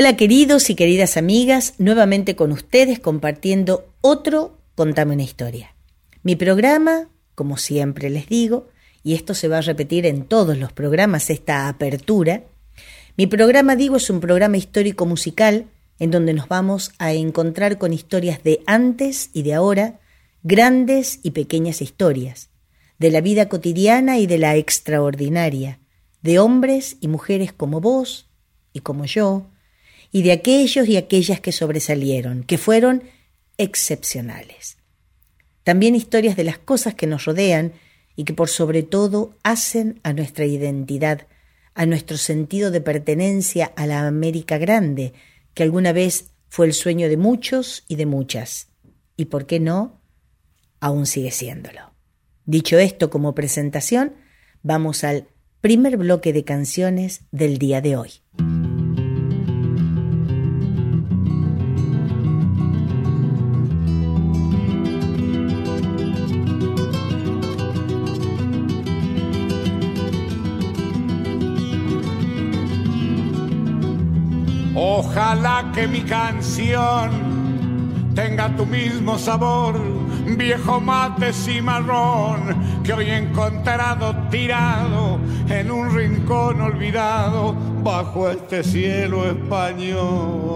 Hola 0.00 0.16
queridos 0.16 0.70
y 0.70 0.76
queridas 0.76 1.16
amigas, 1.16 1.74
nuevamente 1.78 2.36
con 2.36 2.52
ustedes 2.52 3.00
compartiendo 3.00 3.92
otro 4.00 4.56
Contame 4.76 5.14
una 5.14 5.24
historia. 5.24 5.74
Mi 6.22 6.36
programa, 6.36 7.08
como 7.34 7.56
siempre 7.56 8.08
les 8.08 8.28
digo, 8.28 8.68
y 9.02 9.14
esto 9.14 9.34
se 9.34 9.48
va 9.48 9.58
a 9.58 9.62
repetir 9.62 10.06
en 10.06 10.22
todos 10.22 10.56
los 10.56 10.72
programas, 10.72 11.30
esta 11.30 11.68
apertura, 11.68 12.44
mi 13.16 13.26
programa, 13.26 13.74
digo, 13.74 13.96
es 13.96 14.08
un 14.08 14.20
programa 14.20 14.56
histórico 14.56 15.04
musical 15.04 15.66
en 15.98 16.12
donde 16.12 16.32
nos 16.32 16.46
vamos 16.46 16.92
a 17.00 17.12
encontrar 17.12 17.76
con 17.76 17.92
historias 17.92 18.44
de 18.44 18.60
antes 18.68 19.30
y 19.32 19.42
de 19.42 19.54
ahora, 19.54 19.98
grandes 20.44 21.18
y 21.24 21.32
pequeñas 21.32 21.82
historias, 21.82 22.50
de 23.00 23.10
la 23.10 23.20
vida 23.20 23.48
cotidiana 23.48 24.18
y 24.18 24.28
de 24.28 24.38
la 24.38 24.54
extraordinaria, 24.54 25.80
de 26.22 26.38
hombres 26.38 26.98
y 27.00 27.08
mujeres 27.08 27.52
como 27.52 27.80
vos 27.80 28.30
y 28.72 28.78
como 28.78 29.04
yo, 29.04 29.48
y 30.10 30.22
de 30.22 30.32
aquellos 30.32 30.88
y 30.88 30.96
aquellas 30.96 31.40
que 31.40 31.52
sobresalieron, 31.52 32.44
que 32.44 32.58
fueron 32.58 33.04
excepcionales. 33.58 34.78
También 35.64 35.94
historias 35.94 36.36
de 36.36 36.44
las 36.44 36.58
cosas 36.58 36.94
que 36.94 37.06
nos 37.06 37.24
rodean 37.24 37.72
y 38.16 38.24
que 38.24 38.34
por 38.34 38.48
sobre 38.48 38.82
todo 38.82 39.36
hacen 39.42 40.00
a 40.02 40.12
nuestra 40.12 40.46
identidad, 40.46 41.26
a 41.74 41.86
nuestro 41.86 42.16
sentido 42.16 42.70
de 42.70 42.80
pertenencia 42.80 43.72
a 43.76 43.86
la 43.86 44.06
América 44.06 44.58
Grande, 44.58 45.12
que 45.54 45.62
alguna 45.62 45.92
vez 45.92 46.30
fue 46.48 46.66
el 46.66 46.72
sueño 46.72 47.08
de 47.08 47.16
muchos 47.16 47.84
y 47.86 47.96
de 47.96 48.06
muchas, 48.06 48.68
y 49.16 49.26
por 49.26 49.46
qué 49.46 49.60
no, 49.60 50.00
aún 50.80 51.06
sigue 51.06 51.30
siéndolo. 51.30 51.92
Dicho 52.46 52.78
esto 52.78 53.10
como 53.10 53.34
presentación, 53.34 54.14
vamos 54.62 55.04
al 55.04 55.28
primer 55.60 55.96
bloque 55.96 56.32
de 56.32 56.44
canciones 56.44 57.20
del 57.30 57.58
día 57.58 57.80
de 57.80 57.96
hoy. 57.96 58.10
Ojalá 74.80 75.72
que 75.74 75.88
mi 75.88 76.02
canción 76.02 77.10
tenga 78.14 78.48
tu 78.56 78.64
mismo 78.64 79.18
sabor, 79.18 79.74
viejo 80.36 80.80
mate 80.80 81.32
cimarrón 81.32 82.82
que 82.84 82.92
hoy 82.92 83.06
he 83.06 83.16
encontrado 83.16 84.14
tirado 84.30 85.18
en 85.48 85.72
un 85.72 85.92
rincón 85.92 86.60
olvidado 86.60 87.56
bajo 87.82 88.30
este 88.30 88.62
cielo 88.62 89.28
español. 89.28 90.47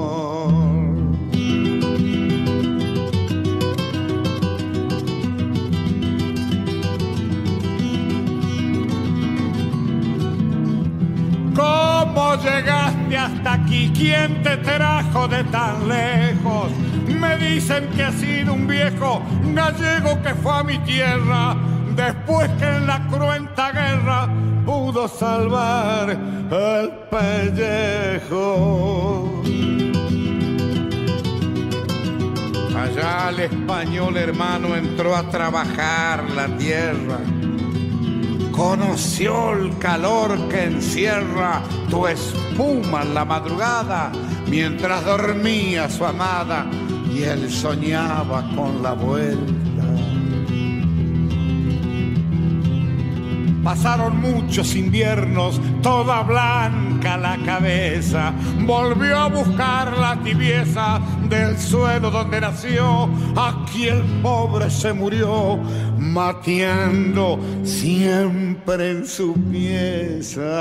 Aquí? 13.73 13.93
¿Quién 13.95 14.43
te 14.43 14.57
trajo 14.59 15.29
de 15.29 15.45
tan 15.45 15.89
lejos? 15.89 16.73
Me 17.09 17.37
dicen 17.37 17.89
que 17.97 18.05
has 18.05 18.15
sido 18.15 18.55
un 18.55 18.67
viejo 18.67 19.23
gallego 19.55 20.21
que 20.23 20.35
fue 20.35 20.53
a 20.53 20.63
mi 20.63 20.79
tierra 20.81 21.57
después 21.95 22.51
que 22.59 22.65
en 22.65 22.87
la 22.87 23.07
cruenta 23.09 23.73
guerra 23.73 24.29
pudo 24.65 25.09
salvar 25.09 26.11
el 26.11 26.91
pellejo. 27.11 28.63
Allá 32.77 33.31
el 33.31 33.41
español 33.41 34.17
hermano 34.17 34.75
entró 34.75 35.15
a 35.17 35.29
trabajar 35.31 36.25
la 36.31 36.49
tierra 36.57 37.21
conoció 38.53 39.55
el 39.55 39.77
calor 39.79 40.49
que 40.49 40.65
encierra 40.65 41.63
tu 41.91 42.07
espuma 42.07 43.03
en 43.03 43.15
la 43.15 43.25
madrugada 43.25 44.13
mientras 44.49 45.05
dormía 45.05 45.89
su 45.91 46.05
amada 46.05 46.67
y 47.13 47.23
él 47.23 47.51
soñaba 47.51 48.49
con 48.55 48.83
la 48.83 48.93
vuelta. 48.93 49.63
Pasaron 53.65 54.21
muchos 54.21 54.75
inviernos, 54.75 55.61
toda 55.83 56.23
blanca 56.23 56.92
la 57.03 57.37
cabeza. 57.45 58.33
Volvió 58.61 59.19
a 59.19 59.29
buscar 59.29 59.97
la 59.97 60.17
tibieza 60.23 61.01
del 61.29 61.59
suelo 61.59 62.11
donde 62.11 62.41
nació. 62.41 63.09
Aquí 63.37 63.89
el 63.89 64.03
pobre 64.23 64.71
se 64.71 64.93
murió, 64.93 65.59
mateando 65.99 67.39
siempre 67.65 68.91
en 68.91 69.07
su 69.07 69.35
pieza. 69.51 70.53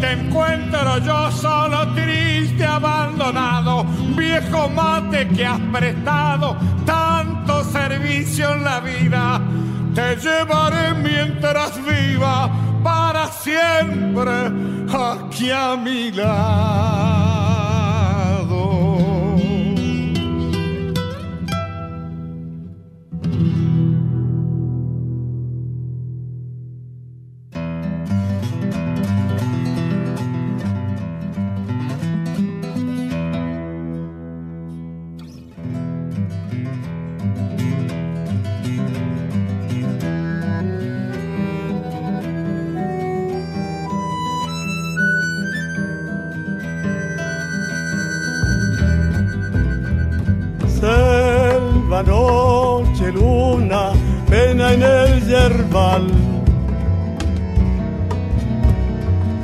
Te 0.00 0.12
encuentro 0.12 0.98
yo 0.98 1.30
solo, 1.30 1.92
triste, 1.94 2.64
abandonado, 2.64 3.84
viejo 4.16 4.68
mate 4.70 5.28
que 5.28 5.44
has 5.46 5.60
prestado 5.72 6.56
tanto 6.84 7.64
servicio 7.64 8.52
en 8.54 8.64
la 8.64 8.80
vida. 8.80 9.40
Te 9.94 10.16
llevaré 10.16 10.94
mientras 10.94 11.72
viva 11.84 12.50
para 12.82 13.26
siempre 13.28 14.50
aquí 14.88 15.50
a 15.50 15.76
mi 15.76 16.10
lado. 16.12 17.19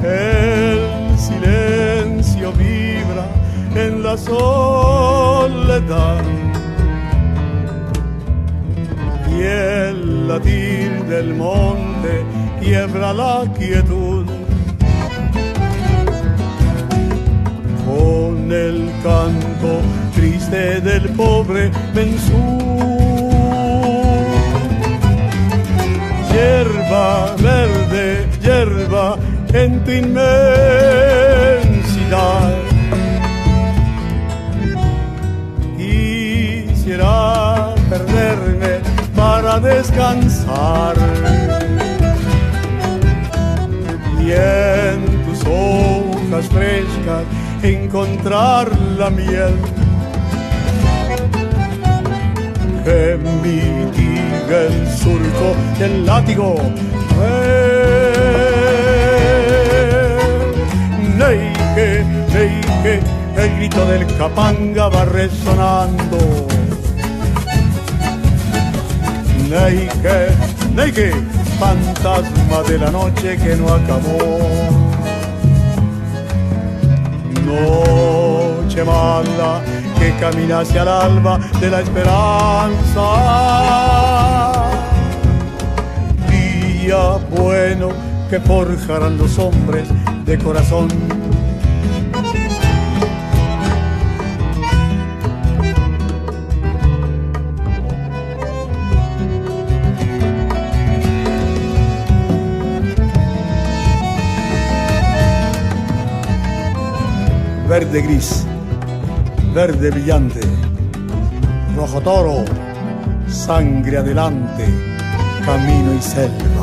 El 0.03 1.19
silencio 1.19 2.53
vibra 2.53 3.27
en 3.75 4.03
la 4.03 4.17
soledad. 4.17 6.23
Y 9.31 9.43
el 9.43 10.29
latir 10.29 11.05
del 11.05 11.35
monte 11.35 12.25
quiebra 12.61 13.13
la 13.13 13.45
quietud. 13.59 14.27
Con 17.87 18.53
el 18.53 18.91
canto 19.03 19.81
triste 20.15 20.81
del 20.81 21.09
pobre 21.11 21.71
mensú 21.95 22.96
verde, 27.43 28.27
hierba 28.41 29.17
en 29.53 29.85
tu 29.85 29.91
inmensidad. 29.91 30.27
Quisiera 35.77 37.47
alcanzar. 39.97 40.97
Y 44.21 44.33
en 44.33 45.25
tus 45.25 45.41
hojas 45.47 46.47
frescas 46.49 47.25
encontrar 47.63 48.69
la 48.99 49.11
miel 49.11 49.55
que 52.85 53.13
el 53.13 53.19
surco 55.07 55.55
del 55.79 56.05
látigo. 56.05 56.57
Neike, 61.19 62.05
neike, 62.35 62.95
el 63.37 63.49
grito 63.57 63.83
del 63.87 64.05
capanga 64.19 64.89
va 64.89 65.05
resonando. 65.05 66.19
Neike, 69.49 70.19
neike, 70.75 71.09
fantasma 71.61 72.59
de 72.69 72.79
la 72.79 72.91
noche 72.91 73.37
que 73.43 73.55
no 73.55 73.67
acabó. 73.79 74.21
Noche 77.47 78.81
mala 78.85 79.61
que 79.99 80.09
camina 80.19 80.61
hacia 80.61 80.83
el 80.83 80.89
alba 80.89 81.39
de 81.61 81.71
la 81.71 81.81
esperanza. 81.81 83.86
Bueno 86.87 87.89
que 88.31 88.39
forjarán 88.39 89.19
los 89.19 89.39
hombres 89.41 89.89
de 90.25 90.39
corazón. 90.39 90.89
Verde 107.69 108.03
gris 108.03 108.47
verde 109.57 109.91
brillante, 109.91 110.41
rojo 111.75 111.99
toro, 112.03 112.45
sangre 113.27 113.97
adelante, 113.97 114.67
camino 115.47 115.95
y 115.99 116.03
selva. 116.03 116.56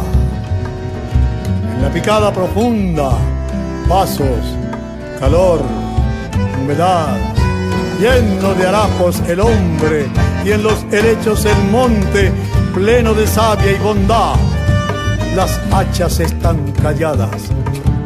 La 1.83 1.89
picada 1.89 2.31
profunda, 2.31 3.12
pasos, 3.89 4.39
calor, 5.19 5.59
humedad, 6.62 7.18
lleno 8.00 8.53
de 8.53 8.65
harapos 8.65 9.21
el 9.27 9.41
hombre 9.41 10.07
y 10.45 10.51
en 10.51 10.63
los 10.63 10.85
helechos 10.94 11.44
el 11.44 11.57
monte, 11.71 12.31
pleno 12.74 13.13
de 13.13 13.27
savia 13.27 13.74
y 13.74 13.80
bondad. 13.80 14.35
Las 15.35 15.59
hachas 15.74 16.21
están 16.21 16.71
calladas, 16.81 17.50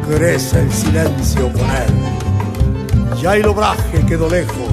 crece 0.08 0.62
el 0.62 0.72
silencio 0.72 1.52
con 1.52 1.62
él. 1.62 3.16
Ya 3.22 3.36
el 3.36 3.46
obraje 3.46 4.04
quedó 4.08 4.28
lejos 4.28 4.72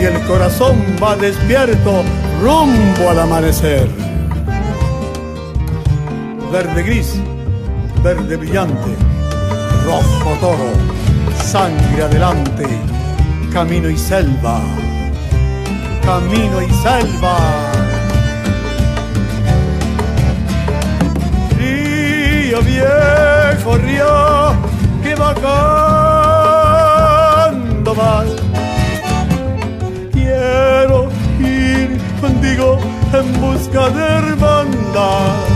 y 0.00 0.04
el 0.04 0.18
corazón 0.28 0.76
va 1.02 1.16
despierto 1.16 2.04
rumbo 2.40 3.10
al 3.10 3.18
amanecer. 3.18 3.88
Verde 6.52 6.82
gris, 6.84 7.20
verde 8.02 8.36
brillante, 8.36 8.96
rojo 9.84 10.36
toro, 10.40 10.70
sangre 11.44 12.02
adelante, 12.02 12.66
camino 13.52 13.88
y 13.90 13.96
selva, 13.96 14.60
camino 16.04 16.62
y 16.62 16.70
selva. 16.82 17.36
Río 21.58 22.62
viejo, 22.62 23.76
río 23.78 24.54
que 25.02 25.14
va 25.14 25.34
cantando 27.44 27.94
mal 27.94 28.48
quiero 30.28 31.08
ir 31.40 31.98
contigo 32.20 32.78
en 33.12 33.40
busca 33.40 33.88
de 33.90 34.02
hermandad. 34.02 35.47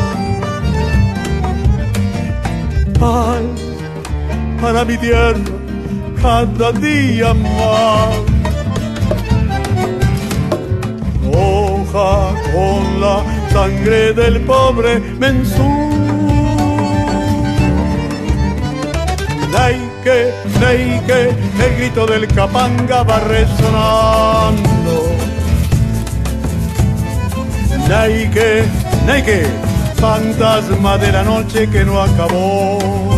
Para 4.62 4.84
mi 4.84 4.96
tierra 4.96 5.40
cada 6.22 6.70
día 6.70 7.34
más. 7.34 8.16
Hoja 11.34 12.32
con 12.52 13.00
la 13.00 13.24
sangre 13.52 14.12
del 14.12 14.40
pobre 14.42 15.00
mensú. 15.18 15.68
Neike, 19.50 20.32
neike, 20.60 21.20
el 21.64 21.76
grito 21.78 22.06
del 22.06 22.28
capanga 22.28 23.02
va 23.02 23.18
resonando. 23.18 24.94
Neike, 27.88 28.64
neike, 29.06 29.44
fantasma 29.96 30.98
de 30.98 31.12
la 31.12 31.24
noche 31.24 31.68
que 31.68 31.84
no 31.84 32.00
acabó. 32.00 33.11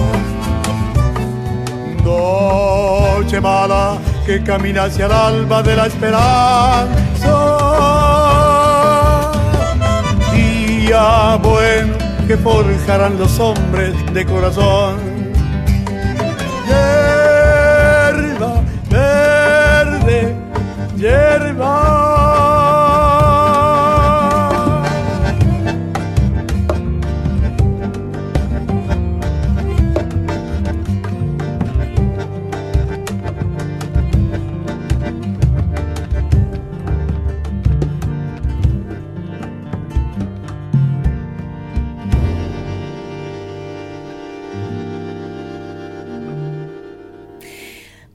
Noche 2.04 3.40
mala 3.40 3.98
que 4.26 4.42
camina 4.42 4.84
hacia 4.84 5.06
el 5.06 5.12
alba 5.12 5.62
de 5.62 5.76
la 5.76 5.86
esperanza. 5.86 6.86
Día 10.32 11.36
bueno 11.42 11.96
que 12.26 12.36
forjarán 12.36 13.18
los 13.18 13.38
hombres 13.40 13.94
de 14.12 14.24
corazón 14.26 15.03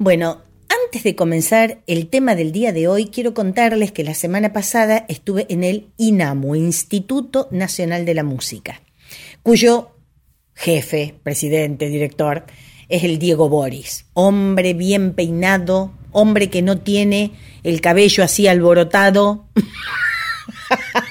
Bueno, 0.10 0.42
antes 0.70 1.04
de 1.04 1.16
comenzar 1.16 1.84
el 1.86 2.08
tema 2.08 2.34
del 2.34 2.52
día 2.52 2.74
de 2.74 2.88
hoy, 2.88 3.10
quiero 3.14 3.36
contarles 3.36 3.92
que 3.92 4.04
la 4.04 4.16
semana 4.16 4.54
pasada 4.54 5.06
estuve 5.08 5.46
en 5.50 5.64
el 5.64 5.90
INAMU, 5.98 6.56
Instituto 6.56 7.48
Nacional 7.52 8.06
de 8.06 8.16
la 8.16 8.24
Música, 8.24 8.82
cuyo 9.44 9.92
jefe, 10.56 11.14
presidente, 11.22 11.90
director, 11.90 12.46
es 12.88 13.04
el 13.04 13.20
Diego 13.20 13.50
Boris, 13.50 14.08
hombre 14.14 14.74
bien 14.74 15.14
peinado, 15.14 15.94
hombre 16.12 16.50
que 16.50 16.64
no 16.64 16.80
tiene 16.80 17.34
el 17.62 17.80
cabello 17.80 18.24
así 18.24 18.48
alborotado, 18.48 19.46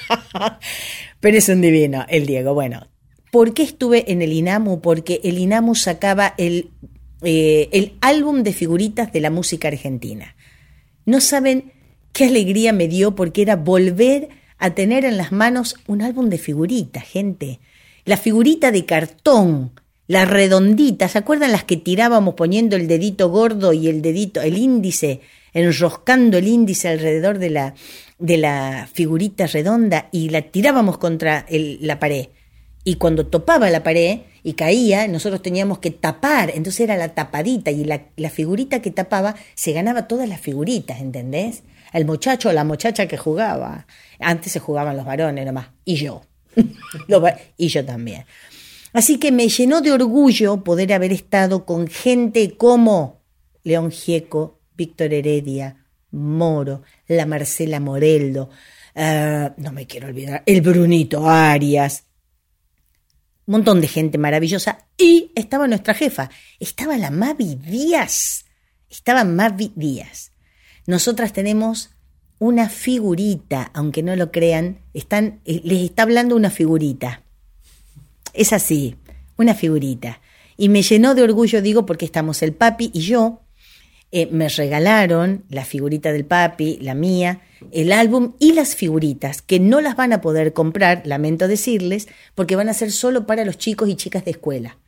pero 1.20 1.38
es 1.38 1.48
un 1.48 1.60
divino 1.60 2.04
el 2.08 2.26
Diego. 2.26 2.52
Bueno, 2.52 2.88
¿por 3.30 3.54
qué 3.54 3.62
estuve 3.62 4.10
en 4.10 4.22
el 4.22 4.32
INAMU? 4.32 4.80
Porque 4.80 5.20
el 5.22 5.38
INAMU 5.38 5.76
sacaba 5.76 6.34
el 6.36 6.72
eh, 7.22 7.68
el 7.72 7.94
álbum 8.00 8.42
de 8.42 8.52
figuritas 8.52 9.12
de 9.12 9.20
la 9.20 9.30
música 9.30 9.68
argentina. 9.68 10.36
No 11.04 11.20
saben 11.20 11.72
qué 12.12 12.26
alegría 12.26 12.72
me 12.72 12.88
dio 12.88 13.14
porque 13.14 13.42
era 13.42 13.56
volver 13.56 14.28
a 14.58 14.74
tener 14.74 15.04
en 15.04 15.16
las 15.16 15.32
manos 15.32 15.76
un 15.86 16.02
álbum 16.02 16.28
de 16.28 16.38
figuritas, 16.38 17.04
gente. 17.04 17.60
La 18.04 18.16
figurita 18.16 18.70
de 18.70 18.84
cartón, 18.84 19.72
la 20.06 20.24
redondita, 20.24 21.08
¿se 21.08 21.18
acuerdan 21.18 21.52
las 21.52 21.64
que 21.64 21.76
tirábamos 21.76 22.34
poniendo 22.34 22.76
el 22.76 22.88
dedito 22.88 23.30
gordo 23.30 23.72
y 23.72 23.88
el 23.88 24.02
dedito, 24.02 24.40
el 24.40 24.56
índice, 24.56 25.20
enroscando 25.52 26.38
el 26.38 26.48
índice 26.48 26.88
alrededor 26.88 27.38
de 27.38 27.50
la, 27.50 27.74
de 28.18 28.36
la 28.36 28.88
figurita 28.92 29.46
redonda 29.46 30.08
y 30.12 30.30
la 30.30 30.42
tirábamos 30.42 30.98
contra 30.98 31.46
la 31.50 31.98
pared? 31.98 32.28
Y 32.84 32.94
cuando 32.94 33.26
topaba 33.26 33.70
la 33.70 33.82
pared, 33.82 34.20
y 34.48 34.54
caía, 34.54 35.06
nosotros 35.08 35.42
teníamos 35.42 35.78
que 35.78 35.90
tapar, 35.90 36.50
entonces 36.54 36.80
era 36.80 36.96
la 36.96 37.14
tapadita 37.14 37.70
y 37.70 37.84
la, 37.84 38.30
figurita 38.30 38.80
que 38.80 38.90
tapaba 38.90 39.34
se 39.54 39.74
ganaba 39.74 40.08
todas 40.08 40.26
las 40.26 40.40
figuritas, 40.40 41.02
¿entendés? 41.02 41.64
El 41.92 42.06
muchacho 42.06 42.48
o 42.48 42.52
la 42.52 42.64
muchacha 42.64 43.06
que 43.06 43.18
jugaba. 43.18 43.86
Antes 44.18 44.52
se 44.52 44.58
jugaban 44.58 44.96
los 44.96 45.04
varones 45.04 45.44
nomás, 45.44 45.68
y 45.84 45.96
yo. 45.96 46.22
y 47.58 47.68
yo 47.68 47.84
también. 47.84 48.24
Así 48.94 49.18
que 49.18 49.32
me 49.32 49.48
llenó 49.50 49.82
de 49.82 49.92
orgullo 49.92 50.64
poder 50.64 50.94
haber 50.94 51.12
estado 51.12 51.66
con 51.66 51.86
gente 51.86 52.56
como 52.56 53.20
León 53.64 53.90
Gieco, 53.90 54.60
Víctor 54.74 55.12
Heredia, 55.12 55.84
Moro, 56.12 56.84
la 57.06 57.26
Marcela 57.26 57.80
Moreldo, 57.80 58.48
eh, 58.94 59.50
no 59.58 59.72
me 59.72 59.86
quiero 59.86 60.08
olvidar, 60.08 60.42
el 60.46 60.62
Brunito 60.62 61.28
Arias, 61.28 62.04
montón 63.52 63.80
de 63.80 63.88
gente 63.88 64.18
maravillosa 64.18 64.86
y 64.96 65.32
estaba 65.34 65.66
nuestra 65.66 65.94
jefa, 65.94 66.30
estaba 66.60 66.96
la 66.98 67.10
Mavi 67.10 67.54
Díaz, 67.56 68.44
estaba 68.90 69.24
Mavi 69.24 69.72
Díaz. 69.74 70.32
Nosotras 70.86 71.32
tenemos 71.32 71.90
una 72.38 72.68
figurita, 72.68 73.70
aunque 73.74 74.02
no 74.02 74.14
lo 74.16 74.30
crean, 74.30 74.78
están, 74.94 75.40
eh, 75.44 75.60
les 75.64 75.82
está 75.82 76.04
hablando 76.04 76.36
una 76.36 76.50
figurita. 76.50 77.22
Es 78.32 78.52
así, 78.52 78.96
una 79.36 79.54
figurita. 79.54 80.20
Y 80.56 80.68
me 80.68 80.82
llenó 80.82 81.14
de 81.14 81.22
orgullo, 81.22 81.62
digo, 81.62 81.86
porque 81.86 82.04
estamos 82.04 82.42
el 82.42 82.52
papi 82.52 82.90
y 82.92 83.00
yo. 83.00 83.40
Eh, 84.10 84.28
me 84.32 84.48
regalaron 84.48 85.44
la 85.50 85.66
figurita 85.66 86.12
del 86.12 86.24
papi, 86.24 86.78
la 86.80 86.94
mía, 86.94 87.42
el 87.72 87.92
álbum 87.92 88.34
y 88.38 88.52
las 88.52 88.74
figuritas, 88.74 89.42
que 89.42 89.60
no 89.60 89.82
las 89.82 89.96
van 89.96 90.14
a 90.14 90.22
poder 90.22 90.54
comprar, 90.54 91.02
lamento 91.04 91.46
decirles, 91.46 92.08
porque 92.34 92.56
van 92.56 92.70
a 92.70 92.74
ser 92.74 92.90
solo 92.90 93.26
para 93.26 93.44
los 93.44 93.58
chicos 93.58 93.88
y 93.88 93.96
chicas 93.96 94.24
de 94.24 94.30
escuela. 94.30 94.78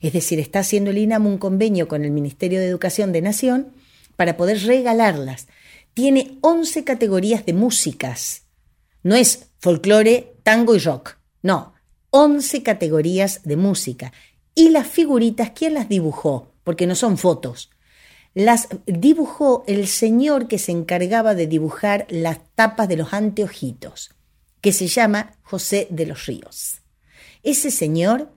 Es 0.00 0.12
decir, 0.12 0.38
está 0.38 0.60
haciendo 0.60 0.90
el 0.90 0.98
INAM 0.98 1.26
un 1.26 1.38
convenio 1.38 1.88
con 1.88 2.04
el 2.04 2.12
Ministerio 2.12 2.60
de 2.60 2.68
Educación 2.68 3.10
de 3.10 3.20
Nación 3.20 3.72
para 4.14 4.36
poder 4.36 4.62
regalarlas. 4.62 5.48
Tiene 5.92 6.38
11 6.42 6.84
categorías 6.84 7.44
de 7.46 7.54
músicas. 7.54 8.42
No 9.02 9.16
es 9.16 9.48
folclore, 9.58 10.36
tango 10.44 10.76
y 10.76 10.78
rock. 10.78 11.16
No, 11.42 11.74
11 12.10 12.62
categorías 12.62 13.42
de 13.42 13.56
música. 13.56 14.12
Y 14.54 14.70
las 14.70 14.86
figuritas, 14.86 15.50
¿quién 15.50 15.74
las 15.74 15.88
dibujó? 15.88 16.52
Porque 16.62 16.86
no 16.86 16.94
son 16.94 17.18
fotos. 17.18 17.70
Las 18.38 18.68
dibujó 18.86 19.64
el 19.66 19.88
señor 19.88 20.46
que 20.46 20.58
se 20.58 20.70
encargaba 20.70 21.34
de 21.34 21.48
dibujar 21.48 22.06
las 22.08 22.38
tapas 22.54 22.86
de 22.86 22.96
los 22.96 23.12
anteojitos, 23.12 24.14
que 24.60 24.70
se 24.70 24.86
llama 24.86 25.32
José 25.42 25.88
de 25.90 26.06
los 26.06 26.26
Ríos. 26.26 26.82
Ese 27.42 27.72
señor, 27.72 28.30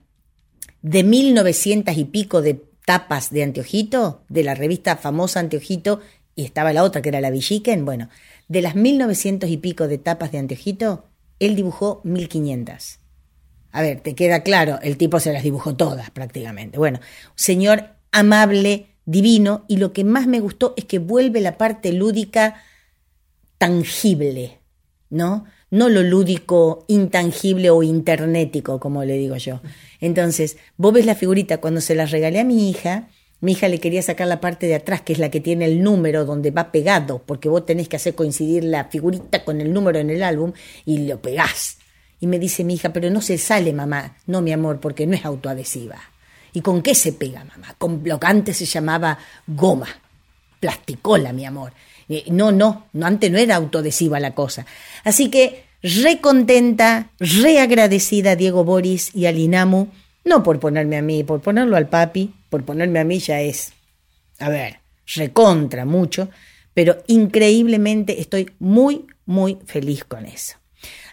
de 0.81 1.03
1900 1.03 1.95
y 1.95 2.05
pico 2.05 2.41
de 2.41 2.55
tapas 2.83 3.29
de 3.29 3.43
anteojito, 3.43 4.23
de 4.27 4.43
la 4.43 4.55
revista 4.55 4.97
famosa 4.97 5.39
Anteojito, 5.39 5.99
y 6.33 6.45
estaba 6.45 6.73
la 6.73 6.83
otra 6.83 7.03
que 7.03 7.09
era 7.09 7.21
la 7.21 7.29
Villiquen, 7.29 7.85
bueno, 7.85 8.09
de 8.47 8.63
las 8.63 8.73
1900 8.73 9.51
y 9.51 9.57
pico 9.57 9.87
de 9.87 9.99
tapas 9.99 10.31
de 10.31 10.39
anteojito, 10.39 11.05
él 11.37 11.55
dibujó 11.55 12.01
1500. 12.05 12.97
A 13.71 13.83
ver, 13.83 14.01
te 14.01 14.15
queda 14.15 14.41
claro, 14.41 14.79
el 14.81 14.97
tipo 14.97 15.19
se 15.19 15.31
las 15.31 15.43
dibujó 15.43 15.75
todas 15.75 16.09
prácticamente. 16.09 16.79
Bueno, 16.79 16.99
señor 17.35 17.91
amable, 18.11 18.87
divino, 19.05 19.65
y 19.67 19.77
lo 19.77 19.93
que 19.93 20.03
más 20.03 20.27
me 20.27 20.39
gustó 20.39 20.73
es 20.77 20.85
que 20.85 20.99
vuelve 20.99 21.41
la 21.41 21.57
parte 21.57 21.91
lúdica 21.91 22.61
tangible, 23.57 24.59
¿no? 25.09 25.45
No 25.69 25.87
lo 25.87 26.03
lúdico 26.03 26.85
intangible 26.87 27.69
o 27.69 27.83
internetico, 27.83 28.79
como 28.79 29.03
le 29.05 29.17
digo 29.17 29.37
yo. 29.37 29.61
Entonces, 29.99 30.57
vos 30.77 30.93
ves 30.93 31.05
la 31.05 31.15
figurita, 31.15 31.59
cuando 31.59 31.81
se 31.81 31.95
la 31.95 32.05
regalé 32.05 32.39
a 32.39 32.43
mi 32.43 32.69
hija, 32.69 33.07
mi 33.39 33.53
hija 33.53 33.67
le 33.69 33.79
quería 33.79 34.03
sacar 34.03 34.27
la 34.27 34.39
parte 34.39 34.67
de 34.67 34.75
atrás, 34.75 35.01
que 35.01 35.13
es 35.13 35.19
la 35.19 35.31
que 35.31 35.39
tiene 35.39 35.65
el 35.65 35.81
número 35.81 36.25
donde 36.25 36.51
va 36.51 36.71
pegado, 36.71 37.23
porque 37.25 37.49
vos 37.49 37.65
tenés 37.65 37.87
que 37.87 37.95
hacer 37.95 38.13
coincidir 38.13 38.63
la 38.63 38.85
figurita 38.85 39.43
con 39.43 39.61
el 39.61 39.73
número 39.73 39.97
en 39.97 40.11
el 40.11 40.21
álbum 40.21 40.53
y 40.85 41.07
lo 41.07 41.21
pegás. 41.21 41.79
Y 42.19 42.27
me 42.27 42.37
dice 42.37 42.63
mi 42.63 42.75
hija, 42.75 42.93
pero 42.93 43.09
no 43.09 43.19
se 43.19 43.39
sale, 43.39 43.73
mamá. 43.73 44.15
No, 44.27 44.41
mi 44.41 44.51
amor, 44.51 44.79
porque 44.79 45.07
no 45.07 45.15
es 45.15 45.25
autoadhesiva. 45.25 46.10
¿Y 46.53 46.61
con 46.61 46.81
qué 46.81 46.95
se 46.95 47.13
pega, 47.13 47.43
mamá? 47.43 47.75
Con 47.77 48.01
lo 48.03 48.19
que 48.19 48.27
antes 48.27 48.57
se 48.57 48.65
llamaba 48.65 49.17
goma, 49.47 49.87
plasticola, 50.59 51.31
mi 51.33 51.45
amor. 51.45 51.73
Eh, 52.09 52.25
no, 52.31 52.51
no, 52.51 52.87
no, 52.93 53.05
antes 53.05 53.31
no 53.31 53.37
era 53.37 53.55
autoadhesiva 53.55 54.19
la 54.19 54.35
cosa. 54.35 54.65
Así 55.03 55.29
que 55.29 55.63
recontenta, 55.81 57.09
reagradecida 57.19 58.31
a 58.31 58.35
Diego 58.35 58.63
Boris 58.63 59.15
y 59.15 59.25
a 59.25 59.31
Linamu, 59.31 59.87
no 60.25 60.43
por 60.43 60.59
ponerme 60.59 60.97
a 60.97 61.01
mí, 61.01 61.23
por 61.23 61.41
ponerlo 61.41 61.77
al 61.77 61.87
papi, 61.87 62.33
por 62.49 62.63
ponerme 62.63 62.99
a 62.99 63.03
mí 63.03 63.19
ya 63.19 63.41
es, 63.41 63.73
a 64.39 64.49
ver, 64.49 64.79
recontra 65.15 65.85
mucho, 65.85 66.29
pero 66.73 66.97
increíblemente 67.07 68.19
estoy 68.19 68.51
muy, 68.59 69.07
muy 69.25 69.57
feliz 69.65 70.03
con 70.03 70.25
eso. 70.25 70.57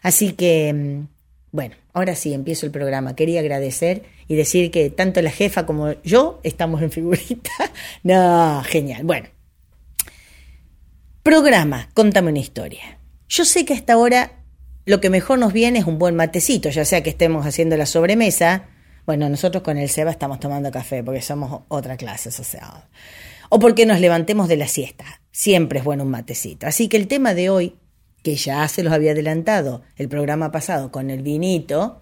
Así 0.02 0.32
que, 0.32 0.72
mm, 0.72 1.06
bueno, 1.52 1.76
ahora 1.98 2.14
sí 2.14 2.32
empiezo 2.32 2.66
el 2.66 2.72
programa. 2.72 3.14
Quería 3.14 3.40
agradecer 3.40 4.04
y 4.26 4.36
decir 4.36 4.70
que 4.70 4.90
tanto 4.90 5.20
la 5.20 5.30
jefa 5.30 5.66
como 5.66 5.92
yo 6.02 6.40
estamos 6.42 6.80
en 6.82 6.90
figurita. 6.90 7.50
no, 8.02 8.62
genial. 8.64 9.04
Bueno, 9.04 9.28
programa, 11.22 11.88
contame 11.94 12.30
una 12.30 12.38
historia. 12.38 12.98
Yo 13.28 13.44
sé 13.44 13.64
que 13.64 13.74
hasta 13.74 13.92
ahora 13.92 14.32
lo 14.86 15.00
que 15.00 15.10
mejor 15.10 15.38
nos 15.38 15.52
viene 15.52 15.80
es 15.80 15.86
un 15.86 15.98
buen 15.98 16.16
matecito, 16.16 16.70
ya 16.70 16.84
sea 16.84 17.02
que 17.02 17.10
estemos 17.10 17.44
haciendo 17.44 17.76
la 17.76 17.84
sobremesa. 17.84 18.68
Bueno, 19.04 19.28
nosotros 19.28 19.62
con 19.62 19.76
el 19.76 19.88
Seba 19.88 20.10
estamos 20.10 20.40
tomando 20.40 20.70
café 20.70 21.02
porque 21.02 21.20
somos 21.20 21.62
otra 21.68 21.96
clase 21.96 22.30
sea, 22.30 22.88
O 23.48 23.58
porque 23.58 23.86
nos 23.86 24.00
levantemos 24.00 24.48
de 24.48 24.56
la 24.56 24.68
siesta. 24.68 25.20
Siempre 25.30 25.80
es 25.80 25.84
bueno 25.84 26.04
un 26.04 26.10
matecito. 26.10 26.66
Así 26.66 26.88
que 26.88 26.96
el 26.96 27.08
tema 27.08 27.34
de 27.34 27.50
hoy 27.50 27.76
que 28.22 28.36
ya 28.36 28.66
se 28.68 28.82
los 28.82 28.92
había 28.92 29.12
adelantado 29.12 29.82
el 29.96 30.08
programa 30.08 30.50
pasado 30.50 30.90
con 30.90 31.10
el 31.10 31.22
vinito, 31.22 32.00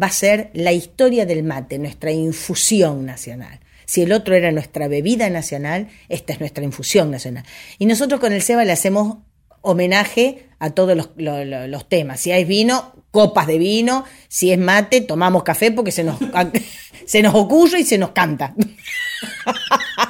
va 0.00 0.06
a 0.06 0.12
ser 0.12 0.50
la 0.54 0.72
historia 0.72 1.26
del 1.26 1.42
mate, 1.42 1.78
nuestra 1.78 2.12
infusión 2.12 3.04
nacional. 3.04 3.60
Si 3.86 4.02
el 4.02 4.12
otro 4.12 4.36
era 4.36 4.52
nuestra 4.52 4.86
bebida 4.86 5.28
nacional, 5.30 5.88
esta 6.08 6.32
es 6.32 6.40
nuestra 6.40 6.62
infusión 6.62 7.10
nacional. 7.10 7.44
Y 7.78 7.86
nosotros 7.86 8.20
con 8.20 8.32
el 8.32 8.40
Seba 8.40 8.64
le 8.64 8.72
hacemos 8.72 9.18
homenaje 9.62 10.46
a 10.58 10.70
todos 10.70 10.96
los, 10.96 11.10
los, 11.16 11.88
temas. 11.88 12.20
Si 12.20 12.30
hay 12.30 12.44
vino, 12.44 12.94
copas 13.10 13.46
de 13.46 13.58
vino. 13.58 14.04
Si 14.28 14.52
es 14.52 14.58
mate, 14.58 15.00
tomamos 15.00 15.42
café 15.42 15.72
porque 15.72 15.90
se 15.90 16.04
nos, 16.04 16.18
se 17.06 17.22
nos 17.22 17.34
ocurre 17.34 17.80
y 17.80 17.84
se 17.84 17.98
nos 17.98 18.10
canta. 18.10 18.54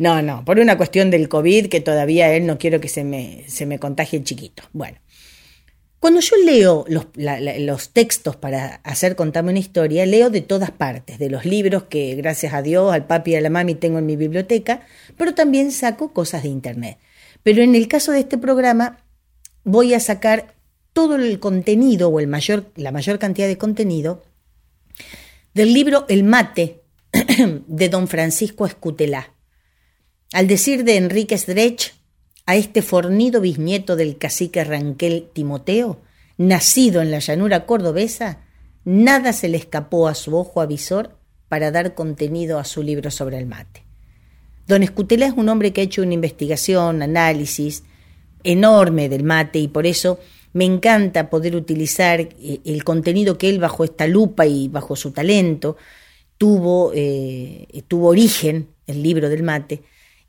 No, 0.00 0.22
no, 0.22 0.46
por 0.46 0.58
una 0.58 0.78
cuestión 0.78 1.10
del 1.10 1.28
COVID 1.28 1.66
que 1.66 1.82
todavía 1.82 2.32
él 2.32 2.46
no 2.46 2.56
quiero 2.56 2.80
que 2.80 2.88
se 2.88 3.04
me, 3.04 3.44
se 3.48 3.66
me 3.66 3.78
contagie 3.78 4.24
chiquito. 4.24 4.62
Bueno, 4.72 4.96
cuando 5.98 6.20
yo 6.20 6.36
leo 6.42 6.86
los, 6.88 7.08
los, 7.14 7.90
textos 7.90 8.34
para 8.34 8.76
hacer 8.76 9.14
contarme 9.14 9.50
una 9.50 9.58
historia, 9.58 10.06
leo 10.06 10.30
de 10.30 10.40
todas 10.40 10.70
partes, 10.70 11.18
de 11.18 11.28
los 11.28 11.44
libros 11.44 11.82
que 11.82 12.14
gracias 12.14 12.54
a 12.54 12.62
Dios, 12.62 12.90
al 12.94 13.06
papi 13.06 13.32
y 13.32 13.34
a 13.34 13.42
la 13.42 13.50
mami 13.50 13.74
tengo 13.74 13.98
en 13.98 14.06
mi 14.06 14.16
biblioteca, 14.16 14.86
pero 15.18 15.34
también 15.34 15.70
saco 15.70 16.14
cosas 16.14 16.44
de 16.44 16.48
internet. 16.48 16.96
Pero 17.42 17.62
en 17.62 17.74
el 17.74 17.86
caso 17.86 18.10
de 18.10 18.20
este 18.20 18.38
programa 18.38 19.04
voy 19.64 19.92
a 19.92 20.00
sacar 20.00 20.54
todo 20.94 21.16
el 21.16 21.38
contenido 21.40 22.08
o 22.08 22.20
el 22.20 22.26
mayor, 22.26 22.72
la 22.74 22.90
mayor 22.90 23.18
cantidad 23.18 23.48
de 23.48 23.58
contenido 23.58 24.22
del 25.52 25.74
libro 25.74 26.06
El 26.08 26.24
mate 26.24 26.80
de 27.66 27.88
don 27.90 28.08
Francisco 28.08 28.64
Escutelá. 28.64 29.34
Al 30.32 30.46
decir 30.46 30.84
de 30.84 30.96
Enrique 30.96 31.36
Drech, 31.36 31.92
a 32.46 32.54
este 32.54 32.82
fornido 32.82 33.40
bisnieto 33.40 33.96
del 33.96 34.16
cacique 34.16 34.62
Ranquel 34.62 35.28
Timoteo, 35.32 36.02
nacido 36.36 37.02
en 37.02 37.10
la 37.10 37.18
llanura 37.18 37.66
cordobesa, 37.66 38.38
nada 38.84 39.32
se 39.32 39.48
le 39.48 39.56
escapó 39.56 40.06
a 40.06 40.14
su 40.14 40.36
ojo 40.36 40.60
avisor 40.60 41.18
para 41.48 41.72
dar 41.72 41.94
contenido 41.94 42.60
a 42.60 42.64
su 42.64 42.84
libro 42.84 43.10
sobre 43.10 43.38
el 43.38 43.46
mate. 43.46 43.82
Don 44.68 44.84
Escutelá 44.84 45.26
es 45.26 45.32
un 45.36 45.48
hombre 45.48 45.72
que 45.72 45.80
ha 45.80 45.84
hecho 45.84 46.02
una 46.02 46.14
investigación, 46.14 47.02
análisis 47.02 47.82
enorme 48.44 49.08
del 49.08 49.24
mate 49.24 49.58
y 49.58 49.66
por 49.66 49.84
eso 49.84 50.20
me 50.52 50.64
encanta 50.64 51.28
poder 51.28 51.56
utilizar 51.56 52.20
eh, 52.20 52.60
el 52.64 52.84
contenido 52.84 53.36
que 53.36 53.48
él 53.48 53.58
bajo 53.58 53.82
esta 53.82 54.06
lupa 54.06 54.46
y 54.46 54.68
bajo 54.68 54.94
su 54.94 55.10
talento 55.10 55.76
tuvo, 56.38 56.92
eh, 56.94 57.66
tuvo 57.88 58.08
origen, 58.08 58.68
el 58.86 59.02
libro 59.02 59.28
del 59.28 59.42
mate, 59.42 59.82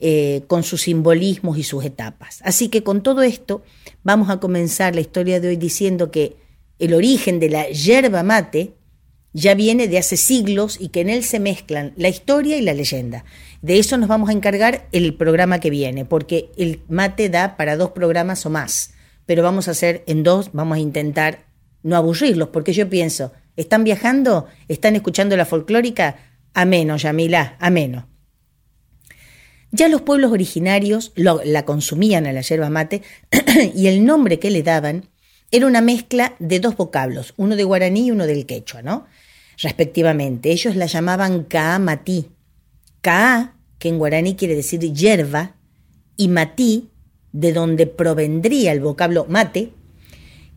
eh, 0.04 0.42
con 0.48 0.64
sus 0.64 0.82
simbolismos 0.82 1.60
y 1.60 1.64
sus 1.64 1.86
etapas. 1.86 2.40
Así 2.44 2.70
que 2.70 2.82
con 2.82 3.04
todo 3.04 3.22
esto 3.22 3.62
vamos 4.04 4.32
a 4.32 4.40
comenzar 4.40 4.96
la 4.96 5.02
historia 5.02 5.40
de 5.40 5.50
hoy 5.50 5.58
diciendo 5.58 6.10
que 6.10 6.38
el 6.80 6.96
origen 6.96 7.40
de 7.40 7.50
la 7.50 7.70
yerba 7.70 8.24
mate 8.24 8.74
ya 9.34 9.54
viene 9.54 9.88
de 9.88 10.00
hace 10.00 10.18
siglos 10.18 10.78
y 10.80 10.90
que 10.90 11.02
en 11.02 11.10
él 11.10 11.24
se 11.24 11.40
mezclan 11.40 11.94
la 11.98 12.10
historia 12.10 12.58
y 12.58 12.62
la 12.62 12.74
leyenda. 12.74 13.26
De 13.62 13.78
eso 13.78 13.96
nos 14.00 14.10
vamos 14.10 14.30
a 14.30 14.34
encargar 14.34 14.88
el 14.92 15.14
programa 15.14 15.60
que 15.60 15.70
viene, 15.70 16.04
porque 16.04 16.50
el 16.58 16.82
mate 16.90 17.30
da 17.30 17.56
para 17.56 17.78
dos 17.78 17.92
programas 17.92 18.44
o 18.48 18.50
más, 18.50 18.96
pero 19.28 19.44
vamos 19.44 19.68
a 19.68 19.72
hacer 19.72 20.04
en 20.08 20.24
dos, 20.24 20.50
vamos 20.52 20.78
a 20.78 20.82
intentar 20.82 21.46
no 21.84 21.96
aburrirlos, 21.96 22.50
porque 22.50 22.74
yo 22.74 22.90
pienso, 22.90 23.34
¿están 23.56 23.84
viajando? 23.84 24.48
¿Están 24.68 24.96
escuchando 24.96 25.38
la 25.38 25.46
folclórica? 25.46 26.16
Ameno, 26.56 26.98
Yamila, 26.98 27.56
ameno. 27.60 28.11
Ya 29.72 29.88
los 29.88 30.02
pueblos 30.02 30.32
originarios 30.32 31.14
la 31.16 31.66
consumían 31.66 32.26
a 32.28 32.34
la 32.34 32.42
yerba 32.42 32.70
mate 32.70 33.02
y 33.76 33.88
el 33.88 34.06
nombre 34.06 34.40
que 34.40 34.52
le 34.52 34.64
daban 34.64 35.10
era 35.50 35.68
una 35.68 35.82
mezcla 35.82 36.36
de 36.40 36.60
dos 36.60 36.76
vocablos, 36.78 37.34
uno 37.38 37.56
de 37.56 37.64
guaraní 37.64 38.08
y 38.08 38.12
uno 38.12 38.26
del 38.26 38.46
quechua, 38.46 38.82
¿no? 38.82 39.06
Respectivamente. 39.58 40.52
Ellos 40.52 40.76
la 40.76 40.86
llamaban 40.86 41.48
matí. 41.82 42.30
Kaa, 43.02 43.56
que 43.80 43.90
en 43.90 43.98
guaraní 43.98 44.36
quiere 44.36 44.56
decir 44.56 44.80
yerba, 44.80 45.56
y 46.18 46.28
matí, 46.28 46.90
de 47.32 47.54
donde 47.54 47.88
provendría 47.88 48.72
el 48.72 48.82
vocablo 48.82 49.26
mate, 49.28 49.72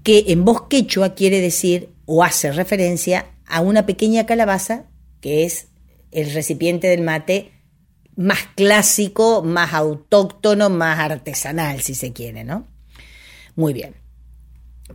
que 0.03 0.25
en 0.29 0.45
voz 0.45 0.69
quechua 0.69 1.15
quiere 1.15 1.41
decir 1.41 1.89
o 2.05 2.23
hace 2.23 2.53
referencia 2.53 3.27
a 3.47 3.61
una 3.61 3.87
pequeña 3.87 4.27
calabaza 4.27 4.87
que 5.21 5.45
es 5.45 5.69
el 6.11 6.33
recipiente 6.33 6.89
del 6.89 7.01
mate 7.01 7.54
más 8.17 8.41
clásico, 8.55 9.43
más 9.43 9.73
autóctono, 9.73 10.71
más 10.71 10.99
artesanal, 10.99 11.81
si 11.81 11.95
se 11.95 12.13
quiere, 12.13 12.45
¿no? 12.45 12.67
Muy 13.57 13.73
bien. 13.73 13.95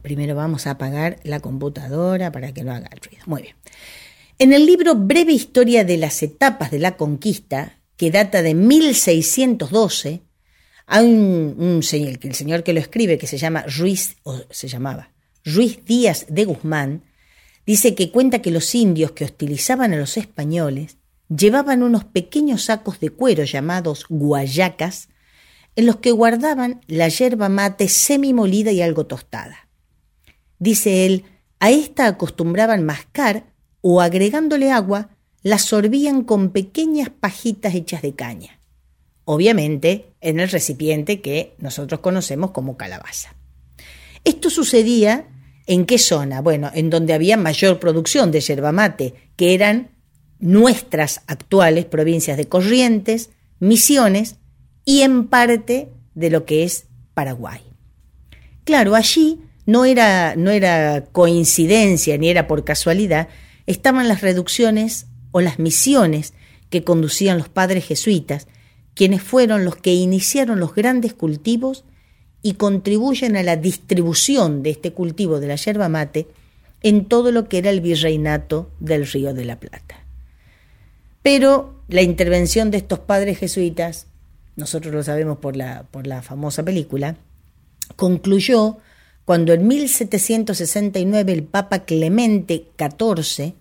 Primero 0.01 0.35
vamos 0.35 0.67
a 0.67 0.71
apagar 0.71 1.19
la 1.23 1.39
computadora 1.39 2.31
para 2.31 2.53
que 2.53 2.63
no 2.63 2.71
haga 2.71 2.89
ruido. 3.01 3.23
Muy 3.25 3.41
bien. 3.41 3.55
En 4.37 4.53
el 4.53 4.65
libro 4.65 4.95
Breve 4.95 5.33
Historia 5.33 5.83
de 5.83 5.97
las 5.97 6.23
Etapas 6.23 6.71
de 6.71 6.79
la 6.79 6.95
Conquista, 6.95 7.79
que 7.97 8.11
data 8.11 8.41
de 8.41 8.53
1612, 8.53 10.21
hay 10.85 11.05
un, 11.05 11.83
señor, 11.83 12.17
el 12.21 12.35
señor 12.35 12.63
que 12.63 12.73
lo 12.73 12.79
escribe, 12.79 13.17
que 13.17 13.27
se 13.27 13.37
llama 13.37 13.65
Ruiz, 13.67 14.15
o 14.23 14.39
se 14.49 14.67
llamaba 14.67 15.11
Ruiz 15.43 15.83
Díaz 15.83 16.25
de 16.29 16.45
Guzmán, 16.45 17.03
dice 17.65 17.95
que 17.95 18.11
cuenta 18.11 18.41
que 18.41 18.51
los 18.51 18.73
indios 18.73 19.11
que 19.11 19.25
hostilizaban 19.25 19.93
a 19.93 19.97
los 19.97 20.15
españoles 20.15 20.98
llevaban 21.29 21.83
unos 21.83 22.03
pequeños 22.05 22.65
sacos 22.65 22.99
de 22.99 23.09
cuero 23.11 23.43
llamados 23.43 24.05
guayacas, 24.09 25.09
en 25.75 25.85
los 25.85 25.97
que 25.97 26.11
guardaban 26.11 26.81
la 26.87 27.07
yerba 27.07 27.47
mate 27.47 27.87
semimolida 27.87 28.71
y 28.71 28.81
algo 28.81 29.05
tostada. 29.05 29.69
Dice 30.57 31.05
él, 31.05 31.25
a 31.59 31.71
esta 31.71 32.07
acostumbraban 32.07 32.83
mascar 32.83 33.53
o 33.81 34.01
agregándole 34.01 34.71
agua, 34.71 35.09
la 35.41 35.57
sorbían 35.57 36.23
con 36.23 36.49
pequeñas 36.49 37.09
pajitas 37.09 37.75
hechas 37.75 38.01
de 38.01 38.13
caña, 38.13 38.59
obviamente 39.23 40.13
en 40.19 40.39
el 40.39 40.49
recipiente 40.49 41.21
que 41.21 41.55
nosotros 41.59 42.01
conocemos 42.01 42.51
como 42.51 42.75
calabaza. 42.75 43.35
Esto 44.25 44.49
sucedía 44.49 45.27
en 45.65 45.85
qué 45.85 45.97
zona? 45.97 46.41
Bueno, 46.41 46.71
en 46.73 46.89
donde 46.89 47.13
había 47.13 47.37
mayor 47.37 47.79
producción 47.79 48.31
de 48.31 48.41
yerba 48.41 48.71
mate, 48.71 49.13
que 49.37 49.53
eran 49.53 49.91
nuestras 50.39 51.21
actuales 51.27 51.85
provincias 51.85 52.37
de 52.37 52.47
Corrientes, 52.47 53.29
Misiones 53.59 54.37
y 54.85 55.01
en 55.01 55.27
parte 55.27 55.89
de 56.15 56.29
lo 56.29 56.45
que 56.45 56.63
es 56.63 56.87
Paraguay. 57.13 57.61
Claro, 58.63 58.95
allí 58.95 59.41
no 59.65 59.85
era, 59.85 60.35
no 60.35 60.51
era 60.51 61.05
coincidencia 61.11 62.17
ni 62.17 62.29
era 62.29 62.47
por 62.47 62.63
casualidad 62.63 63.27
estaban 63.69 64.07
las 64.07 64.21
reducciones 64.21 65.05
o 65.31 65.41
las 65.41 65.59
misiones 65.59 66.33
que 66.71 66.83
conducían 66.83 67.37
los 67.37 67.49
padres 67.49 67.85
jesuitas, 67.85 68.47
quienes 68.95 69.21
fueron 69.21 69.63
los 69.63 69.75
que 69.75 69.93
iniciaron 69.93 70.59
los 70.59 70.73
grandes 70.73 71.13
cultivos 71.13 71.85
y 72.41 72.53
contribuyen 72.53 73.37
a 73.37 73.43
la 73.43 73.57
distribución 73.57 74.63
de 74.63 74.71
este 74.71 74.91
cultivo 74.91 75.39
de 75.39 75.49
la 75.49 75.55
yerba 75.55 75.87
mate 75.87 76.27
en 76.81 77.05
todo 77.05 77.31
lo 77.31 77.47
que 77.47 77.59
era 77.59 77.69
el 77.69 77.81
virreinato 77.81 78.71
del 78.79 79.05
Río 79.05 79.35
de 79.35 79.45
la 79.45 79.59
Plata. 79.59 79.98
Pero 81.21 81.83
la 81.87 82.01
intervención 82.01 82.71
de 82.71 82.77
estos 82.77 82.99
padres 82.99 83.37
jesuitas, 83.37 84.07
nosotros 84.55 84.93
lo 84.93 85.03
sabemos 85.03 85.39
por 85.39 85.55
la, 85.55 85.83
por 85.91 86.07
la 86.07 86.21
famosa 86.21 86.63
película, 86.63 87.17
concluyó 87.95 88.77
cuando 89.25 89.53
en 89.53 89.67
1769 89.67 91.31
el 91.31 91.43
Papa 91.43 91.85
Clemente 91.85 92.67
XIV 92.77 93.53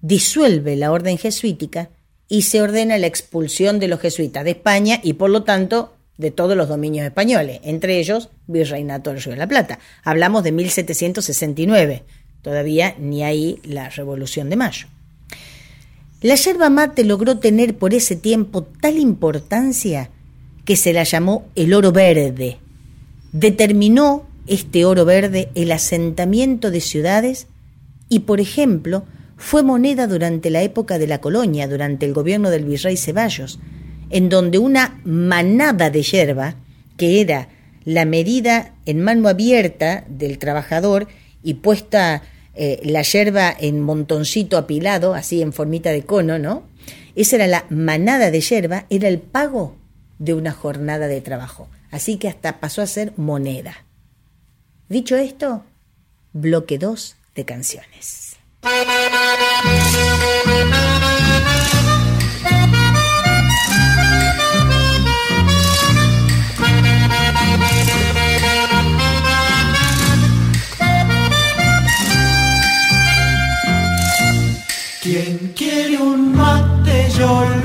disuelve 0.00 0.76
la 0.76 0.90
orden 0.90 1.16
jesuítica 1.16 1.90
y 2.28 2.42
se 2.42 2.62
ordena 2.62 2.98
la 2.98 3.06
expulsión 3.06 3.78
de 3.78 3.88
los 3.88 4.00
jesuitas 4.00 4.44
de 4.44 4.52
España 4.52 5.00
y 5.02 5.12
por 5.12 5.30
lo 5.30 5.44
tanto 5.44 5.92
de 6.18 6.30
todos 6.30 6.56
los 6.56 6.68
dominios 6.68 7.04
españoles, 7.04 7.60
entre 7.62 7.98
ellos 7.98 8.30
Virreinato 8.46 9.10
del 9.10 9.22
Río 9.22 9.32
de 9.32 9.38
la 9.38 9.48
Plata. 9.48 9.78
Hablamos 10.02 10.42
de 10.44 10.52
1769, 10.52 12.04
todavía 12.42 12.94
ni 12.98 13.22
ahí 13.22 13.60
la 13.64 13.90
Revolución 13.90 14.50
de 14.50 14.56
Mayo. 14.56 14.86
La 16.22 16.36
yerba 16.36 16.70
mate 16.70 17.02
logró 17.02 17.38
tener 17.38 17.76
por 17.76 17.94
ese 17.94 18.14
tiempo 18.14 18.62
tal 18.62 18.96
importancia 18.96 20.10
que 20.64 20.76
se 20.76 20.92
la 20.92 21.02
llamó 21.02 21.46
el 21.56 21.74
oro 21.74 21.90
verde. 21.90 22.58
Determinó 23.32 24.28
este 24.46 24.84
oro 24.84 25.04
verde 25.04 25.50
el 25.56 25.72
asentamiento 25.72 26.70
de 26.70 26.80
ciudades 26.80 27.48
y, 28.08 28.20
por 28.20 28.40
ejemplo, 28.40 29.04
fue 29.36 29.64
moneda 29.64 30.06
durante 30.06 30.50
la 30.50 30.62
época 30.62 30.98
de 30.98 31.08
la 31.08 31.20
colonia, 31.20 31.66
durante 31.66 32.06
el 32.06 32.12
gobierno 32.12 32.50
del 32.50 32.66
virrey 32.66 32.96
Ceballos, 32.96 33.58
en 34.10 34.28
donde 34.28 34.58
una 34.58 35.00
manada 35.04 35.90
de 35.90 36.02
yerba, 36.02 36.54
que 36.96 37.20
era 37.20 37.48
la 37.84 38.04
medida 38.04 38.74
en 38.86 39.00
mano 39.00 39.28
abierta 39.28 40.04
del 40.08 40.38
trabajador 40.38 41.08
y 41.42 41.54
puesta 41.54 42.22
eh, 42.54 42.80
la 42.84 43.02
yerba 43.02 43.54
en 43.58 43.80
montoncito 43.80 44.58
apilado, 44.58 45.14
así 45.14 45.42
en 45.42 45.52
formita 45.52 45.90
de 45.90 46.04
cono, 46.04 46.38
¿no? 46.38 46.64
Esa 47.14 47.36
era 47.36 47.46
la 47.46 47.64
manada 47.70 48.30
de 48.30 48.40
yerba, 48.40 48.86
era 48.90 49.08
el 49.08 49.18
pago 49.18 49.76
de 50.18 50.34
una 50.34 50.52
jornada 50.52 51.08
de 51.08 51.20
trabajo. 51.20 51.68
Así 51.90 52.16
que 52.16 52.28
hasta 52.28 52.60
pasó 52.60 52.82
a 52.82 52.86
ser 52.86 53.12
moneda. 53.16 53.84
Dicho 54.88 55.16
esto, 55.16 55.64
bloque 56.32 56.78
2 56.78 57.16
de 57.34 57.44
canciones. 57.44 58.36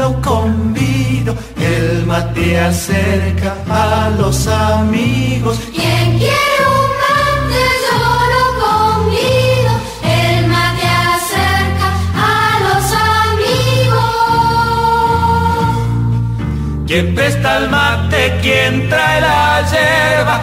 Lo 0.08 0.22
convido, 0.22 1.36
el 1.58 2.06
mate 2.06 2.60
acerca 2.60 3.56
a 3.70 4.10
los 4.18 4.48
amigos. 4.48 5.60
Quien 5.74 6.18
quiere 6.18 6.60
un 6.78 6.88
mate 7.04 7.64
yo 7.86 8.00
lo 8.34 8.46
convido, 8.66 9.74
el 10.04 10.48
mate 10.48 10.88
acerca 11.16 11.88
a 12.16 12.36
los 12.66 12.86
amigos. 13.24 14.16
Quien 16.88 17.06
presta 17.16 17.58
el 17.58 17.70
mate, 17.70 18.20
quien 18.42 18.90
trae 18.90 19.22
la 19.22 19.62
yerba, 19.72 20.36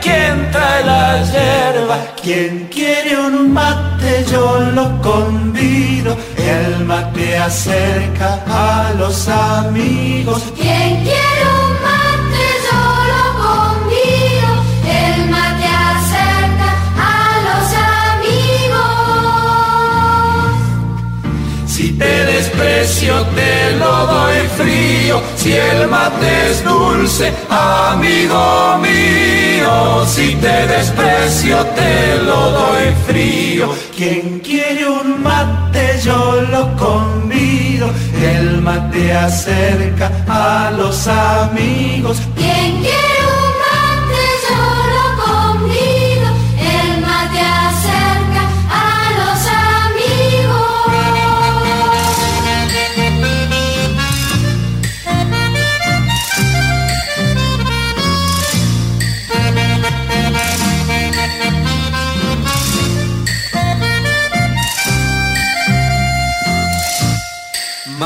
quien 0.00 0.50
trae 0.50 0.84
la 0.84 1.22
yerba. 1.24 1.98
Quien 2.22 2.68
quiere 2.68 3.16
un 3.16 3.52
mate, 3.52 4.24
yo 4.30 4.60
lo 4.74 5.00
convido. 5.02 6.16
El 6.36 6.84
mate 6.84 7.36
acerca 7.36 8.40
a 8.46 8.92
los 8.98 9.28
amigos. 9.28 10.42
Quien 10.56 11.02
quiere 11.02 11.44
un 11.60 11.72
mate 11.82 12.12
yo 12.66 12.80
lo 13.12 13.24
convido, 13.46 14.50
el 14.86 15.30
mate 15.30 15.66
acerca 15.90 16.68
a 16.96 17.10
los 17.46 17.64
amigos. 18.14 18.92
Si 21.66 21.92
te 21.92 22.24
desprecio, 22.26 23.14
te 23.34 23.76
lo 23.76 24.06
doy 24.06 24.38
frío. 24.56 25.21
Si 25.42 25.52
el 25.52 25.88
mate 25.88 26.50
es 26.50 26.62
dulce, 26.62 27.32
amigo 27.50 28.78
mío. 28.78 30.06
Si 30.06 30.36
te 30.36 30.68
desprecio, 30.68 31.66
te 31.74 32.22
lo 32.22 32.50
doy 32.52 32.94
frío. 33.08 33.74
Quien 33.96 34.38
quiere 34.38 34.86
un 34.86 35.20
mate, 35.20 35.98
yo 36.04 36.42
lo 36.42 36.76
convido. 36.76 37.90
El 38.22 38.62
mate 38.62 39.12
acerca 39.12 40.12
a 40.28 40.70
los 40.70 41.08
amigos. 41.08 42.18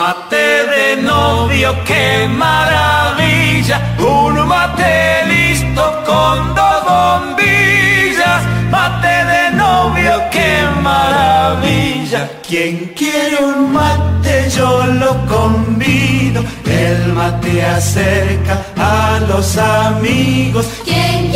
Mate 0.06 0.36
de 0.36 1.02
novio, 1.02 1.74
qué 1.84 2.28
maravilla. 2.28 3.96
Un 3.98 4.46
mate 4.46 5.24
listo 5.26 5.82
con 6.06 6.54
dos 6.54 6.78
bombillas. 6.88 8.40
Mate 8.70 9.14
de 9.32 9.50
novio, 9.56 10.12
qué 10.30 10.62
maravilla. 10.80 12.30
Quien 12.46 12.94
quiere 12.94 13.36
un 13.42 13.72
mate 13.72 14.48
yo 14.56 14.86
lo 15.02 15.12
convido. 15.26 16.40
El 16.64 17.12
mate 17.12 17.64
acerca 17.64 18.64
a 18.76 19.18
los 19.28 19.58
amigos. 19.58 20.66
Quien 20.84 21.32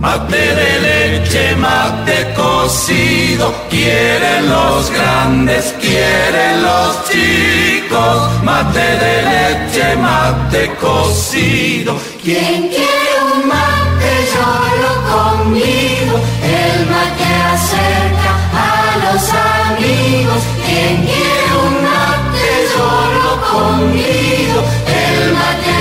Mate 0.00 0.54
de 0.54 0.80
leche, 0.80 1.54
mate 1.56 2.32
cocido, 2.34 3.52
quieren 3.68 4.48
los 4.48 4.90
grandes, 4.90 5.74
quieren 5.78 6.62
los 6.62 7.04
chicos. 7.10 8.42
Mate 8.42 8.80
de 8.80 9.22
leche, 9.32 9.96
mate 9.96 10.74
cocido, 10.80 11.98
Quien 12.22 12.68
quiere 12.68 13.12
un 13.34 13.46
mate 13.46 14.12
yo 14.32 14.48
lo 14.82 14.92
convido, 15.12 16.16
el 16.48 16.86
mate 16.86 17.28
acerca 17.52 18.32
a 18.56 18.96
los 19.04 19.22
amigos. 19.68 20.40
Quien 20.64 20.96
quiere 21.04 21.52
un 21.66 21.74
mate 21.88 22.46
yo 22.72 22.88
lo 23.22 23.32
convido, 23.52 24.60
el 25.04 25.32
mate 25.34 25.79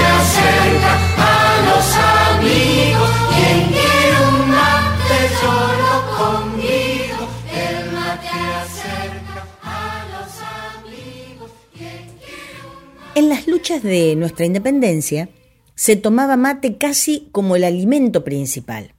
de 13.60 14.16
nuestra 14.16 14.46
independencia 14.46 15.30
se 15.76 15.98
tomaba 15.98 16.38
mate 16.38 16.78
casi 16.78 17.28
como 17.34 17.58
el 17.58 17.66
alimento 17.66 18.24
principal. 18.24 18.94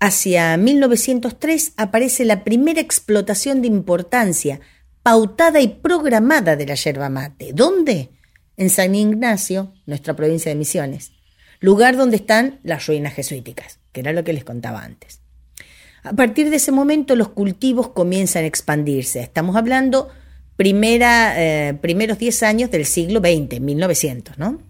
Hacia 0.00 0.56
1903 0.56 1.74
aparece 1.76 2.24
la 2.24 2.44
primera 2.44 2.80
explotación 2.80 3.60
de 3.60 3.68
importancia, 3.68 4.60
pautada 5.02 5.60
y 5.60 5.68
programada 5.68 6.56
de 6.56 6.66
la 6.66 6.74
yerba 6.74 7.10
mate. 7.10 7.52
¿Dónde? 7.52 8.10
En 8.56 8.70
San 8.70 8.94
Ignacio, 8.94 9.74
nuestra 9.86 10.16
provincia 10.16 10.50
de 10.50 10.56
Misiones, 10.56 11.12
lugar 11.60 11.96
donde 11.96 12.16
están 12.16 12.60
las 12.62 12.86
ruinas 12.86 13.12
jesuíticas, 13.12 13.80
que 13.92 14.00
era 14.00 14.12
lo 14.12 14.24
que 14.24 14.32
les 14.32 14.44
contaba 14.44 14.82
antes. 14.82 15.20
A 16.02 16.14
partir 16.14 16.48
de 16.50 16.56
ese 16.56 16.72
momento 16.72 17.16
los 17.16 17.28
cultivos 17.28 17.88
comienzan 17.88 18.44
a 18.44 18.48
expandirse. 18.48 19.20
Estamos 19.20 19.56
hablando 19.56 20.08
primera, 20.56 21.34
eh, 21.36 21.74
primeros 21.74 22.18
10 22.18 22.42
años 22.42 22.70
del 22.70 22.86
siglo 22.86 23.20
XX, 23.20 23.60
1900, 23.60 24.38
¿no? 24.38 24.60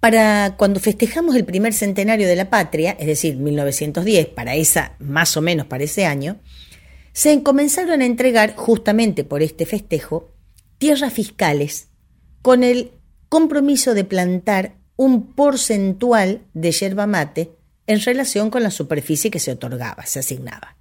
Para 0.00 0.56
cuando 0.56 0.80
festejamos 0.80 1.36
el 1.36 1.44
primer 1.44 1.74
centenario 1.74 2.26
de 2.26 2.36
la 2.36 2.50
patria, 2.50 2.96
es 2.98 3.06
decir, 3.06 3.36
1910, 3.36 4.28
para 4.28 4.54
esa, 4.56 4.96
más 4.98 5.36
o 5.36 5.42
menos 5.42 5.66
para 5.66 5.84
ese 5.84 6.06
año, 6.06 6.40
se 7.12 7.42
comenzaron 7.42 8.00
a 8.00 8.06
entregar, 8.06 8.56
justamente 8.56 9.22
por 9.22 9.42
este 9.42 9.66
festejo, 9.66 10.30
tierras 10.78 11.12
fiscales 11.12 11.88
con 12.40 12.64
el 12.64 12.92
compromiso 13.28 13.94
de 13.94 14.04
plantar 14.04 14.74
un 14.96 15.34
porcentual 15.34 16.42
de 16.54 16.72
yerba 16.72 17.06
mate 17.06 17.52
en 17.86 18.00
relación 18.00 18.50
con 18.50 18.62
la 18.62 18.70
superficie 18.70 19.30
que 19.30 19.38
se 19.38 19.52
otorgaba, 19.52 20.06
se 20.06 20.18
asignaba. 20.18 20.76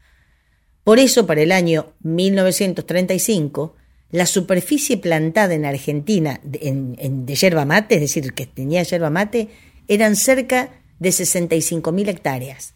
Por 0.84 1.00
eso, 1.00 1.28
para 1.28 1.42
el 1.42 1.52
año 1.52 1.94
1935, 2.02 3.76
la 4.12 4.26
superficie 4.26 4.98
plantada 4.98 5.54
en 5.54 5.66
Argentina 5.66 6.40
de, 6.44 6.60
en- 6.64 7.26
de 7.26 7.36
yerba 7.36 7.66
mate, 7.66 7.96
es 7.96 8.02
decir, 8.02 8.34
que 8.34 8.46
tenía 8.46 8.84
yerba 8.84 9.10
mate, 9.10 9.48
eran 9.88 10.16
cerca 10.16 10.70
de 11.00 11.10
65.000 11.10 12.08
hectáreas. 12.10 12.74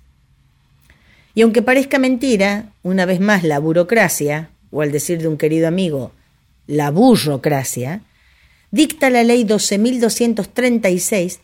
Y 1.34 1.42
aunque 1.42 1.62
parezca 1.62 2.00
mentira, 2.00 2.72
una 2.84 3.06
vez 3.06 3.20
más 3.20 3.44
la 3.44 3.60
burocracia, 3.60 4.50
o 4.72 4.82
al 4.82 4.92
decir 4.92 5.22
de 5.22 5.28
un 5.28 5.38
querido 5.38 5.68
amigo, 5.68 6.12
la 6.68 6.90
burrocracia, 6.92 8.02
dicta 8.72 9.10
la 9.10 9.24
ley 9.24 9.44
12.236 9.46 11.40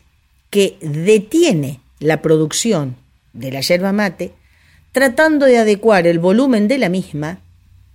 que 0.50 0.76
detiene 0.80 1.80
la 2.00 2.20
producción 2.22 2.96
de 3.32 3.52
la 3.52 3.60
yerba 3.60 3.92
mate, 3.92 4.32
tratando 4.92 5.46
de 5.46 5.58
adecuar 5.58 6.06
el 6.06 6.18
volumen 6.18 6.68
de 6.68 6.78
la 6.78 6.88
misma, 6.88 7.40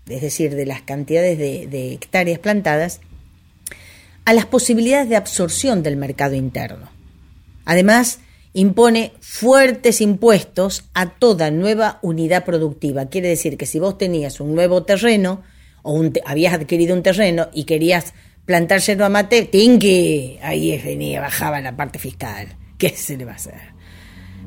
es 0.09 0.21
decir, 0.21 0.55
de 0.55 0.65
las 0.65 0.81
cantidades 0.81 1.37
de, 1.37 1.93
hectáreas 1.93 2.39
plantadas, 2.39 3.01
a 4.25 4.33
las 4.33 4.45
posibilidades 4.45 5.09
de 5.09 5.15
absorción 5.15 5.83
del 5.83 5.95
mercado 5.97 6.35
interno. 6.35 6.89
Además, 7.65 8.19
impone 8.53 9.13
fuertes 9.21 10.01
impuestos 10.01 10.85
a 10.93 11.11
toda 11.11 11.51
nueva 11.51 11.99
unidad 12.01 12.43
productiva. 12.45 13.07
Quiere 13.07 13.29
decir 13.29 13.57
que 13.57 13.65
si 13.65 13.79
vos 13.79 13.97
tenías 13.97 14.39
un 14.39 14.55
nuevo 14.55 14.83
terreno 14.83 15.43
o 15.83 15.93
un 15.93 16.11
te- 16.11 16.21
habías 16.25 16.53
adquirido 16.53 16.95
un 16.95 17.03
terreno 17.03 17.49
y 17.53 17.63
querías 17.65 18.13
plantar 18.45 18.79
yerba 18.81 19.09
mate. 19.09 19.49
Ahí 20.41 20.81
venía, 20.83 21.21
bajaba 21.21 21.61
la 21.61 21.75
parte 21.75 21.99
fiscal. 21.99 22.47
¿Qué 22.77 22.89
se 22.89 23.17
le 23.17 23.25
va 23.25 23.33
a 23.33 23.35
hacer? 23.35 23.76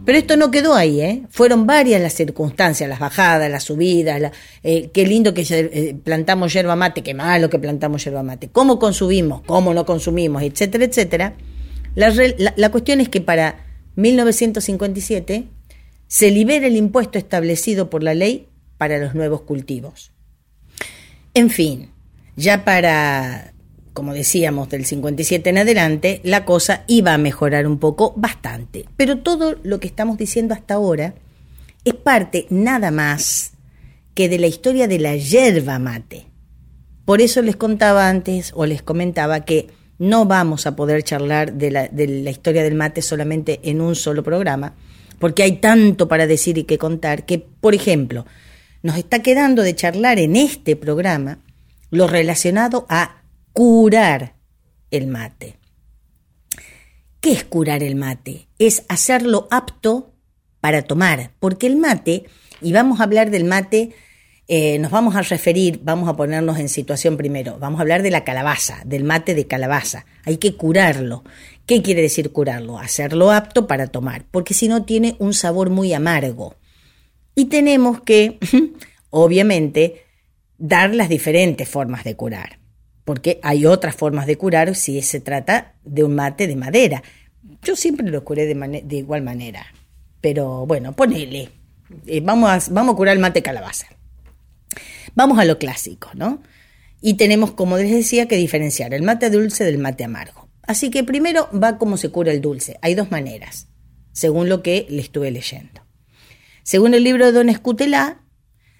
Pero 0.05 0.19
esto 0.19 0.37
no 0.37 0.51
quedó 0.51 0.75
ahí, 0.75 1.01
¿eh? 1.01 1.23
Fueron 1.31 1.67
varias 1.67 2.01
las 2.01 2.15
circunstancias, 2.15 2.89
las 2.89 2.99
bajadas, 2.99 3.51
las 3.51 3.65
subidas, 3.65 4.21
la- 4.21 4.33
eh, 4.63 4.91
qué 4.93 5.07
lindo 5.07 5.35
que 5.35 5.43
eh, 5.49 5.95
plantamos 6.03 6.53
yerba 6.53 6.75
mate, 6.75 7.03
qué 7.03 7.15
malo 7.15 7.51
que 7.51 7.59
plantamos 7.59 8.03
yerba 8.05 8.23
mate, 8.23 8.49
cómo 8.49 8.79
consumimos, 8.79 9.43
cómo 9.47 9.75
no 9.75 9.85
consumimos, 9.85 10.43
etcétera, 10.43 10.85
etcétera. 10.85 11.35
La, 11.95 12.13
la 12.57 12.71
cuestión 12.71 13.01
es 13.01 13.09
que 13.09 13.21
para 13.21 13.67
1957 13.97 15.45
se 16.07 16.31
libera 16.31 16.67
el 16.67 16.77
impuesto 16.77 17.19
establecido 17.19 17.91
por 17.91 18.03
la 18.03 18.15
ley 18.15 18.49
para 18.79 18.99
los 18.99 19.15
nuevos 19.15 19.43
cultivos. 19.43 20.13
En 21.35 21.51
fin, 21.51 21.91
ya 22.37 22.65
para, 22.65 23.53
como 23.93 24.15
decíamos, 24.15 24.69
del 24.69 24.85
57 24.85 25.51
en 25.51 25.59
adelante, 25.59 26.21
la 26.25 26.45
cosa 26.45 26.85
iba 26.87 27.15
a 27.15 27.19
mejorar 27.19 27.67
un 27.67 27.79
poco, 27.79 28.15
bastante. 28.17 28.87
Pero 28.97 29.19
todo 29.19 29.57
lo 29.63 29.81
que 29.81 29.89
estamos 29.89 30.19
diciendo 30.19 30.55
hasta 30.55 30.75
ahora 30.75 31.15
es 31.85 31.95
parte 31.95 32.47
nada 32.51 32.91
más 32.91 33.53
que 34.15 34.29
de 34.29 34.39
la 34.39 34.47
historia 34.47 34.87
de 34.89 34.99
la 34.99 35.17
yerba 35.17 35.79
mate. 35.79 36.27
Por 37.05 37.21
eso 37.21 37.43
les 37.43 37.57
contaba 37.57 38.09
antes 38.09 38.53
o 38.55 38.67
les 38.67 38.83
comentaba 38.83 39.45
que 39.45 39.69
no 39.99 40.25
vamos 40.25 40.67
a 40.67 40.77
poder 40.77 41.03
charlar 41.03 41.55
de 41.55 41.71
la, 41.71 41.89
de 41.89 42.07
la 42.07 42.31
historia 42.31 42.63
del 42.63 42.75
mate 42.75 43.03
solamente 43.03 43.61
en 43.65 43.81
un 43.81 43.95
solo 43.97 44.23
programa, 44.23 44.75
porque 45.19 45.43
hay 45.43 45.57
tanto 45.57 46.09
para 46.09 46.27
decir 46.27 46.57
y 46.59 46.65
que 46.65 46.79
contar 46.79 47.27
que, 47.27 47.39
por 47.39 47.75
ejemplo, 47.75 48.25
nos 48.83 48.97
está 48.97 49.21
quedando 49.21 49.63
de 49.63 49.75
charlar 49.75 50.19
en 50.19 50.37
este 50.37 50.77
programa 50.77 51.39
lo 51.91 52.07
relacionado 52.07 52.87
a 52.89 53.20
curar 53.53 54.37
el 54.91 55.07
mate. 55.07 55.57
¿Qué 57.21 57.33
es 57.33 57.45
curar 57.45 57.83
el 57.83 57.97
mate? 57.97 58.49
Es 58.59 58.85
hacerlo 58.89 59.49
apto 59.51 60.15
para 60.61 60.83
tomar, 60.83 61.33
porque 61.39 61.67
el 61.67 61.77
mate, 61.77 62.25
y 62.61 62.73
vamos 62.73 63.01
a 63.01 63.05
hablar 63.05 63.31
del 63.31 63.45
mate, 63.45 63.91
eh, 64.49 64.79
nos 64.79 64.91
vamos 64.91 65.15
a 65.15 65.23
referir, 65.23 65.81
vamos 65.83 66.09
a 66.09 66.17
ponernos 66.17 66.59
en 66.59 66.69
situación 66.69 67.17
primero, 67.17 67.59
vamos 67.59 67.79
a 67.79 67.83
hablar 67.83 68.03
de 68.03 68.11
la 68.11 68.25
calabaza, 68.25 68.83
del 68.85 69.05
mate 69.05 69.35
de 69.35 69.47
calabaza. 69.47 70.07
Hay 70.25 70.39
que 70.39 70.57
curarlo. 70.57 71.25
¿Qué 71.67 71.83
quiere 71.83 72.03
decir 72.03 72.33
curarlo? 72.33 72.79
Hacerlo 72.79 73.31
apto 73.31 73.67
para 73.67 73.87
tomar, 73.87 74.25
porque 74.31 74.55
si 74.55 74.67
no 74.67 74.85
tiene 74.85 75.17
un 75.19 75.35
sabor 75.35 75.71
muy 75.71 75.93
amargo. 75.93 76.57
Y 77.35 77.45
tenemos 77.47 78.01
que, 78.01 78.39
obviamente, 79.11 80.05
dar 80.59 80.95
las 80.95 81.09
diferentes 81.09 81.69
formas 81.69 82.05
de 82.05 82.17
curar, 82.17 82.60
porque 83.05 83.41
hay 83.43 83.67
otras 83.67 83.95
formas 83.95 84.27
de 84.27 84.37
curar 84.37 84.75
si 84.75 85.01
se 85.03 85.21
trata 85.21 85.75
de 85.85 86.05
un 86.05 86.15
mate 86.15 86.47
de 86.47 86.57
madera. 86.57 87.03
Yo 87.63 87.77
siempre 87.77 88.09
lo 88.09 88.25
curé 88.25 88.47
de, 88.47 88.97
igual 88.97 89.23
manera, 89.23 89.67
pero 90.21 90.67
bueno, 90.67 90.93
ponele. 90.93 91.51
Eh, 92.07 92.21
vamos, 92.23 92.51
a, 92.51 92.73
vamos 92.73 92.95
a 92.95 92.97
curar 92.97 93.17
el 93.17 93.23
mate 93.23 93.43
calabaza. 93.43 93.87
Vamos 95.15 95.39
a 95.39 95.45
lo 95.45 95.59
clásico, 95.59 96.11
¿no? 96.15 96.43
Y 97.01 97.15
tenemos, 97.15 97.53
como 97.53 97.79
les 97.79 97.91
decía, 97.91 98.29
que 98.29 98.37
diferenciar 98.37 98.95
el 98.95 99.03
mate 99.03 99.31
dulce 99.31 99.65
del 99.65 99.79
mate 99.79 100.05
amargo. 100.05 100.49
Así 100.63 100.91
que 100.91 101.03
primero 101.03 101.49
va 101.53 101.79
cómo 101.79 101.97
se 101.97 102.11
cura 102.11 102.33
el 102.33 102.41
dulce. 102.41 102.79
Hay 102.83 102.95
dos 102.95 103.11
maneras, 103.11 103.69
según 104.13 104.49
lo 104.49 104.63
que 104.63 104.87
le 104.89 105.01
estuve 105.01 105.31
leyendo. 105.31 105.83
Según 106.63 106.95
el 106.95 107.03
libro 107.03 107.27
de 107.27 107.33
Don 107.33 107.49
Escutelá, 107.49 108.23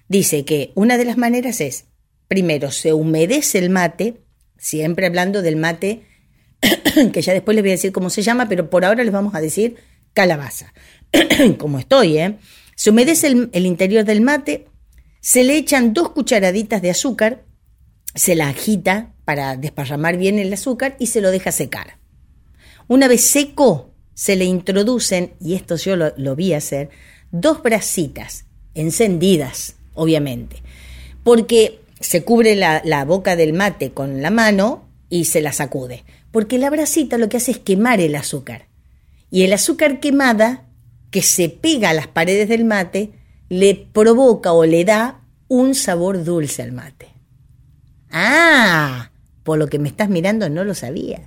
dice 0.07 0.45
que 0.45 0.71
una 0.75 0.97
de 0.97 1.05
las 1.05 1.17
maneras 1.17 1.59
es, 1.59 1.87
primero, 2.31 2.71
se 2.71 2.93
humedece 2.93 3.59
el 3.59 3.69
mate, 3.69 4.21
siempre 4.57 5.05
hablando 5.05 5.41
del 5.41 5.57
mate, 5.57 6.05
que 7.11 7.21
ya 7.21 7.33
después 7.33 7.55
les 7.55 7.61
voy 7.61 7.71
a 7.71 7.73
decir 7.73 7.91
cómo 7.91 8.09
se 8.09 8.21
llama, 8.21 8.47
pero 8.47 8.69
por 8.69 8.85
ahora 8.85 9.03
les 9.03 9.11
vamos 9.11 9.35
a 9.35 9.41
decir 9.41 9.75
calabaza. 10.13 10.73
como 11.57 11.77
estoy, 11.77 12.19
¿eh? 12.19 12.37
Se 12.77 12.89
humedece 12.89 13.27
el, 13.27 13.65
interior 13.65 14.05
del 14.05 14.21
mate, 14.21 14.69
se 15.19 15.43
le 15.43 15.57
echan 15.57 15.93
dos 15.93 16.11
cucharaditas 16.11 16.81
de 16.81 16.91
azúcar, 16.91 17.43
se 18.15 18.35
la 18.35 18.47
agita 18.47 19.13
para 19.25 19.57
desparramar 19.57 20.15
bien 20.15 20.39
el 20.39 20.53
azúcar 20.53 20.95
y 20.99 21.07
se 21.07 21.19
lo 21.19 21.31
deja 21.31 21.51
secar. 21.51 21.97
Una 22.87 23.09
vez 23.09 23.25
seco, 23.25 23.93
se 24.13 24.37
le 24.37 24.45
introducen, 24.45 25.33
y 25.41 25.55
esto 25.55 25.75
yo 25.75 25.97
lo, 25.97 26.13
lo 26.15 26.37
vi 26.37 26.53
hacer, 26.53 26.91
dos 27.29 27.61
brasitas 27.61 28.45
encendidas, 28.73 29.75
obviamente, 29.95 30.63
porque 31.25 31.80
se 32.01 32.23
cubre 32.23 32.55
la, 32.55 33.05
boca 33.05 33.35
del 33.35 33.53
mate 33.53 33.91
con 33.91 34.21
la 34.21 34.31
mano 34.31 34.89
y 35.09 35.25
se 35.25 35.41
la 35.41 35.53
sacude, 35.53 36.03
porque 36.31 36.57
la 36.57 36.69
brasita 36.69 37.17
lo 37.17 37.29
que 37.29 37.37
hace 37.37 37.51
es 37.51 37.59
quemar 37.59 37.99
el 38.01 38.15
azúcar. 38.15 38.67
Y 39.29 39.43
el 39.43 39.53
azúcar 39.53 39.99
quemada, 39.99 40.65
que 41.09 41.21
se 41.21 41.49
pega 41.49 41.91
a 41.91 41.93
las 41.93 42.07
paredes 42.07 42.49
del 42.49 42.65
mate, 42.65 43.11
le 43.49 43.75
provoca 43.75 44.51
o 44.53 44.65
le 44.65 44.83
da 44.83 45.21
un 45.47 45.75
sabor 45.75 46.23
dulce 46.23 46.61
al 46.61 46.71
mate. 46.71 47.09
Ah, 48.09 49.11
por 49.43 49.57
lo 49.57 49.67
que 49.67 49.79
me 49.79 49.89
estás 49.89 50.09
mirando 50.09 50.49
no 50.49 50.63
lo 50.63 50.73
sabías. 50.73 51.21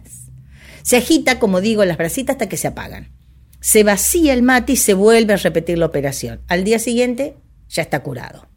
Se 0.82 0.96
agita, 0.96 1.38
como 1.38 1.60
digo, 1.60 1.84
las 1.84 1.96
brasitas 1.96 2.34
hasta 2.34 2.48
que 2.48 2.56
se 2.56 2.68
apagan. 2.68 3.10
Se 3.60 3.84
vacía 3.84 4.34
el 4.34 4.42
mate 4.42 4.72
y 4.72 4.76
se 4.76 4.92
vuelve 4.92 5.32
a 5.32 5.38
repetir 5.38 5.78
la 5.78 5.86
operación. 5.86 6.42
Al 6.48 6.64
día 6.64 6.78
siguiente 6.78 7.36
ya 7.68 7.82
está 7.82 8.02
curado. 8.02 8.48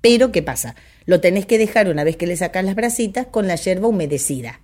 Pero, 0.00 0.30
¿qué 0.30 0.42
pasa? 0.42 0.76
Lo 1.04 1.20
tenés 1.20 1.46
que 1.46 1.58
dejar 1.58 1.88
una 1.88 2.04
vez 2.04 2.16
que 2.16 2.26
le 2.26 2.36
sacas 2.36 2.64
las 2.64 2.74
brasitas 2.74 3.26
con 3.26 3.46
la 3.46 3.56
yerba 3.56 3.88
humedecida. 3.88 4.60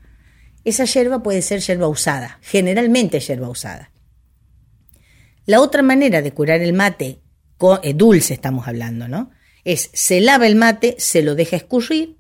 Esa 0.64 0.85
yerba 0.85 1.22
puede 1.22 1.42
ser 1.42 1.61
yerba 1.61 1.88
usada, 1.88 2.38
generalmente 2.42 3.20
yerba 3.20 3.48
usada. 3.48 3.90
La 5.46 5.61
otra 5.61 5.83
manera 5.83 6.20
de 6.20 6.33
curar 6.33 6.61
el 6.61 6.74
mate, 6.74 7.20
eh, 7.83 7.94
dulce 7.94 8.35
estamos 8.35 8.68
hablando, 8.68 9.09
¿no? 9.09 9.31
Es 9.64 9.90
se 9.92 10.20
lava 10.20 10.46
el 10.46 10.57
mate, 10.57 10.94
se 10.98 11.22
lo 11.22 11.35
deja 11.35 11.57
escurrir 11.57 12.18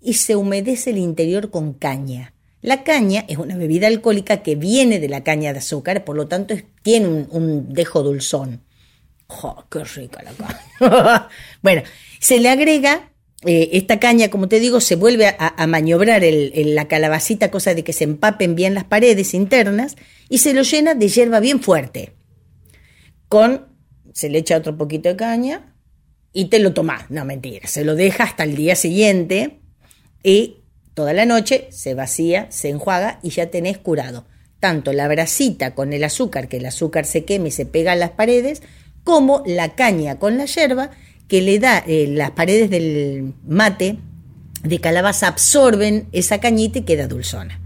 y 0.00 0.14
se 0.14 0.36
humedece 0.36 0.90
el 0.90 0.98
interior 0.98 1.50
con 1.50 1.74
caña. 1.74 2.34
La 2.62 2.82
caña 2.82 3.24
es 3.28 3.38
una 3.38 3.56
bebida 3.56 3.86
alcohólica 3.86 4.42
que 4.42 4.56
viene 4.56 4.98
de 4.98 5.08
la 5.08 5.22
caña 5.22 5.52
de 5.52 5.60
azúcar, 5.60 6.04
por 6.04 6.16
lo 6.16 6.26
tanto 6.26 6.56
tiene 6.82 7.06
un, 7.30 7.72
dejo 7.72 8.02
dulzón. 8.02 8.64
¡Oh, 9.28 9.64
qué 9.70 9.84
rica 9.84 10.22
la 10.22 10.32
caña! 10.32 11.28
bueno, 11.62 11.82
se 12.18 12.40
le 12.40 12.48
agrega 12.48 13.12
eh, 13.46 13.70
esta 13.72 13.98
caña, 13.98 14.28
como 14.28 14.48
te 14.48 14.60
digo, 14.60 14.80
se 14.80 14.96
vuelve 14.96 15.26
a, 15.38 15.66
maniobrar 15.66 16.22
la 16.22 16.88
calabacita, 16.88 17.50
cosa 17.50 17.74
de 17.74 17.84
que 17.84 17.92
se 17.92 18.04
empapen 18.04 18.54
bien 18.54 18.74
las 18.74 18.84
paredes 18.84 19.34
internas, 19.34 19.96
y 20.28 20.38
se 20.38 20.52
lo 20.52 20.62
llena 20.62 20.94
de 20.94 21.08
hierba 21.08 21.40
bien 21.40 21.60
fuerte. 21.60 22.14
Con, 23.28 23.66
se 24.12 24.28
le 24.28 24.38
echa 24.38 24.56
otro 24.56 24.76
poquito 24.76 25.08
de 25.08 25.16
caña 25.16 25.74
y 26.32 26.46
te 26.46 26.58
lo 26.58 26.72
tomás. 26.72 27.10
No, 27.10 27.24
mentira, 27.24 27.66
se 27.68 27.84
lo 27.84 27.94
deja 27.94 28.24
hasta 28.24 28.44
el 28.44 28.56
día 28.56 28.76
siguiente 28.76 29.60
y 30.22 30.58
toda 30.94 31.12
la 31.12 31.26
noche 31.26 31.68
se 31.70 31.94
vacía, 31.94 32.46
se 32.50 32.68
enjuaga 32.68 33.20
y 33.22 33.30
ya 33.30 33.50
tenés 33.50 33.78
curado 33.78 34.26
tanto 34.60 34.92
la 34.92 35.08
brasita 35.08 35.74
con 35.74 35.92
el 35.92 36.04
azúcar, 36.04 36.48
que 36.48 36.56
el 36.56 36.66
azúcar 36.66 37.04
se 37.04 37.24
queme 37.24 37.48
y 37.48 37.52
se 37.52 37.66
pega 37.66 37.92
a 37.92 37.96
las 37.96 38.10
paredes, 38.10 38.62
como 39.04 39.42
la 39.46 39.74
caña 39.74 40.18
con 40.18 40.38
la 40.38 40.46
yerba, 40.46 40.90
que 41.28 41.42
le 41.42 41.58
da 41.58 41.82
eh, 41.86 42.06
las 42.08 42.32
paredes 42.32 42.70
del 42.70 43.34
mate 43.46 43.98
de 44.62 44.80
calabaza 44.80 45.28
absorben 45.28 46.08
esa 46.12 46.38
cañita 46.40 46.80
y 46.80 46.82
queda 46.82 47.08
dulzona. 47.08 47.60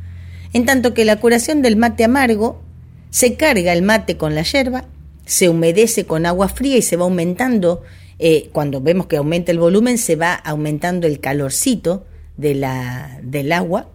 En 0.52 0.66
tanto 0.66 0.94
que 0.94 1.04
la 1.04 1.16
curación 1.16 1.62
del 1.62 1.76
mate 1.76 2.04
amargo, 2.04 2.62
se 3.10 3.36
carga 3.36 3.72
el 3.72 3.82
mate 3.82 4.16
con 4.16 4.34
la 4.34 4.42
yerba, 4.42 4.84
se 5.24 5.48
humedece 5.48 6.06
con 6.06 6.26
agua 6.26 6.48
fría 6.48 6.76
y 6.76 6.82
se 6.82 6.96
va 6.96 7.04
aumentando, 7.04 7.82
eh, 8.18 8.50
cuando 8.52 8.80
vemos 8.80 9.06
que 9.06 9.16
aumenta 9.16 9.52
el 9.52 9.58
volumen, 9.58 9.98
se 9.98 10.16
va 10.16 10.34
aumentando 10.34 11.06
el 11.06 11.20
calorcito 11.20 12.06
de 12.36 12.54
la, 12.54 13.18
del 13.22 13.52
agua 13.52 13.88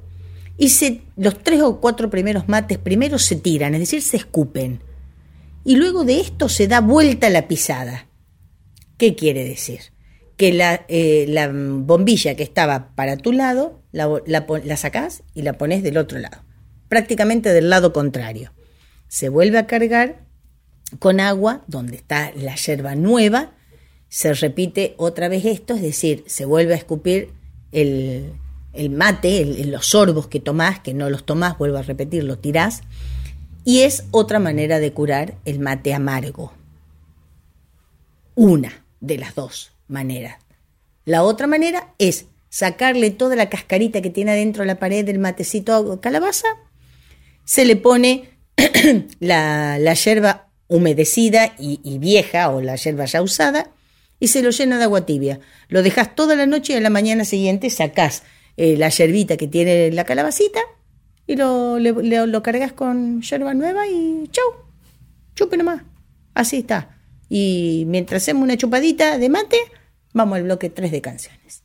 y 0.58 0.70
se, 0.70 1.02
los 1.18 1.40
tres 1.44 1.62
o 1.62 1.82
cuatro 1.82 2.10
primeros 2.10 2.48
mates 2.48 2.78
primero 2.78 3.20
se 3.20 3.36
tiran, 3.36 3.74
es 3.74 3.82
decir, 3.82 4.02
se 4.02 4.18
escupen. 4.18 4.80
Y 5.64 5.76
luego 5.76 6.04
de 6.04 6.20
esto 6.20 6.48
se 6.48 6.68
da 6.68 6.80
vuelta 6.80 7.30
la 7.30 7.48
pisada. 7.48 8.08
¿Qué 8.98 9.16
quiere 9.16 9.44
decir? 9.44 9.80
Que 10.38 10.54
la, 10.54 10.86
eh, 10.88 11.26
la 11.28 11.50
bombilla 11.52 12.36
que 12.36 12.44
estaba 12.44 12.96
para 12.96 13.18
tu 13.18 13.32
lado 13.32 13.82
la, 13.92 14.10
la, 14.26 14.46
la 14.64 14.78
sacás 14.78 15.24
y 15.34 15.42
la 15.42 15.54
pones 15.54 15.84
del 15.84 15.98
otro 15.98 16.20
lado, 16.20 16.44
prácticamente 16.90 17.54
del 17.54 17.70
lado 17.70 17.94
contrario. 17.94 18.54
Se 19.08 19.30
vuelve 19.30 19.58
a 19.58 19.68
cargar 19.68 20.26
con 21.00 21.20
agua 21.20 21.64
donde 21.68 21.96
está 21.96 22.32
la 22.36 22.56
yerba 22.56 22.96
nueva, 22.96 23.54
se 24.10 24.34
repite 24.34 24.94
otra 24.98 25.28
vez 25.28 25.46
esto, 25.46 25.76
es 25.76 25.82
decir, 25.82 26.24
se 26.28 26.46
vuelve 26.46 26.74
a 26.74 26.78
escupir 26.78 27.30
el, 27.72 28.32
mate, 28.92 29.44
los 29.66 29.88
sorbos 29.88 30.28
que 30.28 30.40
tomás, 30.40 30.80
que 30.80 30.94
no 30.94 31.10
los 31.10 31.26
tomás, 31.26 31.58
vuelvo 31.58 31.78
a 31.78 31.82
repetir, 31.82 32.24
lo 32.24 32.38
tirás, 32.38 32.82
y 33.64 33.82
es 33.82 34.06
otra 34.12 34.40
manera 34.40 34.80
de 34.80 34.94
curar 34.94 35.36
el 35.46 35.60
mate 35.60 35.94
amargo. 35.94 36.54
Una 38.36 38.85
de 39.06 39.18
las 39.18 39.36
dos 39.36 39.72
maneras. 39.88 40.38
La 41.06 41.24
otra 41.24 41.48
manera 41.48 41.94
es 42.00 42.26
sacarle 42.50 43.12
toda 43.12 43.36
la 43.36 43.50
cascarita 43.50 44.02
que 44.02 44.10
tiene 44.10 44.32
adentro 44.32 44.66
la 44.66 44.80
pared 44.80 45.06
del 45.06 45.20
matecito 45.20 46.00
calabaza, 46.02 46.48
se 47.44 47.66
le 47.66 47.76
pone 47.76 48.30
la, 49.20 49.78
la 49.78 49.94
yerba 49.94 50.48
humedecida 50.68 51.54
y, 51.60 51.98
vieja 52.00 52.50
o 52.50 52.62
la 52.62 52.76
yerba 52.76 53.06
ya 53.06 53.22
usada 53.22 53.70
y 54.20 54.30
se 54.30 54.42
lo 54.42 54.50
llena 54.50 54.78
de 54.78 54.86
agua 54.86 55.06
tibia. 55.06 55.40
Lo 55.68 55.84
dejas 55.84 56.16
toda 56.16 56.36
la 56.36 56.46
noche 56.46 56.74
y 56.74 56.76
a 56.78 56.82
la 56.82 56.90
mañana 56.90 57.26
siguiente 57.26 57.70
sacás 57.70 58.24
eh, 58.58 58.78
la 58.78 58.90
yerbita 58.90 59.38
que 59.38 59.48
tiene 59.48 59.92
la 59.92 60.06
calabacita 60.06 60.60
y 61.28 61.36
lo, 61.36 61.78
lo 61.80 62.44
cargas 62.44 62.74
con 62.74 63.22
yerba 63.22 63.54
nueva 63.54 63.88
y 63.88 64.28
chau, 64.32 64.46
chupe 65.36 65.58
nomás. 65.58 65.84
Así 66.34 66.58
está. 66.58 66.95
Y 67.30 67.86
mientras 67.88 68.24
hacemos 68.24 68.44
una 68.44 68.58
chupadita 68.58 69.18
de 69.18 69.30
mate, 69.30 69.58
vamos 70.14 70.38
al 70.38 70.44
bloque 70.44 70.70
3 70.70 70.92
de 70.92 71.02
canciones. 71.02 71.65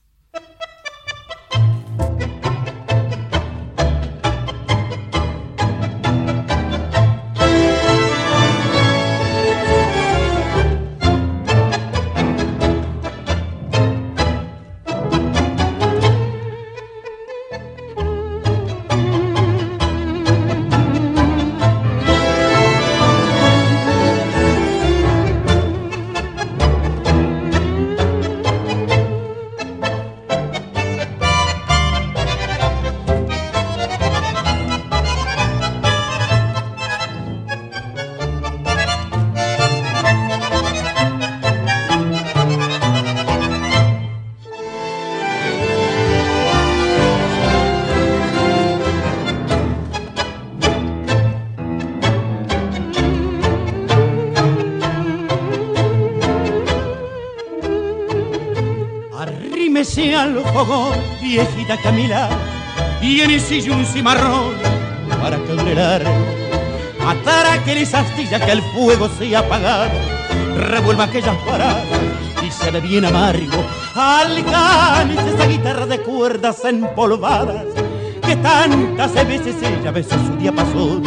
Al 60.39 60.45
fogón, 60.53 60.99
viejita 61.21 61.77
Camila, 61.77 62.29
y 63.03 63.21
en 63.21 63.31
el 63.33 63.41
sillón 63.41 63.85
cimarrón 63.85 64.55
para 65.21 65.39
caurelar. 65.45 66.05
Matar 67.05 67.47
a 67.47 67.53
aquel 67.55 67.83
astilla 67.83 68.45
que 68.45 68.53
el 68.53 68.63
fuego 68.63 69.09
se 69.19 69.35
ha 69.35 69.41
apagado, 69.41 69.91
revuelva 70.57 71.05
aquellas 71.05 71.37
paradas 71.39 71.85
y 72.47 72.51
se 72.51 72.71
ve 72.71 72.81
bien 72.81 73.05
amargo. 73.05 73.65
Alcance 73.95 75.35
esa 75.35 75.47
guitarra 75.47 75.87
de 75.87 75.99
cuerdas 76.01 76.65
empolvadas 76.65 77.67
que 78.27 78.37
tantas 78.37 79.13
veces 79.27 79.57
ella 79.63 79.91
besó 79.91 80.15
su 80.27 80.37
día 80.37 80.53
pasó 80.53 81.01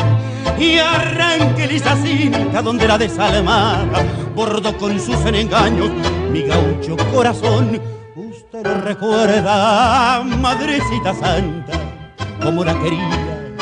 y 0.60 0.78
arranque 0.78 1.76
esa 1.76 1.96
cinta 1.96 2.62
donde 2.62 2.88
la 2.88 2.98
desalmada 2.98 4.04
bordo 4.36 4.78
con 4.78 5.00
sus 5.00 5.16
engaños 5.26 5.90
mi 6.32 6.42
gaucho 6.42 6.98
corazón 7.14 7.80
recuerda, 8.84 10.22
madrecita 10.24 11.14
santa, 11.14 11.74
como 12.42 12.64
la 12.64 12.78
quería, 12.80 13.56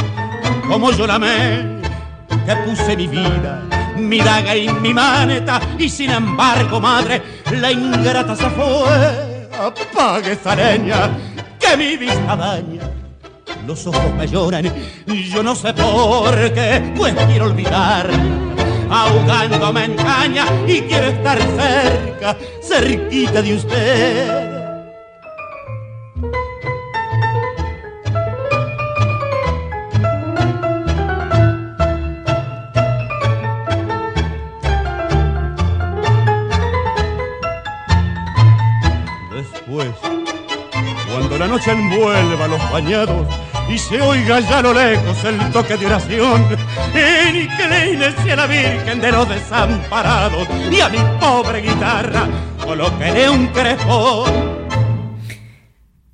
como 0.67 0.91
yo 0.91 1.05
la 1.05 1.15
amé, 1.15 1.81
que 2.45 2.55
puse 2.65 2.97
mi 2.97 3.07
vida, 3.07 3.61
mi 3.97 4.19
daga 4.19 4.55
y 4.55 4.67
mi 4.69 4.93
maneta, 4.93 5.61
y 5.77 5.87
sin 5.89 6.09
embargo, 6.09 6.79
madre, 6.79 7.21
la 7.51 7.71
ingrata 7.71 8.35
se 8.35 8.49
fue. 8.49 9.47
Apague 9.61 10.31
esa 10.31 10.55
leña 10.55 11.11
que 11.59 11.77
mi 11.77 11.97
vista 11.97 12.35
daña, 12.35 12.81
los 13.67 13.85
ojos 13.85 14.13
me 14.17 14.27
lloran, 14.27 14.73
yo 15.05 15.43
no 15.43 15.53
sé 15.53 15.73
por 15.73 16.33
qué, 16.53 16.93
pues 16.97 17.13
quiero 17.27 17.45
olvidar. 17.45 18.09
Ahogándome 18.89 19.85
en 19.85 19.95
caña 19.95 20.45
y 20.67 20.81
quiero 20.81 21.07
estar 21.07 21.37
cerca, 21.39 22.35
cerquita 22.61 23.41
de 23.41 23.55
usted. 23.55 24.40
Después, 39.71 39.95
cuando 41.09 41.37
la 41.37 41.47
noche 41.47 41.71
envuelva 41.71 42.45
los 42.49 42.71
bañados 42.71 43.25
y 43.69 43.77
se 43.77 44.01
oiga 44.01 44.41
ya 44.41 44.57
a 44.57 44.61
lo 44.63 44.73
lejos 44.73 45.23
el 45.23 45.49
toque 45.53 45.77
de 45.77 45.85
oración, 45.85 46.45
inclínese 47.33 48.33
a 48.33 48.35
la 48.35 48.47
Virgen 48.47 48.99
de 48.99 49.11
los 49.13 49.29
desamparados 49.29 50.45
y 50.69 50.81
a 50.81 50.89
mi 50.89 50.97
pobre 51.21 51.61
guitarra 51.61 52.27
coloqué 52.61 53.29
un 53.29 53.47
crespón. 53.47 54.31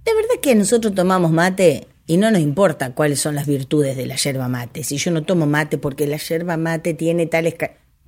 De 0.05 0.13
verdad 0.13 0.39
que 0.39 0.53
nosotros 0.53 0.93
tomamos 0.93 1.31
mate 1.31 1.87
y 2.05 2.17
no 2.17 2.29
nos 2.29 2.41
importa 2.41 2.93
cuáles 2.93 3.19
son 3.19 3.33
las 3.33 3.47
virtudes 3.47 3.97
de 3.97 4.05
la 4.05 4.17
yerba 4.17 4.47
mate. 4.47 4.83
Si 4.83 4.97
yo 4.97 5.09
no 5.09 5.23
tomo 5.23 5.47
mate 5.47 5.79
porque 5.79 6.05
la 6.05 6.17
yerba 6.17 6.57
mate 6.57 6.93
tiene 6.93 7.25
tales... 7.25 7.55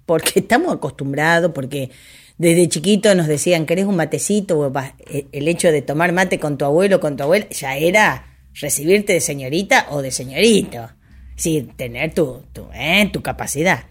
Porque 0.06 0.40
estamos 0.40 0.74
acostumbrados, 0.74 1.52
porque 1.54 1.92
desde 2.40 2.70
chiquito 2.70 3.14
nos 3.16 3.28
decían, 3.28 3.66
¿querés 3.66 3.84
un 3.86 3.98
matecito? 3.98 4.72
Eh, 5.12 5.28
El 5.34 5.50
hecho 5.50 5.74
de 5.74 5.82
tomar 5.82 6.14
mate 6.14 6.40
con 6.40 6.58
tu 6.58 6.64
abuelo, 6.64 7.02
con 7.02 7.18
tu 7.18 7.24
abuela, 7.24 7.46
ya 7.50 7.76
era 7.76 8.38
recibirte 8.54 9.12
de 9.12 9.20
señorita 9.20 9.88
o 9.90 10.02
de 10.02 10.10
señorito. 10.10 10.90
Sí, 11.36 11.68
tener 11.76 12.14
tu, 12.14 12.44
tu, 12.54 12.70
eh, 12.74 13.10
tu 13.12 13.22
capacidad. 13.22 13.84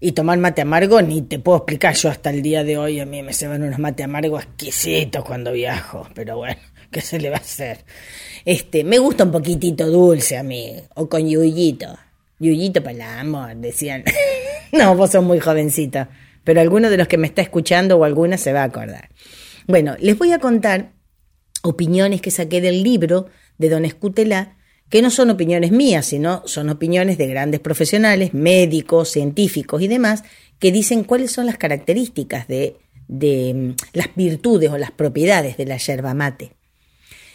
Y 0.00 0.12
tomar 0.12 0.36
mate 0.38 0.62
amargo 0.62 1.00
ni 1.00 1.22
te 1.22 1.38
puedo 1.38 1.58
explicar. 1.58 1.94
Yo 1.94 2.10
hasta 2.10 2.30
el 2.30 2.42
día 2.42 2.64
de 2.64 2.76
hoy 2.76 2.98
a 2.98 3.06
mí 3.06 3.22
me 3.22 3.32
se 3.32 3.46
van 3.46 3.62
unos 3.62 3.78
mate 3.78 4.02
amargos 4.02 4.42
exquisitos 4.42 5.24
cuando 5.24 5.52
viajo. 5.52 6.08
Pero 6.12 6.38
bueno, 6.38 6.60
¿qué 6.90 7.00
se 7.00 7.20
le 7.20 7.30
va 7.30 7.36
a 7.36 7.40
hacer? 7.40 7.84
Este, 8.44 8.82
me 8.82 8.98
gusta 8.98 9.22
un 9.22 9.30
poquitito 9.30 9.88
dulce 9.88 10.36
a 10.36 10.42
mí. 10.42 10.74
O 10.96 11.08
con 11.08 11.24
yuyito. 11.28 11.96
Yuyito 12.40 12.82
para 12.82 12.96
el 12.96 13.02
amor, 13.02 13.54
decían. 13.58 14.02
no, 14.72 14.96
vos 14.96 15.12
sos 15.12 15.22
muy 15.22 15.38
jovencito. 15.38 16.08
Pero 16.46 16.60
alguno 16.60 16.90
de 16.90 16.96
los 16.96 17.08
que 17.08 17.18
me 17.18 17.26
está 17.26 17.42
escuchando 17.42 17.96
o 17.96 18.04
alguna 18.04 18.38
se 18.38 18.52
va 18.52 18.60
a 18.60 18.66
acordar. 18.66 19.08
Bueno, 19.66 19.96
les 19.98 20.16
voy 20.16 20.30
a 20.30 20.38
contar 20.38 20.92
opiniones 21.62 22.20
que 22.20 22.30
saqué 22.30 22.60
del 22.60 22.84
libro 22.84 23.26
de 23.58 23.68
Don 23.68 23.84
Escutelá, 23.84 24.56
que 24.88 25.02
no 25.02 25.10
son 25.10 25.30
opiniones 25.30 25.72
mías, 25.72 26.06
sino 26.06 26.46
son 26.46 26.70
opiniones 26.70 27.18
de 27.18 27.26
grandes 27.26 27.58
profesionales, 27.58 28.32
médicos, 28.32 29.08
científicos 29.08 29.82
y 29.82 29.88
demás, 29.88 30.22
que 30.60 30.70
dicen 30.70 31.02
cuáles 31.02 31.32
son 31.32 31.46
las 31.46 31.58
características 31.58 32.46
de, 32.46 32.76
de 33.08 33.52
mm, 33.52 33.74
las 33.94 34.14
virtudes 34.14 34.70
o 34.70 34.78
las 34.78 34.92
propiedades 34.92 35.56
de 35.56 35.66
la 35.66 35.78
yerba 35.78 36.14
mate. 36.14 36.52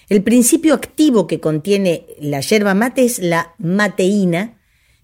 El 0.08 0.24
principio 0.24 0.74
activo 0.74 1.28
que 1.28 1.42
contiene 1.42 2.06
la 2.18 2.40
yerba 2.40 2.76
mate 2.76 3.04
es 3.04 3.20
la 3.20 3.56
mateína, 3.58 4.58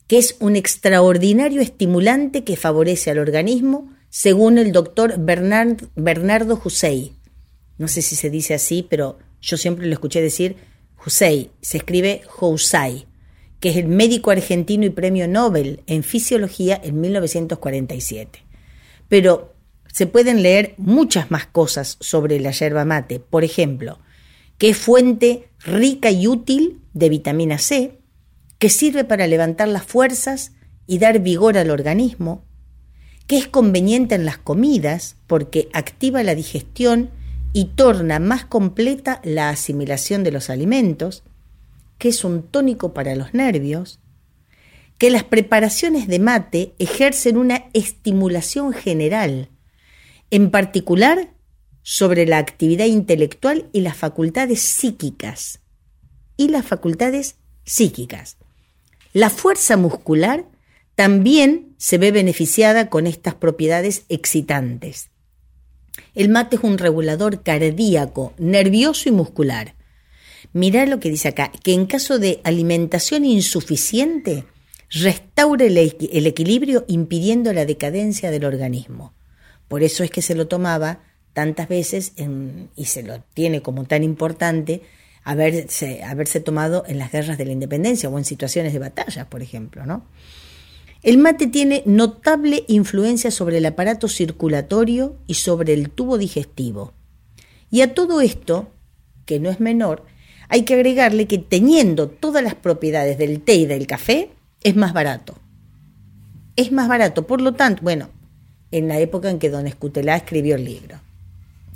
que 0.07 0.17
es 0.17 0.37
un 0.39 0.55
extraordinario 0.55 1.59
estimulante 1.59 2.45
que 2.45 2.55
favorece 2.55 3.11
al 3.11 3.19
organismo, 3.19 3.96
según 4.09 4.57
el 4.57 4.71
doctor 4.71 5.15
Bernard, 5.19 5.77
Bernardo 5.95 6.59
Husey. 6.63 7.13
No 7.77 7.87
sé 7.87 8.01
si 8.01 8.15
se 8.15 8.29
dice 8.29 8.53
así, 8.53 8.85
pero 8.87 9.19
yo 9.41 9.57
siempre 9.57 9.85
lo 9.85 9.93
escuché 9.93 10.21
decir 10.21 10.55
Husey, 11.05 11.51
se 11.61 11.77
escribe 11.77 12.23
Housai, 12.27 13.05
que 13.59 13.69
es 13.69 13.77
el 13.77 13.87
médico 13.87 14.31
argentino 14.31 14.85
y 14.85 14.89
premio 14.89 15.27
Nobel 15.27 15.83
en 15.87 16.03
fisiología 16.03 16.79
en 16.83 16.99
1947. 16.99 18.39
Pero 19.07 19.55
se 19.91 20.05
pueden 20.05 20.43
leer 20.43 20.73
muchas 20.77 21.31
más 21.31 21.45
cosas 21.47 21.97
sobre 22.01 22.39
la 22.39 22.51
yerba 22.51 22.85
mate. 22.85 23.19
Por 23.19 23.43
ejemplo, 23.43 23.99
que 24.57 24.69
es 24.69 24.77
fuente 24.77 25.49
rica 25.59 26.11
y 26.11 26.27
útil 26.27 26.81
de 26.93 27.09
vitamina 27.09 27.57
C, 27.57 27.99
que 28.59 28.69
sirve 28.69 29.03
para 29.03 29.27
levantar 29.27 29.67
las 29.67 29.83
fuerzas 29.83 30.51
y 30.87 30.99
dar 30.99 31.19
vigor 31.19 31.57
al 31.57 31.69
organismo, 31.69 32.43
que 33.27 33.37
es 33.37 33.47
conveniente 33.47 34.15
en 34.15 34.25
las 34.25 34.37
comidas 34.37 35.17
porque 35.27 35.69
activa 35.73 36.23
la 36.23 36.33
digestión 36.33 37.11
y 37.53 37.65
torna 37.65 38.19
más 38.19 38.45
completa 38.45 39.21
la 39.23 39.49
asimilación 39.49 40.23
de 40.23 40.31
los 40.31 40.49
alimentos, 40.49 41.23
que 41.97 42.09
es 42.09 42.23
un 42.23 42.43
tónico 42.43 42.93
para 42.93 43.15
los 43.15 43.33
nervios, 43.33 43.99
que 44.97 45.09
las 45.09 45.23
preparaciones 45.23 46.07
de 46.07 46.19
mate 46.19 46.73
ejercen 46.79 47.37
una 47.37 47.65
estimulación 47.73 48.73
general, 48.73 49.49
en 50.31 50.49
particular 50.49 51.33
sobre 51.83 52.25
la 52.25 52.37
actividad 52.37 52.85
intelectual 52.85 53.69
y 53.73 53.81
las 53.81 53.95
facultades 53.95 54.61
psíquicas. 54.61 55.61
Y 56.35 56.49
las 56.49 56.65
facultades 56.65 57.35
psíquicas. 57.63 58.37
La 59.13 59.29
fuerza 59.29 59.77
muscular 59.77 60.45
también 60.97 61.75
se 61.77 61.99
ve 61.99 62.11
beneficiada 62.11 62.89
con 62.89 63.05
estas 63.05 63.35
propiedades 63.35 64.05
excitantes. 64.09 65.11
El 66.15 66.29
mate 66.29 66.55
es 66.55 66.63
un 66.63 66.79
regulador 66.79 67.43
cardíaco, 67.43 68.33
nervioso 68.39 69.07
y 69.07 69.11
muscular. 69.11 69.75
Mirá 70.53 70.87
lo 70.87 70.99
que 70.99 71.11
dice 71.11 71.27
acá, 71.27 71.51
que 71.63 71.73
en 71.73 71.85
caso 71.85 72.17
de 72.17 72.41
alimentación 72.43 73.25
insuficiente, 73.25 74.45
restaura 74.89 75.65
el, 75.65 75.77
equi- 75.77 76.09
el 76.13 76.25
equilibrio 76.25 76.83
impidiendo 76.87 77.53
la 77.53 77.65
decadencia 77.65 78.31
del 78.31 78.45
organismo. 78.45 79.13
Por 79.67 79.83
eso 79.83 80.03
es 80.03 80.09
que 80.09 80.23
se 80.23 80.33
lo 80.33 80.47
tomaba 80.47 81.03
tantas 81.33 81.67
veces 81.67 82.13
y 82.75 82.85
se 82.85 83.03
lo 83.03 83.21
tiene 83.35 83.61
como 83.61 83.85
tan 83.85 84.03
importante 84.03 84.81
haberse, 85.23 86.03
haberse 86.03 86.39
tomado 86.39 86.85
en 86.87 86.97
las 86.97 87.11
guerras 87.11 87.37
de 87.37 87.45
la 87.45 87.51
independencia 87.51 88.09
o 88.09 88.17
en 88.17 88.25
situaciones 88.25 88.73
de 88.73 88.79
batalla, 88.79 89.29
por 89.29 89.43
ejemplo, 89.43 89.85
¿no? 89.85 90.07
El 91.03 91.17
mate 91.17 91.47
tiene 91.47 91.83
notable 91.85 92.63
influencia 92.67 93.31
sobre 93.31 93.59
el 93.59 93.65
aparato 93.65 94.07
circulatorio 94.07 95.15
y 95.27 95.35
sobre 95.35 95.73
el 95.73 95.89
tubo 95.89 96.17
digestivo. 96.17 96.93
Y 97.69 97.81
a 97.81 97.93
todo 97.93 98.21
esto, 98.21 98.69
que 99.25 99.39
no 99.39 99.49
es 99.49 99.59
menor, 99.59 100.03
hay 100.49 100.63
que 100.63 100.73
agregarle 100.73 101.27
que 101.27 101.37
teniendo 101.37 102.07
todas 102.07 102.43
las 102.43 102.55
propiedades 102.55 103.17
del 103.17 103.41
té 103.41 103.55
y 103.55 103.65
del 103.65 103.85
café, 103.85 104.31
es 104.63 104.75
más 104.75 104.93
barato. 104.93 105.37
Es 106.55 106.71
más 106.71 106.87
barato, 106.87 107.27
por 107.27 107.41
lo 107.41 107.53
tanto, 107.53 107.83
bueno, 107.83 108.09
en 108.71 108.87
la 108.87 108.99
época 108.99 109.29
en 109.29 109.39
que 109.39 109.49
don 109.49 109.67
Escutelá 109.67 110.15
escribió 110.15 110.55
el 110.55 110.65
libro. 110.65 110.99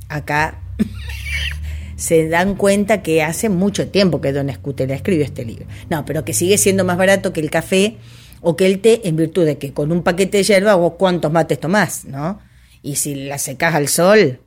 Acá 0.09 0.61
se 1.95 2.27
dan 2.27 2.55
cuenta 2.55 3.03
que 3.03 3.21
hace 3.21 3.49
mucho 3.49 3.89
tiempo 3.89 4.21
que 4.21 4.33
don 4.33 4.49
Escutelá 4.49 4.95
escribió 4.95 5.25
este 5.25 5.45
libro. 5.45 5.65
No, 5.89 6.05
pero 6.05 6.25
que 6.25 6.33
sigue 6.33 6.57
siendo 6.57 6.83
más 6.83 6.97
barato 6.97 7.33
que 7.33 7.41
el 7.41 7.51
café 7.51 7.97
o 8.41 8.55
que 8.55 8.65
el 8.65 8.81
té 8.81 9.07
en 9.07 9.15
virtud 9.15 9.45
de 9.45 9.57
que 9.57 9.73
con 9.73 9.91
un 9.91 10.03
paquete 10.03 10.39
de 10.39 10.43
hierba 10.43 10.75
vos 10.75 10.93
cuántos 10.97 11.31
mates 11.31 11.59
tomás, 11.59 12.05
¿no? 12.05 12.39
Y 12.81 12.95
si 12.95 13.15
la 13.15 13.37
secás 13.37 13.75
al 13.75 13.87
sol, 13.87 14.39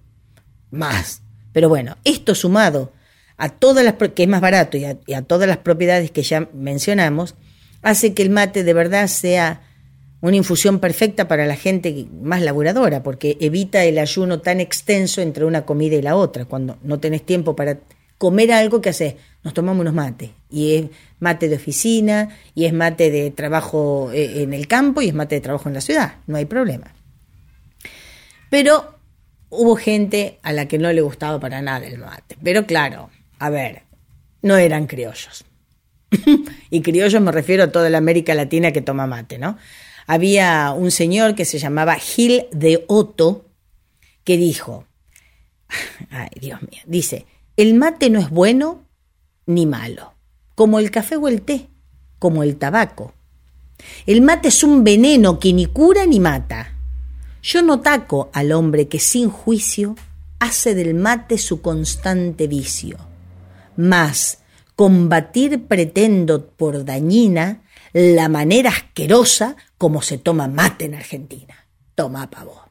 más. 0.70 1.22
Pero 1.52 1.68
bueno, 1.68 1.96
esto 2.04 2.35
sumado 2.35 2.92
a 3.37 3.48
todas 3.48 3.85
las, 3.85 3.94
que 3.94 4.24
es 4.24 4.28
más 4.28 4.40
barato 4.40 4.76
y 4.76 4.85
a, 4.85 4.98
y 5.07 5.14
a 5.14 5.22
todas 5.22 5.48
las 5.48 5.59
propiedades 5.59 6.11
que 6.11 6.22
ya 6.22 6.48
mencionamos, 6.52 7.37
hace 7.83 8.14
que 8.14 8.22
el 8.22 8.30
mate 8.30 8.64
de 8.64 8.74
verdad 8.74 9.07
sea 9.07 9.62
una 10.20 10.37
infusión 10.37 10.80
perfecta 10.80 11.28
para 11.28 11.46
la 11.46 11.54
gente 11.54 12.07
más 12.22 12.40
laburadora, 12.42 13.02
porque 13.02 13.37
evita 13.40 13.85
el 13.85 13.98
ayuno 13.98 14.40
tan 14.40 14.59
extenso 14.59 15.20
entre 15.20 15.44
una 15.44 15.66
comida 15.66 15.96
y 15.96 16.02
la 16.02 16.16
otra. 16.16 16.46
Cuando 16.46 16.78
no 16.83 16.98
tenés 16.98 17.26
tiempo 17.26 17.54
para 17.54 17.79
comer 18.16 18.52
algo, 18.52 18.81
¿qué 18.81 18.88
haces? 18.88 19.16
Nos 19.42 19.52
tomamos 19.52 19.83
unos 19.83 19.92
mates. 19.92 20.31
Y 20.48 20.77
es 20.77 20.85
mate 21.25 21.48
de 21.48 21.56
oficina, 21.56 22.29
y 22.54 22.66
es 22.66 22.72
mate 22.72 23.10
de 23.10 23.31
trabajo 23.31 24.12
eh, 24.12 24.42
en 24.42 24.52
el 24.52 24.68
campo, 24.68 25.00
y 25.00 25.08
es 25.08 25.14
mate 25.14 25.37
de 25.37 25.40
trabajo 25.40 25.68
en 25.68 25.75
la 25.75 25.81
ciudad. 25.81 26.16
No 26.27 26.37
hay 26.37 26.44
problema. 26.44 26.94
Pero 28.50 28.98
hubo 29.48 29.75
gente 29.77 30.38
a 30.42 30.52
la 30.52 30.68
que 30.68 30.79
no 30.79 30.92
le 30.92 31.00
gustaba 31.00 31.40
para 31.40 31.62
nada 31.62 31.87
el 31.87 31.98
mate. 31.98 32.37
Pero 32.42 32.66
claro, 32.66 33.10
a 33.38 33.50
ver, 33.50 33.83
no 34.42 34.56
eran 34.56 34.87
criollos. 34.87 35.44
y 36.70 36.83
criollos 36.83 37.22
me 37.22 37.33
refiero 37.33 37.64
a 37.64 37.72
toda 37.72 37.88
la 37.90 37.98
América 37.98 38.35
Latina 38.35 38.70
que 38.70 38.83
toma 38.83 39.06
mate, 39.06 39.38
¿no? 39.38 39.56
Había 40.06 40.72
un 40.72 40.90
señor 40.90 41.35
que 41.35 41.46
se 41.46 41.58
llamaba 41.58 41.94
Gil 41.94 42.46
de 42.52 42.85
Otto 42.88 43.46
que 44.22 44.37
dijo, 44.37 44.87
ay 46.10 46.29
Dios 46.38 46.60
mío, 46.62 46.83
dice, 46.87 47.27
el 47.56 47.75
mate 47.75 48.10
no 48.10 48.20
es 48.20 48.31
bueno 48.31 48.85
ni 49.46 49.66
malo, 49.66 50.13
como 50.55 50.79
el 50.79 50.90
café 50.90 51.17
o 51.17 51.29
el 51.29 51.42
té, 51.42 51.69
como 52.19 52.42
el 52.42 52.57
tabaco. 52.57 53.15
El 54.07 54.23
mate 54.23 54.48
es 54.48 54.63
un 54.63 54.85
veneno 54.85 55.38
que 55.38 55.52
ni 55.52 55.67
cura 55.67 56.07
ni 56.07 56.21
mata. 56.21 56.75
Yo 57.42 57.63
no 57.63 57.81
taco 57.81 58.31
al 58.33 58.52
hombre 58.52 58.88
que 58.88 58.98
sin 58.98 59.29
juicio 59.29 59.96
hace 60.38 60.75
del 60.75 60.94
mate 60.94 61.38
su 61.38 61.61
constante 61.61 62.46
vicio. 62.46 62.98
Mas, 63.77 64.38
combatir 64.77 65.67
pretendo 65.67 66.48
por 66.48 66.85
dañina 66.85 67.63
la 67.92 68.29
manera 68.29 68.71
asquerosa 68.71 69.57
como 69.79 70.02
se 70.02 70.19
toma 70.19 70.48
mate 70.48 70.87
en 70.87 70.94
Argentina. 70.94 71.67
Toma 71.94 72.31
pavo. 72.31 72.63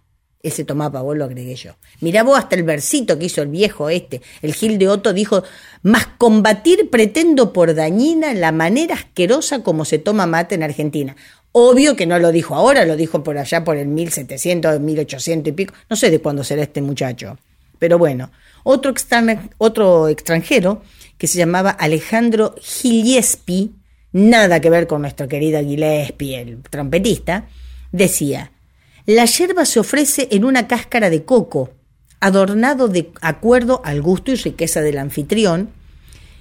Ese 0.44 0.66
toma 0.66 0.91
pavo 0.91 1.16
lo 1.16 1.24
agregué 1.24 1.56
yo. 1.56 1.78
Mirá 2.02 2.22
vos 2.22 2.38
hasta 2.38 2.58
el 2.58 2.64
versito 2.64 3.18
que 3.18 3.26
hizo 3.26 3.41
el 3.41 3.48
viejo 3.48 3.89
este. 3.89 4.22
El 4.41 4.54
Gil 4.54 4.78
de 4.78 4.89
Otto 4.89 5.14
dijo, 5.14 5.41
más 5.84 6.06
combatir 6.18 6.89
pretendo 6.89 7.54
por 7.54 7.74
dañina 7.74 8.34
la 8.34 8.52
manera 8.52 8.94
asquerosa 8.96 9.64
como 9.64 9.86
se 9.86 10.00
toma 10.00 10.26
mate 10.26 10.56
en 10.56 10.64
Argentina. 10.64 11.16
Obvio 11.54 11.96
que 11.96 12.06
no 12.06 12.20
lo 12.20 12.34
dijo 12.34 12.56
ahora, 12.56 12.84
lo 12.84 12.98
dijo 12.98 13.24
por 13.24 13.38
allá 13.38 13.64
por 13.64 13.78
el 13.78 13.88
1700, 13.88 14.82
1800 14.82 15.50
y 15.50 15.52
pico. 15.54 15.74
No 15.89 15.96
sé 15.96 16.12
de 16.12 16.20
cuándo 16.20 16.44
será 16.44 16.64
este 16.64 16.82
muchacho. 16.82 17.38
Pero 17.80 17.98
bueno, 17.98 18.30
otro, 18.64 18.94
otro 19.60 20.10
extranjero 20.10 20.82
que 21.18 21.28
se 21.28 21.38
llamaba 21.38 21.70
Alejandro 21.70 22.56
Gillespie, 22.62 23.70
nada 24.12 24.60
que 24.60 24.70
ver 24.70 24.88
con 24.88 25.04
nuestro 25.04 25.30
querido 25.30 25.62
Gillespie, 25.62 26.41
el 26.41 26.64
trompetista, 26.64 27.48
decía, 27.94 28.52
la 29.06 29.26
yerba 29.26 29.66
se 29.66 29.80
ofrece 29.80 30.28
en 30.32 30.45
una 30.45 30.68
cáscara 30.68 31.10
de 31.10 31.24
coco, 31.24 31.72
adornado 32.20 32.88
de 32.88 33.12
acuerdo 33.22 33.82
al 33.84 34.01
gusto 34.01 34.32
y 34.32 34.36
riqueza 34.36 34.82
del 34.82 34.97
anfitrión, 34.97 35.70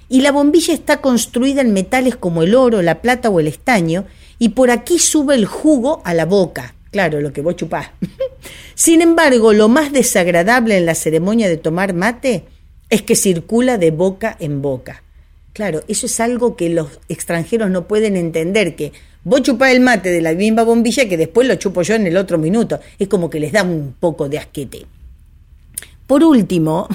y 0.07 0.21
la 0.21 0.31
bombilla 0.31 0.73
está 0.73 1.01
construida 1.01 1.61
en 1.61 1.73
metales 1.73 2.15
como 2.15 2.43
el 2.43 2.55
oro, 2.55 2.81
la 2.81 3.01
plata 3.01 3.29
o 3.29 3.39
el 3.39 3.47
estaño, 3.47 4.05
y 4.39 4.49
por 4.49 4.71
aquí 4.71 4.99
sube 4.99 5.35
el 5.35 5.45
jugo 5.45 6.01
a 6.05 6.13
la 6.13 6.25
boca, 6.25 6.75
claro, 6.91 7.19
lo 7.19 7.33
que 7.33 7.41
vos 7.41 7.55
chupás. 7.55 7.89
Sin 8.75 9.01
embargo, 9.01 9.53
lo 9.53 9.67
más 9.67 9.91
desagradable 9.91 10.77
en 10.77 10.85
la 10.85 10.95
ceremonia 10.95 11.49
de 11.49 11.57
tomar 11.57 11.93
mate 11.93 12.45
es 12.89 13.01
que 13.01 13.15
circula 13.15 13.77
de 13.77 13.91
boca 13.91 14.35
en 14.39 14.61
boca. 14.61 15.03
Claro, 15.53 15.83
eso 15.87 16.05
es 16.07 16.19
algo 16.19 16.55
que 16.55 16.69
los 16.69 16.99
extranjeros 17.09 17.69
no 17.69 17.87
pueden 17.87 18.15
entender, 18.15 18.75
que 18.75 18.91
vos 19.23 19.41
chupás 19.41 19.71
el 19.71 19.79
mate 19.79 20.11
de 20.11 20.21
la 20.21 20.33
misma 20.33 20.63
bombilla 20.63 21.07
que 21.07 21.17
después 21.17 21.47
lo 21.47 21.55
chupo 21.55 21.81
yo 21.81 21.95
en 21.95 22.07
el 22.07 22.17
otro 22.17 22.37
minuto. 22.37 22.79
Es 22.99 23.07
como 23.07 23.29
que 23.29 23.39
les 23.39 23.51
da 23.51 23.63
un 23.63 23.95
poco 23.99 24.29
de 24.29 24.37
asquete. 24.37 24.85
Por 26.07 26.23
último, 26.23 26.87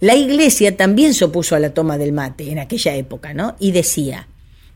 la 0.00 0.14
iglesia 0.14 0.76
también 0.76 1.14
se 1.14 1.24
opuso 1.24 1.56
a 1.56 1.58
la 1.58 1.74
toma 1.74 1.98
del 1.98 2.12
mate 2.12 2.50
en 2.50 2.58
aquella 2.58 2.94
época, 2.94 3.34
¿no? 3.34 3.56
Y 3.58 3.72
decía 3.72 4.28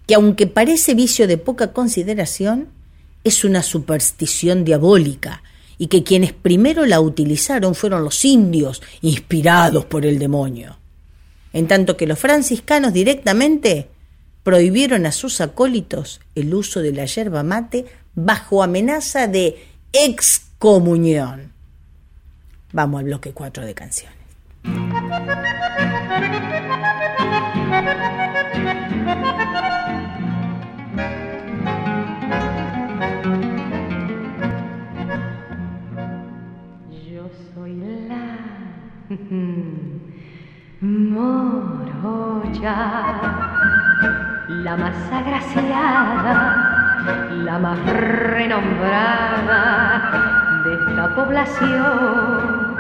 que 0.07 0.15
aunque 0.15 0.47
parece 0.47 0.95
vicio 0.95 1.27
de 1.27 1.39
poca 1.39 1.73
consideración, 1.73 2.69
es 3.23 3.45
una 3.45 3.63
superstición 3.63 4.65
diabólica 4.65 5.43
y 5.77 5.87
que 5.89 6.03
quienes 6.03 6.33
primero 6.33 6.87
la 6.87 7.01
utilizaron 7.01 7.75
fueron 7.75 8.03
los 8.03 8.25
indios, 8.25 8.83
inspirados 9.03 9.85
por 9.85 10.07
el 10.07 10.19
demonio. 10.19 10.79
En 11.53 11.69
tanto 11.69 11.97
que 11.97 12.07
los 12.07 12.19
franciscanos 12.19 12.93
directamente 12.93 13.89
prohibieron 14.43 15.07
a 15.07 15.13
sus 15.13 15.41
acólitos 15.41 16.21
el 16.35 16.55
uso 16.55 16.81
de 16.81 16.93
la 16.93 17.05
yerba 17.05 17.43
mate 17.43 17.87
bajo 18.15 18.63
amenaza 18.63 19.27
de 19.27 19.67
excomunión. 19.93 21.53
Vamos 22.73 23.01
al 23.01 23.07
bloque 23.07 23.33
4 23.33 23.67
de 23.67 23.75
canciones. 23.75 24.17
Morocha, 40.81 43.50
la 44.51 44.77
más 44.77 44.95
agraciada, 45.13 47.05
la 47.45 47.59
más 47.59 47.79
renombrada 47.87 49.53
de 50.65 50.75
esta 50.75 51.15
población. 51.15 52.77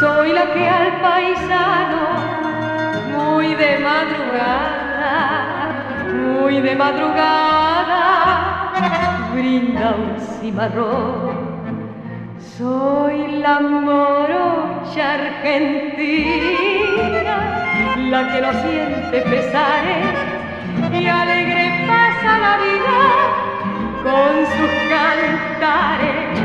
Soy 0.00 0.32
la 0.32 0.52
que 0.52 0.68
al 0.68 1.00
paisano, 1.00 2.02
muy 3.16 3.54
de 3.54 3.78
madrugada, 3.78 5.14
muy 6.12 6.60
de 6.60 6.76
madrugada, 6.76 8.02
brinda 9.32 9.94
un 9.94 10.20
cimarrón 10.40 11.52
soy 12.58 13.38
la 13.38 13.60
morocha 13.60 15.14
argentina, 15.14 16.24
la 18.10 18.32
que 18.32 18.40
no 18.40 18.52
siente 18.52 19.20
pesares 19.22 20.31
y 20.92 21.06
alegre 21.06 21.86
pasa 21.86 22.38
la 22.38 22.56
vida 22.58 23.00
con 24.02 24.46
sus 24.54 24.72
cantares. 24.90 26.38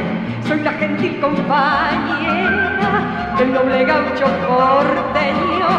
Soy 0.48 0.60
la 0.62 0.72
gentil 0.74 1.20
compañera 1.20 2.90
del 3.38 3.54
noble 3.54 3.84
gaucho 3.86 4.26
porteño, 4.48 5.70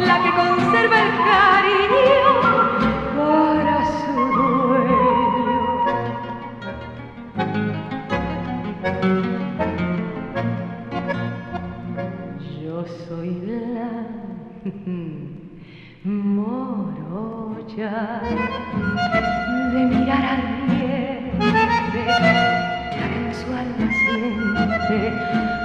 la 0.00 0.22
que 0.22 0.30
conserva 0.34 0.96
el 1.02 1.10
cariño 1.30 2.28
para 3.16 3.76
su 3.98 4.12
dueño. 4.74 5.08
morocha 16.08 17.92
de 19.72 19.80
mirar 19.92 20.24
al 20.34 20.42
vientre 20.70 22.02
la 22.06 23.06
que 23.10 23.18
en 23.18 23.34
su 23.34 23.48
alma 23.62 23.88
siente 24.00 24.96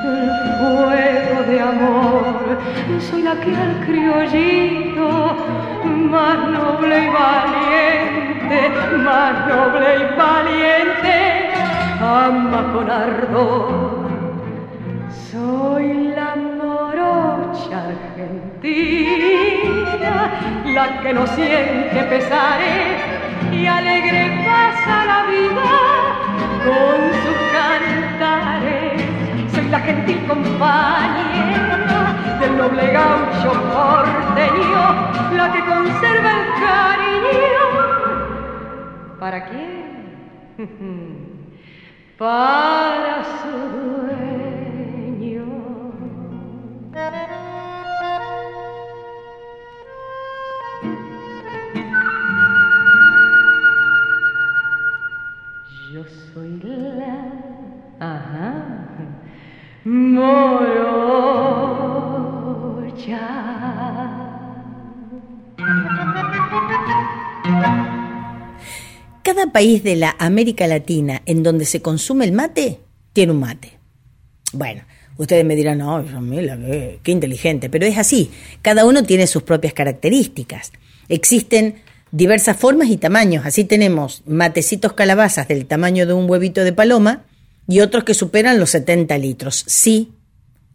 el 0.05 0.29
fuego 0.59 1.37
de 1.49 1.55
amor. 1.61 2.43
Soy 2.99 3.21
la 3.23 3.35
que 3.39 3.55
al 3.55 3.73
criollito 3.85 5.09
más 6.11 6.39
noble 6.49 6.95
y 7.05 7.07
valiente 7.09 7.93
más 9.03 9.47
noble 9.47 9.87
y 9.97 10.03
valiente 10.17 11.15
ama 12.01 12.71
con 12.73 12.89
ardor. 12.89 14.03
Soy 15.31 15.87
la 16.15 16.35
morocha 16.35 17.87
argentina, 17.87 19.52
la 20.73 21.01
que 21.01 21.13
no 21.13 21.25
siente 21.27 22.03
pesares 22.09 22.97
y 23.51 23.65
alegre 23.67 24.43
pasa 24.45 25.05
la 25.05 25.23
vida 25.25 25.71
con 26.65 27.13
sus 27.21 27.37
cantares. 27.53 29.01
Soy 29.53 29.67
la 29.69 29.79
gentil 29.79 30.25
compañera 30.27 32.15
del 32.39 32.57
noble 32.57 32.87
gaucho 32.91 33.51
porteño, 33.71 34.83
la 35.37 35.51
que 35.53 35.59
conserva 35.65 36.31
el 36.39 36.45
cariño. 36.65 37.65
¿Para 39.19 39.45
quién? 39.45 39.83
Para 42.17 43.23
su 43.23 43.93
soy 56.34 56.59
la 56.63 57.31
ajá, 57.99 58.88
morocha. 59.84 60.73
Cada 69.23 69.51
país 69.51 69.84
de 69.84 69.95
la 69.95 70.15
América 70.17 70.65
Latina 70.67 71.21
en 71.25 71.43
donde 71.43 71.65
se 71.65 71.81
consume 71.81 72.25
el 72.25 72.31
mate 72.31 72.79
tiene 73.13 73.31
un 73.31 73.39
mate. 73.39 73.77
Bueno, 74.53 74.84
Ustedes 75.15 75.45
me 75.45 75.55
dirán, 75.55 75.77
no, 75.77 76.03
Jamila, 76.03 76.57
qué 77.03 77.11
inteligente, 77.11 77.69
pero 77.69 77.86
es 77.86 77.99
así. 77.99 78.31
Cada 78.63 78.84
uno 78.84 79.03
tiene 79.03 79.27
sus 79.27 79.43
propias 79.43 79.71
características. 79.73 80.71
Existen 81.07 81.75
diversas 82.14 82.55
formas 82.55 82.89
y 82.89 82.97
tamaños. 82.97 83.45
Así 83.45 83.66
tenemos 83.66 84.22
matecitos 84.26 84.93
calabazas 84.93 85.47
del 85.47 85.66
tamaño 85.66 86.05
de 86.05 86.14
un 86.14 86.30
huevito 86.30 86.64
de 86.64 86.72
paloma 86.72 87.26
y 87.68 87.82
otros 87.82 88.03
que 88.03 88.14
superan 88.14 88.59
los 88.59 88.70
70 88.70 89.18
litros. 89.18 89.66
Sí, 89.68 90.14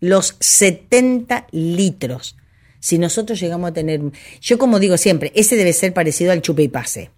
los 0.01 0.37
70 0.41 1.47
litros. 1.53 2.37
Si 2.81 2.99
nosotros 2.99 3.41
llegamos 3.41 3.71
a 3.71 3.75
tener, 3.75 4.01
yo 4.41 4.59
como 4.59 4.81
digo 4.81 4.97
siempre, 4.97 5.33
ese 5.35 5.57
debe 5.57 5.73
ser 5.73 5.95
parecido 5.95 6.33
al 6.33 6.43
chupe 6.43 6.65
y 6.65 6.69
pase. 6.69 7.11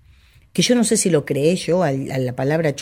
Que 0.53 0.63
yo 0.63 0.75
no 0.75 0.83
sé 0.85 0.97
si 0.97 1.11
lo 1.11 1.25
creé 1.25 1.55
yo 1.57 1.83
al- 1.85 2.11
a 2.11 2.19
la 2.19 2.33
palabra 2.35 2.75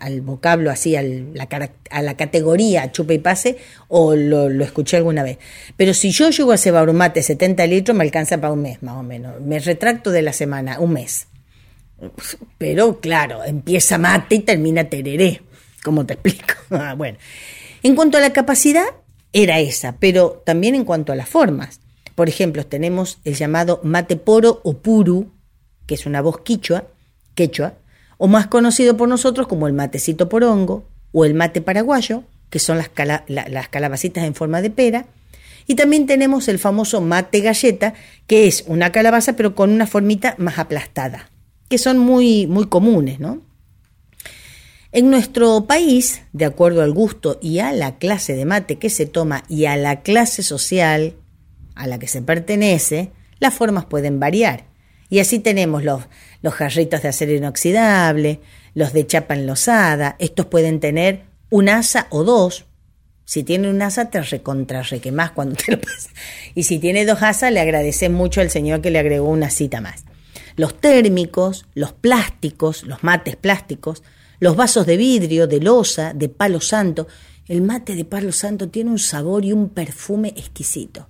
al 0.00 0.20
vocablo 0.20 0.70
así, 0.70 0.94
al- 0.94 1.34
la 1.34 1.48
a 1.90 2.02
la 2.02 2.16
categoría 2.16 2.92
chupa 2.92 3.14
y 3.14 3.18
pase, 3.18 3.56
o 3.88 4.14
lo, 4.14 4.48
lo 4.48 4.64
escuché 4.64 4.96
alguna 4.98 5.22
vez. 5.24 5.38
Pero 5.76 5.92
si 5.92 6.10
yo 6.12 6.30
llego 6.30 6.52
a 6.52 6.56
cebar 6.56 6.88
un 6.88 6.96
mate 6.96 7.22
70 7.22 7.66
litros, 7.66 7.96
me 7.96 8.04
alcanza 8.04 8.38
para 8.40 8.52
un 8.52 8.62
mes, 8.62 8.82
más 8.82 8.96
o 8.96 9.02
menos. 9.02 9.40
Me 9.40 9.58
retracto 9.58 10.10
de 10.12 10.22
la 10.22 10.32
semana, 10.32 10.78
un 10.78 10.92
mes. 10.92 11.26
Pero 12.58 13.00
claro, 13.00 13.42
empieza 13.44 13.98
mate 13.98 14.36
y 14.36 14.40
termina 14.40 14.84
tereré. 14.88 15.42
¿Cómo 15.82 16.04
te 16.06 16.14
explico? 16.14 16.54
Ah, 16.70 16.94
bueno, 16.94 17.16
en 17.84 17.94
cuanto 17.94 18.18
a 18.18 18.20
la 18.20 18.32
capacidad, 18.32 18.86
era 19.32 19.60
esa, 19.60 19.96
pero 20.00 20.42
también 20.44 20.74
en 20.74 20.84
cuanto 20.84 21.12
a 21.12 21.16
las 21.16 21.28
formas. 21.28 21.80
Por 22.16 22.28
ejemplo, 22.28 22.66
tenemos 22.66 23.18
el 23.24 23.34
llamado 23.34 23.80
mate 23.84 24.16
poro 24.16 24.60
o 24.64 24.78
puru, 24.78 25.30
que 25.86 25.94
es 25.94 26.04
una 26.06 26.22
voz 26.22 26.40
quichua, 26.40 26.86
quechua, 27.36 27.74
o 28.18 28.26
más 28.26 28.48
conocido 28.48 28.96
por 28.96 29.08
nosotros 29.08 29.46
como 29.46 29.68
el 29.68 29.72
matecito 29.74 30.28
porongo 30.28 30.88
o 31.12 31.24
el 31.24 31.34
mate 31.34 31.60
paraguayo, 31.60 32.24
que 32.50 32.58
son 32.58 32.78
las, 32.78 32.88
cala- 32.88 33.24
la- 33.28 33.46
las 33.48 33.68
calabacitas 33.68 34.24
en 34.24 34.34
forma 34.34 34.60
de 34.62 34.70
pera. 34.70 35.06
Y 35.68 35.74
también 35.74 36.06
tenemos 36.06 36.48
el 36.48 36.58
famoso 36.58 37.00
mate 37.00 37.40
galleta, 37.40 37.94
que 38.26 38.46
es 38.48 38.64
una 38.66 38.90
calabaza 38.92 39.34
pero 39.34 39.54
con 39.54 39.70
una 39.70 39.86
formita 39.86 40.34
más 40.38 40.58
aplastada, 40.58 41.30
que 41.68 41.78
son 41.78 41.98
muy, 41.98 42.46
muy 42.46 42.66
comunes, 42.66 43.20
¿no? 43.20 43.42
En 44.92 45.10
nuestro 45.10 45.66
país, 45.66 46.22
de 46.32 46.44
acuerdo 46.46 46.82
al 46.82 46.92
gusto 46.92 47.38
y 47.42 47.58
a 47.58 47.72
la 47.72 47.98
clase 47.98 48.34
de 48.34 48.46
mate 48.46 48.76
que 48.78 48.88
se 48.88 49.04
toma 49.06 49.44
y 49.48 49.66
a 49.66 49.76
la 49.76 50.00
clase 50.02 50.42
social 50.42 51.14
a 51.74 51.86
la 51.86 51.98
que 51.98 52.08
se 52.08 52.22
pertenece, 52.22 53.10
las 53.38 53.52
formas 53.52 53.84
pueden 53.84 54.18
variar. 54.20 54.64
Y 55.10 55.18
así 55.18 55.38
tenemos 55.38 55.84
los, 55.84 56.02
los 56.42 56.54
jarritos 56.54 57.02
de 57.02 57.08
acero 57.08 57.32
inoxidable, 57.32 58.40
los 58.74 58.92
de 58.92 59.06
chapa 59.06 59.34
enlosada, 59.34 60.16
estos 60.18 60.46
pueden 60.46 60.80
tener 60.80 61.22
un 61.50 61.68
asa 61.68 62.06
o 62.10 62.24
dos. 62.24 62.66
Si 63.24 63.42
tiene 63.42 63.68
un 63.68 63.82
asa, 63.82 64.10
te 64.10 64.20
recontra 64.20 64.82
más 65.12 65.30
cuando 65.32 65.56
te 65.64 65.72
lo 65.72 65.80
pasas. 65.80 66.10
Y 66.54 66.64
si 66.64 66.78
tiene 66.78 67.04
dos 67.04 67.22
asas, 67.22 67.52
le 67.52 67.60
agradeces 67.60 68.10
mucho 68.10 68.40
al 68.40 68.50
señor 68.50 68.80
que 68.80 68.90
le 68.90 68.98
agregó 68.98 69.28
una 69.28 69.50
cita 69.50 69.80
más. 69.80 70.04
Los 70.56 70.80
térmicos, 70.80 71.66
los 71.74 71.92
plásticos, 71.92 72.84
los 72.84 73.02
mates 73.02 73.36
plásticos, 73.36 74.02
los 74.38 74.56
vasos 74.56 74.86
de 74.86 74.96
vidrio, 74.96 75.46
de 75.46 75.60
losa, 75.60 76.12
de 76.14 76.28
palo 76.28 76.60
santo. 76.60 77.08
El 77.46 77.62
mate 77.62 77.94
de 77.94 78.04
palo 78.04 78.32
santo 78.32 78.68
tiene 78.68 78.90
un 78.90 78.98
sabor 78.98 79.44
y 79.44 79.52
un 79.52 79.70
perfume 79.70 80.34
exquisito. 80.36 81.08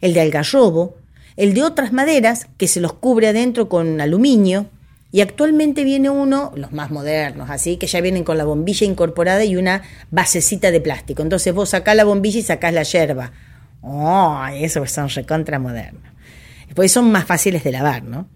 El 0.00 0.14
de 0.14 0.20
algarrobo, 0.20 0.96
el 1.36 1.54
de 1.54 1.62
otras 1.62 1.92
maderas 1.92 2.48
que 2.56 2.68
se 2.68 2.80
los 2.80 2.94
cubre 2.94 3.28
adentro 3.28 3.68
con 3.68 4.00
aluminio. 4.00 4.66
Y 5.12 5.20
actualmente 5.20 5.84
viene 5.84 6.10
uno, 6.10 6.52
los 6.56 6.72
más 6.72 6.90
modernos, 6.90 7.48
así, 7.48 7.76
que 7.76 7.86
ya 7.86 8.00
vienen 8.00 8.24
con 8.24 8.36
la 8.36 8.44
bombilla 8.44 8.86
incorporada 8.86 9.44
y 9.44 9.56
una 9.56 9.82
basecita 10.10 10.70
de 10.70 10.80
plástico. 10.80 11.22
Entonces 11.22 11.54
vos 11.54 11.70
sacás 11.70 11.96
la 11.96 12.04
bombilla 12.04 12.40
y 12.40 12.42
sacás 12.42 12.74
la 12.74 12.82
yerba. 12.82 13.32
Oh, 13.80 14.44
esos 14.52 14.90
son 14.90 15.08
recontra 15.08 15.58
modernos. 15.58 16.02
Pues 16.74 16.92
son 16.92 17.10
más 17.12 17.24
fáciles 17.24 17.64
de 17.64 17.72
lavar, 17.72 18.02
¿no? 18.02 18.28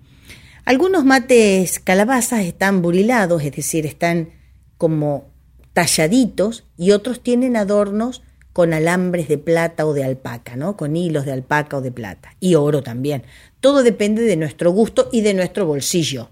Algunos 0.65 1.05
mates 1.05 1.81
calabazas 1.81 2.45
están 2.45 2.83
burilados, 2.83 3.43
es 3.43 3.53
decir, 3.53 3.85
están 3.85 4.31
como 4.79 5.31
talladitos 5.73 6.65
y 6.77 6.93
otros 6.93 7.23
tienen 7.23 7.57
adornos 7.57 8.23
con 8.53 8.73
alambres 8.75 9.29
de 9.29 9.39
plata 9.39 9.87
o 9.87 9.95
de 9.95 10.05
alpaca, 10.05 10.57
¿no? 10.57 10.77
Con 10.77 10.97
hilos 10.97 11.25
de 11.25 11.33
alpaca 11.33 11.77
o 11.77 11.81
de 11.81 11.93
plata. 11.93 12.35
Y 12.41 12.57
oro 12.57 12.83
también. 12.83 13.23
Todo 13.61 13.83
depende 13.83 14.23
de 14.23 14.37
nuestro 14.37 14.73
gusto 14.73 15.09
y 15.13 15.21
de 15.21 15.35
nuestro 15.35 15.67
bolsillo. 15.67 16.31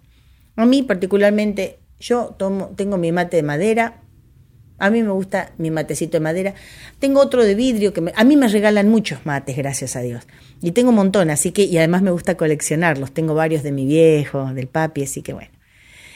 A 0.57 0.67
mí 0.67 0.83
particularmente, 0.83 1.79
yo 2.01 2.35
tomo, 2.37 2.73
tengo 2.77 2.97
mi 2.97 3.13
mate 3.13 3.37
de 3.37 3.43
madera. 3.45 4.03
A 4.79 4.91
mí 4.91 5.03
me 5.03 5.11
gusta 5.11 5.53
mi 5.59 5.71
matecito 5.71 6.13
de 6.13 6.21
madera. 6.21 6.55
Tengo 6.99 7.21
otro 7.21 7.45
de 7.45 7.55
vidrio 7.55 7.93
que 7.93 8.01
me- 8.01 8.13
a 8.15 8.25
mí 8.25 8.37
me 8.37 8.49
regalan 8.49 8.89
muchos 8.89 9.25
mates, 9.27 9.57
gracias 9.57 9.97
a 9.97 10.01
Dios. 10.01 10.27
Y 10.61 10.73
tengo 10.73 10.91
un 10.91 10.97
montón, 10.97 11.31
así 11.31 11.53
que, 11.53 11.65
y 11.65 11.79
además 11.79 12.03
me 12.03 12.11
gusta 12.11 12.37
coleccionarlos. 12.37 13.13
Tengo 13.13 13.35
varios 13.35 13.63
de 13.63 13.73
mi 13.73 13.87
viejo, 13.87 14.53
del 14.55 14.69
papi, 14.69 15.03
así 15.03 15.23
que 15.23 15.33
bueno. 15.33 15.51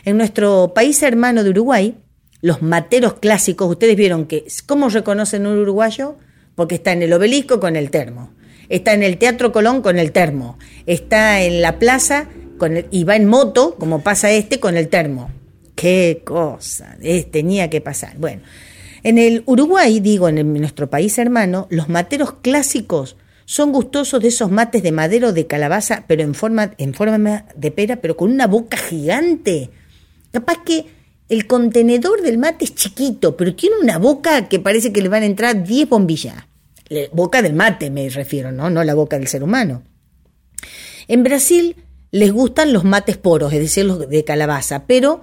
En 0.05 0.17
nuestro 0.17 0.73
país 0.75 1.03
hermano 1.03 1.45
de 1.45 1.51
Uruguay, 1.51 1.97
los 2.43 2.61
materos 2.61 3.15
clásicos, 3.15 3.71
ustedes 3.71 3.97
vieron 3.97 4.27
que, 4.27 4.45
¿cómo 4.67 4.89
reconocen 4.91 5.47
un 5.47 5.59
uruguayo? 5.59 6.17
Porque 6.55 6.75
está 6.75 6.93
en 6.93 7.03
el 7.03 7.13
obelisco 7.15 7.59
con 7.61 7.77
el 7.77 7.91
termo, 7.91 8.31
está 8.69 8.93
en 8.93 9.03
el 9.03 9.17
Teatro 9.17 9.53
Colón 9.53 9.81
con 9.81 9.99
el 9.99 10.13
termo, 10.13 10.59
está 10.85 11.41
en 11.41 11.63
la 11.63 11.79
plaza 11.79 12.29
con 12.59 12.77
el- 12.77 12.87
y 12.91 13.05
va 13.05 13.17
en 13.17 13.27
moto, 13.27 13.77
como 13.79 14.03
pasa 14.03 14.31
este, 14.31 14.61
con 14.61 14.77
el 14.77 14.89
termo. 14.89 15.31
Qué 15.75 16.23
cosa, 16.25 16.99
tenía 17.31 17.71
que 17.71 17.81
pasar. 17.81 18.19
Bueno, 18.19 18.43
en 19.03 19.19
el 19.19 19.43
Uruguay, 19.47 20.01
digo, 20.01 20.29
en, 20.29 20.39
el- 20.39 20.53
nuestro 20.53 20.91
país 20.91 21.17
hermano, 21.19 21.67
los 21.71 21.89
materos 21.89 22.35
clásicos 22.43 23.17
son 23.45 23.73
gustosos 23.73 24.21
de 24.23 24.29
esos 24.29 24.51
mates 24.51 24.83
de 24.83 24.93
madero 24.93 25.33
de 25.33 25.47
calabaza, 25.47 26.05
pero 26.07 26.23
en 26.23 26.35
forma, 26.35 26.75
en 26.79 26.93
forma 26.95 27.47
de 27.57 27.71
pera, 27.71 27.97
pero 27.97 28.17
con 28.17 28.31
una 28.31 28.47
boca 28.47 28.77
gigante. 28.77 29.71
Capaz 30.31 30.59
que 30.65 30.87
el 31.33 31.47
contenedor 31.47 32.21
del 32.21 32.37
mate 32.37 32.67
es 32.67 32.75
chiquito, 32.75 33.37
pero 33.39 33.55
tiene 33.55 33.77
una 33.81 33.97
boca 33.99 34.49
que 34.49 34.61
parece 34.61 34.93
que 34.93 35.01
le 35.01 35.09
van 35.09 35.23
a 35.23 35.27
entrar 35.27 35.65
10 35.65 35.89
bombillas. 35.89 36.37
Le- 36.89 37.09
boca 37.13 37.41
del 37.41 37.55
mate 37.55 37.91
me 37.91 38.09
refiero, 38.11 38.53
¿no? 38.53 38.69
No 38.69 38.85
la 38.85 38.93
boca 38.95 39.19
del 39.19 39.29
ser 39.29 39.43
humano. 39.43 39.83
En 41.09 41.23
Brasil 41.25 41.77
les 42.11 42.31
gustan 42.33 42.75
los 42.75 42.85
mates 42.85 43.17
poros, 43.17 43.53
es 43.53 43.61
decir, 43.61 43.87
los 43.87 44.09
de 44.09 44.25
calabaza, 44.25 44.87
pero 44.87 45.23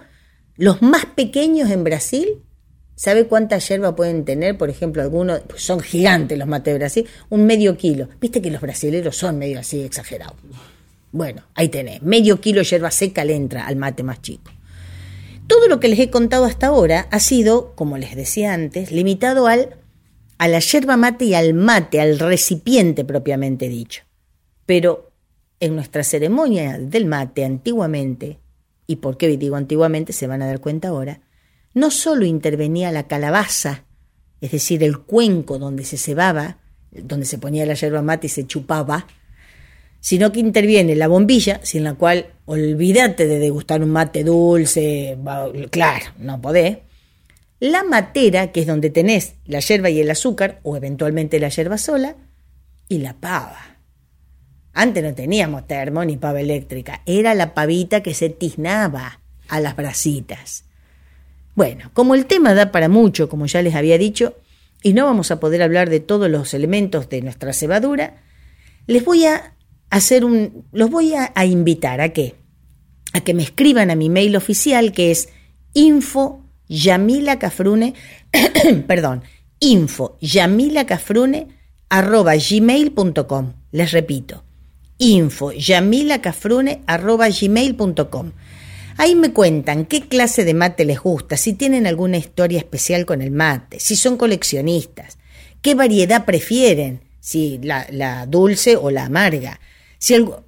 los 0.57 0.81
más 0.81 1.05
pequeños 1.05 1.69
en 1.69 1.83
Brasil, 1.83 2.27
¿sabe 2.95 3.27
cuánta 3.27 3.59
hierba 3.59 3.95
pueden 3.95 4.25
tener? 4.25 4.57
Por 4.57 4.71
ejemplo, 4.71 5.03
algunos, 5.03 5.41
pues 5.41 5.61
son 5.61 5.79
gigantes 5.79 6.39
los 6.39 6.47
mates 6.47 6.73
de 6.73 6.77
Brasil, 6.79 7.05
un 7.29 7.45
medio 7.45 7.77
kilo. 7.77 8.09
Viste 8.19 8.41
que 8.41 8.49
los 8.49 8.61
brasileros 8.61 9.15
son 9.15 9.37
medio 9.37 9.59
así 9.59 9.81
exagerados. 9.81 10.35
Bueno, 11.11 11.43
ahí 11.53 11.69
tenés, 11.69 12.01
medio 12.01 12.41
kilo 12.41 12.61
de 12.61 12.65
hierba 12.65 12.89
seca 12.89 13.23
le 13.23 13.35
entra 13.35 13.67
al 13.67 13.75
mate 13.75 14.01
más 14.01 14.21
chico. 14.23 14.51
Todo 15.49 15.67
lo 15.67 15.79
que 15.79 15.87
les 15.87 15.97
he 15.97 16.11
contado 16.11 16.45
hasta 16.45 16.67
ahora 16.67 17.07
ha 17.09 17.19
sido, 17.19 17.73
como 17.73 17.97
les 17.97 18.15
decía 18.15 18.53
antes, 18.53 18.91
limitado 18.91 19.47
al, 19.47 19.77
a 20.37 20.47
la 20.47 20.59
yerba 20.59 20.95
mate 20.95 21.25
y 21.25 21.33
al 21.33 21.55
mate, 21.55 21.99
al 21.99 22.19
recipiente 22.19 23.03
propiamente 23.03 23.67
dicho. 23.67 24.03
Pero 24.67 25.11
en 25.59 25.73
nuestra 25.73 26.03
ceremonia 26.03 26.77
del 26.77 27.07
mate 27.07 27.45
antiguamente, 27.45 28.37
y 28.85 28.97
por 28.97 29.17
qué 29.17 29.35
digo 29.37 29.55
antiguamente 29.55 30.13
se 30.13 30.27
van 30.27 30.43
a 30.43 30.45
dar 30.45 30.59
cuenta 30.59 30.89
ahora, 30.89 31.21
no 31.73 31.89
solo 31.89 32.25
intervenía 32.25 32.91
la 32.91 33.07
calabaza, 33.07 33.85
es 34.41 34.51
decir, 34.51 34.83
el 34.83 34.99
cuenco 34.99 35.57
donde 35.57 35.83
se 35.83 35.97
cebaba, 35.97 36.59
donde 36.91 37.25
se 37.25 37.39
ponía 37.39 37.65
la 37.65 37.73
yerba 37.73 38.03
mate 38.03 38.27
y 38.27 38.29
se 38.29 38.45
chupaba, 38.45 39.07
sino 39.99 40.31
que 40.31 40.39
interviene 40.39 40.95
la 40.95 41.07
bombilla, 41.07 41.59
sin 41.63 41.83
la 41.83 41.93
cual 41.95 42.27
olvídate 42.45 43.27
de 43.27 43.39
degustar 43.39 43.83
un 43.83 43.91
mate 43.91 44.23
dulce, 44.23 45.17
claro, 45.69 46.05
no 46.17 46.41
podés. 46.41 46.77
La 47.59 47.83
matera, 47.83 48.51
que 48.51 48.61
es 48.61 48.67
donde 48.67 48.89
tenés 48.89 49.33
la 49.45 49.59
yerba 49.59 49.89
y 49.89 49.99
el 49.99 50.09
azúcar, 50.09 50.59
o 50.63 50.77
eventualmente 50.77 51.39
la 51.39 51.49
yerba 51.49 51.77
sola, 51.77 52.15
y 52.87 52.99
la 52.99 53.13
pava. 53.13 53.77
Antes 54.73 55.03
no 55.03 55.13
teníamos 55.13 55.67
termo 55.67 56.05
ni 56.05 56.15
pava 56.15 56.39
eléctrica, 56.39 57.01
era 57.05 57.35
la 57.35 57.53
pavita 57.53 58.01
que 58.01 58.13
se 58.13 58.29
tiznaba 58.29 59.19
a 59.49 59.59
las 59.59 59.75
brasitas. 59.75 60.63
Bueno, 61.55 61.91
como 61.93 62.15
el 62.15 62.25
tema 62.25 62.53
da 62.53 62.71
para 62.71 62.87
mucho, 62.87 63.27
como 63.27 63.45
ya 63.45 63.61
les 63.61 63.75
había 63.75 63.97
dicho, 63.97 64.37
y 64.81 64.93
no 64.93 65.03
vamos 65.05 65.29
a 65.31 65.41
poder 65.41 65.61
hablar 65.61 65.89
de 65.89 65.99
todos 65.99 66.29
los 66.29 66.53
elementos 66.53 67.09
de 67.09 67.21
nuestra 67.21 67.51
cebadura, 67.51 68.23
les 68.87 69.03
voy 69.03 69.25
a 69.25 69.53
hacer 69.89 70.25
un, 70.25 70.65
los 70.71 70.89
voy 70.89 71.13
a, 71.13 71.45
invitar 71.45 72.01
a 72.01 72.09
que, 72.09 72.35
a 73.13 73.21
que 73.21 73.33
me 73.33 73.43
escriban 73.43 73.91
a 73.91 73.95
mi 73.95 74.09
mail 74.09 74.35
oficial 74.35 74.91
que 74.91 75.11
es 75.11 75.29
info 75.73 76.45
yamilacafrune, 76.67 77.95
perdón, 78.87 79.23
info 79.59 80.17
yamilacafrune 80.21 81.47
arroba 81.89 82.35
gmail.com. 82.35 83.53
Les 83.71 83.91
repito, 83.91 84.43
info 84.97 85.51
yamilacafrune 85.51 86.81
arroba 86.85 87.27
gmail.com. 87.29 88.31
Ahí 88.97 89.15
me 89.15 89.31
cuentan 89.31 89.85
qué 89.85 90.07
clase 90.07 90.43
de 90.43 90.53
mate 90.53 90.83
les 90.83 90.99
gusta, 90.99 91.37
si 91.37 91.53
tienen 91.53 91.87
alguna 91.87 92.17
historia 92.17 92.59
especial 92.59 93.05
con 93.05 93.21
el 93.21 93.31
mate, 93.31 93.79
si 93.79 93.95
son 93.95 94.17
coleccionistas, 94.17 95.17
qué 95.61 95.73
variedad 95.73 96.25
prefieren, 96.25 97.01
si 97.21 97.59
la 97.59 98.25
dulce 98.27 98.75
o 98.75 98.91
la 98.91 99.05
amarga, 99.05 99.59
si 99.99 100.15
algo, 100.15 100.45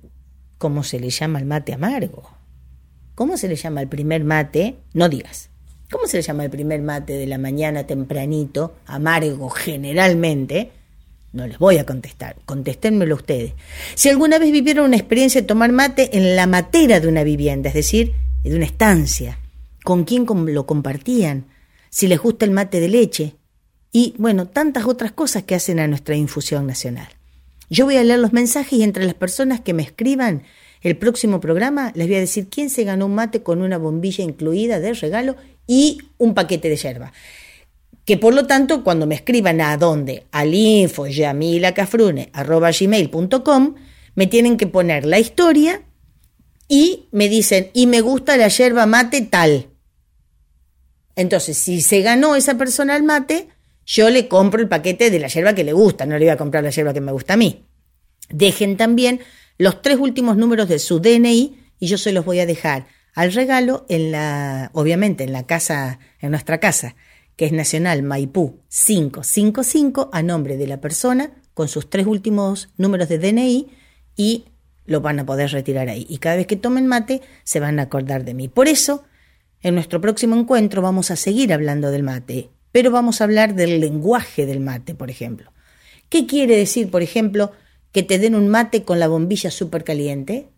¿cómo 0.57 0.83
se 0.83 0.99
le 0.99 1.09
llama 1.09 1.37
el 1.37 1.45
mate 1.45 1.73
amargo? 1.73 2.29
¿Cómo 3.15 3.35
se 3.37 3.49
le 3.49 3.55
llama 3.57 3.81
el 3.81 3.89
primer 3.89 4.23
mate? 4.23 4.77
No 4.93 5.09
digas. 5.09 5.49
¿Cómo 5.91 6.07
se 6.07 6.17
le 6.17 6.23
llama 6.23 6.45
el 6.45 6.49
primer 6.49 6.81
mate 6.81 7.13
de 7.13 7.27
la 7.27 7.37
mañana 7.37 7.85
tempranito, 7.85 8.75
amargo 8.85 9.49
generalmente? 9.49 10.71
No 11.33 11.45
les 11.45 11.59
voy 11.59 11.77
a 11.77 11.85
contestar, 11.85 12.37
contéstenmelo 12.45 13.15
ustedes. 13.15 13.53
Si 13.95 14.07
alguna 14.07 14.39
vez 14.39 14.53
vivieron 14.53 14.85
una 14.85 14.95
experiencia 14.95 15.41
de 15.41 15.47
tomar 15.47 15.73
mate 15.73 16.17
en 16.17 16.37
la 16.37 16.47
matera 16.47 17.01
de 17.01 17.09
una 17.09 17.23
vivienda, 17.23 17.67
es 17.67 17.75
decir, 17.75 18.13
de 18.43 18.55
una 18.55 18.65
estancia, 18.65 19.37
con 19.83 20.05
quién 20.05 20.25
lo 20.47 20.65
compartían, 20.65 21.47
si 21.89 22.07
les 22.07 22.19
gusta 22.19 22.45
el 22.45 22.51
mate 22.51 22.79
de 22.79 22.87
leche 22.87 23.35
y, 23.91 24.15
bueno, 24.17 24.47
tantas 24.47 24.85
otras 24.85 25.11
cosas 25.11 25.43
que 25.43 25.55
hacen 25.55 25.81
a 25.81 25.87
nuestra 25.87 26.15
infusión 26.15 26.65
nacional. 26.65 27.09
Yo 27.72 27.86
voy 27.86 27.95
a 27.95 28.03
leer 28.03 28.19
los 28.19 28.34
mensajes 28.34 28.74
y 28.74 28.84
entre 28.84 29.05
las 29.05 29.13
personas 29.13 29.61
que 29.61 29.74
me 29.74 29.82
escriban 29.82 30.43
el 30.82 30.97
próximo 30.97 31.39
programa 31.39 31.93
les 31.95 32.07
voy 32.07 32.17
a 32.17 32.19
decir 32.19 32.49
quién 32.49 32.69
se 32.69 32.84
ganó 32.84 33.05
un 33.05 33.15
mate 33.15 33.43
con 33.43 33.61
una 33.61 33.78
bombilla 33.78 34.26
incluida 34.26 34.82
de 34.82 34.93
regalo 34.93 35.38
y 35.67 35.99
un 36.17 36.34
paquete 36.34 36.67
de 36.67 36.76
yerba. 36.76 37.13
Que 38.03 38.17
por 38.17 38.34
lo 38.34 38.45
tanto, 38.45 38.84
cuando 38.84 39.07
me 39.07 39.15
escriban 39.15 39.61
a 39.61 39.78
dónde, 39.78 40.26
al 40.32 40.53
info 40.53 41.03
gmail.com, 41.03 41.45
me 44.15 44.28
tienen 44.28 44.57
que 44.57 44.67
poner 44.67 45.05
la 45.05 45.19
historia 45.19 45.82
y 46.67 47.07
me 47.11 47.30
dicen, 47.30 47.69
y 47.74 47.88
me 47.88 48.01
gusta 48.01 48.36
la 48.36 48.49
yerba 48.49 48.86
mate 48.86 49.22
tal. 49.22 49.69
Entonces, 51.15 51.57
si 51.57 51.80
se 51.80 52.01
ganó 52.01 52.36
esa 52.36 52.57
persona 52.57 52.97
el 52.97 53.03
mate, 53.03 53.47
yo 53.91 54.09
le 54.09 54.29
compro 54.29 54.61
el 54.61 54.69
paquete 54.69 55.09
de 55.09 55.19
la 55.19 55.27
yerba 55.27 55.53
que 55.53 55.65
le 55.65 55.73
gusta, 55.73 56.05
no 56.05 56.17
le 56.17 56.23
voy 56.23 56.29
a 56.29 56.37
comprar 56.37 56.63
la 56.63 56.69
yerba 56.69 56.93
que 56.93 57.01
me 57.01 57.11
gusta 57.11 57.33
a 57.33 57.37
mí. 57.37 57.65
Dejen 58.29 58.77
también 58.77 59.19
los 59.57 59.81
tres 59.81 59.97
últimos 59.97 60.37
números 60.37 60.69
de 60.69 60.79
su 60.79 61.01
DNI 61.01 61.57
y 61.77 61.87
yo 61.87 61.97
se 61.97 62.13
los 62.13 62.23
voy 62.23 62.39
a 62.39 62.45
dejar 62.45 62.87
al 63.13 63.33
regalo 63.33 63.85
en 63.89 64.13
la, 64.13 64.71
obviamente 64.73 65.25
en 65.25 65.33
la 65.33 65.45
casa, 65.45 65.99
en 66.21 66.31
nuestra 66.31 66.61
casa, 66.61 66.95
que 67.35 67.43
es 67.43 67.51
Nacional 67.51 68.01
Maipú 68.01 68.61
555 68.69 70.09
a 70.13 70.23
nombre 70.23 70.55
de 70.55 70.67
la 70.67 70.79
persona 70.79 71.31
con 71.53 71.67
sus 71.67 71.89
tres 71.89 72.07
últimos 72.07 72.69
números 72.77 73.09
de 73.09 73.19
DNI 73.19 73.71
y 74.15 74.45
lo 74.85 75.01
van 75.01 75.19
a 75.19 75.25
poder 75.25 75.51
retirar 75.51 75.89
ahí. 75.89 76.05
Y 76.07 76.19
cada 76.19 76.37
vez 76.37 76.47
que 76.47 76.55
tomen 76.55 76.87
mate 76.87 77.21
se 77.43 77.59
van 77.59 77.77
a 77.77 77.83
acordar 77.83 78.23
de 78.23 78.35
mí. 78.35 78.47
Por 78.47 78.69
eso, 78.69 79.03
en 79.59 79.75
nuestro 79.75 79.99
próximo 79.99 80.37
encuentro 80.37 80.81
vamos 80.81 81.11
a 81.11 81.17
seguir 81.17 81.51
hablando 81.51 81.91
del 81.91 82.03
mate, 82.03 82.51
pero 82.72 82.91
vamos 82.91 83.22
a 83.22 83.26
hablar 83.26 83.55
del 83.55 83.80
lenguaje 83.80 84.45
del 84.45 84.59
mate, 84.59 84.95
por 84.95 85.09
ejemplo. 85.09 85.51
¿Qué 86.09 86.26
quiere 86.28 86.55
decir, 86.55 86.91
por 86.91 87.01
ejemplo, 87.01 87.51
que 87.91 88.03
te 88.03 88.19
den 88.19 88.36
un 88.36 88.47
mate 88.47 88.84
con 88.84 88.99
la 88.99 89.07
bombilla 89.07 89.51
súper 89.51 89.84
caliente? 89.84 90.49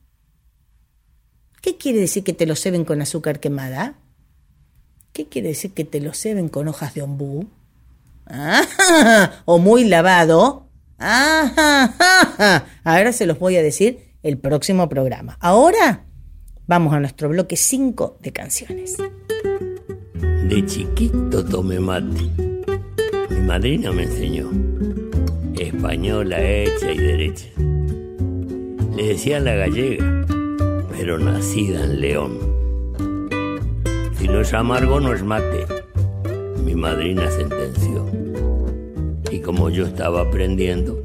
¿Qué 1.61 1.77
quiere 1.77 1.99
decir 1.99 2.23
que 2.23 2.33
te 2.33 2.45
lo 2.45 2.55
ceben 2.55 2.85
con 2.85 3.01
azúcar 3.01 3.39
quemada? 3.39 3.95
¿Qué 5.13 5.27
quiere 5.27 5.49
decir 5.49 5.73
que 5.73 5.85
te 5.85 6.01
lo 6.01 6.13
ceben 6.13 6.49
con 6.49 6.67
hojas 6.67 6.93
de 6.93 7.03
ombú? 7.03 7.47
Ah, 8.25 9.31
o 9.45 9.59
muy 9.59 9.85
lavado. 9.85 10.67
Ah, 10.99 12.65
ahora 12.83 13.13
se 13.13 13.25
los 13.25 13.39
voy 13.39 13.57
a 13.57 13.63
decir 13.63 14.13
el 14.23 14.37
próximo 14.37 14.89
programa. 14.89 15.37
Ahora 15.39 16.05
vamos 16.65 16.93
a 16.93 16.99
nuestro 16.99 17.29
bloque 17.29 17.57
5 17.57 18.17
de 18.21 18.31
canciones. 18.31 18.97
De 20.49 20.65
chiquito 20.65 21.43
tomé 21.43 21.79
mate. 21.79 22.29
Mi 23.29 23.41
madrina 23.47 23.91
me 23.91 24.03
enseñó. 24.03 24.49
Española 25.55 26.41
hecha 26.41 26.91
y 26.91 26.97
derecha. 26.97 27.47
Le 28.95 29.07
decían 29.07 29.45
la 29.45 29.55
gallega, 29.55 30.25
pero 30.91 31.17
nacida 31.17 31.83
en 31.85 32.01
León. 32.01 32.37
Si 34.17 34.27
no 34.27 34.41
es 34.41 34.53
amargo, 34.53 34.99
no 34.99 35.13
es 35.13 35.23
mate. 35.23 35.65
Mi 36.63 36.75
madrina 36.75 37.29
sentenció. 37.31 38.05
Y 39.31 39.39
como 39.39 39.69
yo 39.69 39.85
estaba 39.87 40.21
aprendiendo, 40.21 41.01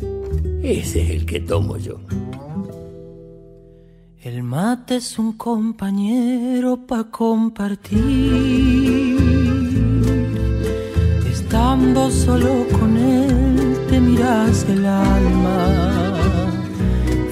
ese 0.62 1.02
es 1.02 1.10
el 1.10 1.26
que 1.26 1.40
tomo 1.40 1.76
yo. 1.78 1.98
El 4.20 4.42
mate 4.42 4.96
es 4.96 5.18
un 5.18 5.34
compañero 5.34 6.86
pa' 6.86 7.10
compartir. 7.10 9.07
Estando 11.48 12.10
solo 12.10 12.66
con 12.78 12.94
él 12.98 13.78
te 13.88 13.98
miras 13.98 14.66
el 14.68 14.84
alma. 14.84 16.14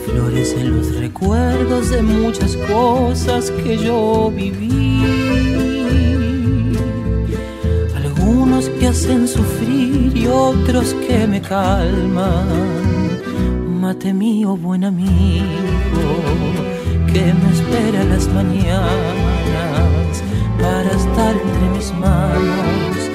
Florecen 0.06 0.74
los 0.74 0.96
recuerdos 0.96 1.90
de 1.90 2.00
muchas 2.00 2.56
cosas 2.56 3.50
que 3.50 3.76
yo 3.76 4.32
viví. 4.34 5.02
Algunos 7.94 8.70
que 8.70 8.86
hacen 8.86 9.28
sufrir 9.28 10.16
y 10.16 10.26
otros 10.26 10.94
que 11.06 11.26
me 11.26 11.42
calman. 11.42 12.48
Mate 13.82 14.14
mío, 14.14 14.56
buen 14.56 14.84
amigo, 14.84 15.44
que 17.12 17.34
me 17.34 17.50
espera 17.52 18.02
las 18.04 18.26
mañanas 18.28 20.22
para 20.58 20.90
estar 20.90 21.36
entre 21.36 21.68
mis 21.76 21.92
manos 21.92 23.05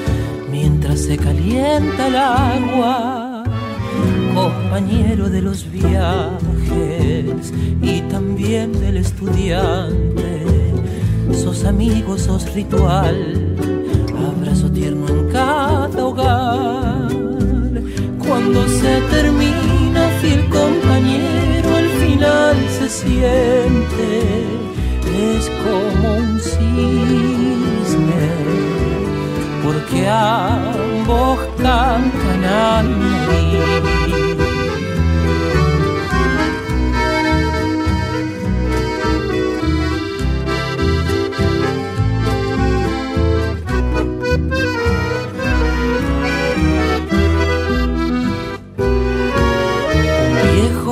se 0.96 1.16
calienta 1.16 2.08
el 2.08 2.16
agua, 2.16 3.44
compañero 4.34 5.30
de 5.30 5.40
los 5.40 5.70
viajes 5.70 7.52
y 7.80 8.00
también 8.10 8.72
del 8.78 8.98
estudiante. 8.98 10.42
Sos 11.32 11.64
amigo, 11.64 12.18
sos 12.18 12.52
ritual, 12.54 13.56
abrazo 14.36 14.70
tierno 14.70 15.08
en 15.08 15.28
cada 15.30 16.04
hogar. 16.04 17.08
Cuando 18.18 18.68
se 18.68 19.00
termina, 19.10 20.08
fiel 20.20 20.48
compañero, 20.50 21.76
al 21.76 21.88
final 21.88 22.56
se 22.78 22.88
siente, 22.88 24.22
es 25.36 25.50
como 25.64 26.14
un 26.16 26.40
cisne 26.40 27.32
porque 29.92 30.08
ambos 30.08 31.38
cantan 31.58 32.44
al 32.44 32.90
morir. 32.96 33.92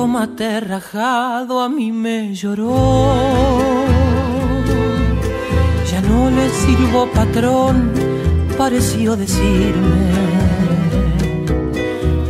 Mate 0.07 0.59
rajado 0.59 1.61
a 1.61 1.69
mí 1.69 1.91
me 1.91 2.35
lloró. 2.35 3.15
Ya 5.89 6.01
no 6.01 6.29
le 6.29 6.47
sirvo 6.49 7.07
patrón 7.07 7.91
pareció 8.65 9.15
decirme. 9.15 10.11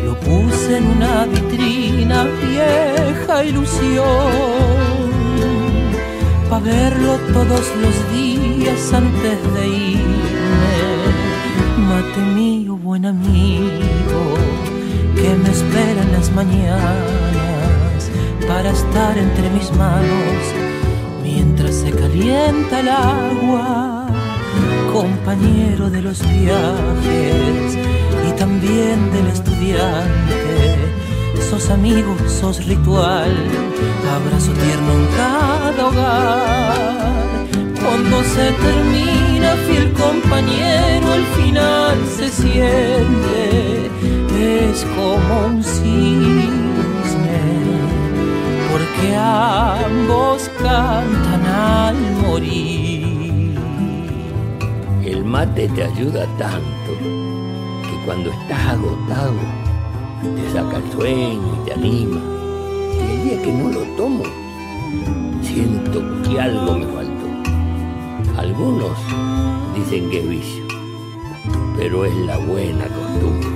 Lo 0.06 0.14
puse 0.22 0.78
en 0.78 0.86
una 0.96 1.26
vitrina, 1.26 2.24
vieja 2.48 3.44
ilusión, 3.44 5.10
para 6.50 6.64
verlo 6.64 7.18
todos 7.34 7.66
los 7.84 7.96
días 8.16 8.94
antes 8.94 9.40
de 9.56 9.68
irme. 9.98 10.78
Mate 11.90 12.22
mío, 12.34 12.78
buen 12.78 13.06
amigo, 13.06 14.22
que 15.18 15.36
me 15.44 15.50
espera 15.50 16.02
en 16.02 16.12
las 16.14 16.32
mañanas 16.32 18.10
para 18.48 18.70
estar 18.72 19.18
entre 19.18 19.50
mis 19.50 19.70
manos 19.74 20.42
mientras 21.24 21.76
se 21.76 21.92
calienta 21.92 22.80
el 22.80 22.88
agua 22.88 23.91
compañero 24.92 25.90
de 25.90 26.02
los 26.02 26.20
viajes 26.22 27.78
y 28.28 28.32
también 28.38 29.12
del 29.12 29.28
estudiante. 29.28 30.76
Sos 31.50 31.70
amigo, 31.70 32.16
sos 32.28 32.66
ritual, 32.66 33.36
abrazo 34.16 34.52
tierno 34.54 34.94
en 34.94 35.08
cada 35.18 35.88
hogar. 35.88 37.12
Cuando 37.84 38.24
se 38.24 38.52
termina, 38.52 39.56
fiel 39.68 39.92
compañero, 39.94 41.12
al 41.12 41.26
final 41.38 41.98
se 42.16 42.30
siente, 42.30 43.90
es 44.40 44.86
como 44.96 45.48
un 45.48 45.64
cisne, 45.64 47.42
porque 48.72 49.16
ambos 49.16 50.50
cantan 50.62 51.46
al 51.46 51.98
morir. 52.22 52.91
Mate 55.32 55.70
te 55.70 55.82
ayuda 55.82 56.28
tanto 56.38 56.92
que 57.00 58.06
cuando 58.06 58.32
estás 58.32 58.68
agotado 58.68 59.40
te 60.36 60.52
saca 60.52 60.76
el 60.76 60.92
sueño 60.92 61.56
y 61.56 61.66
te 61.66 61.74
anima. 61.74 62.20
Y 62.98 63.12
el 63.12 63.24
día 63.24 63.42
que 63.42 63.54
no 63.54 63.70
lo 63.70 63.82
tomo, 63.96 64.26
siento 65.42 66.04
que 66.24 66.38
algo 66.38 66.76
me 66.76 66.86
faltó. 66.86 68.42
Algunos 68.42 68.98
dicen 69.74 70.10
que 70.10 70.20
es 70.20 70.30
vicio, 70.30 70.64
pero 71.78 72.04
es 72.04 72.16
la 72.26 72.38
buena 72.38 72.88
costumbre 72.90 73.48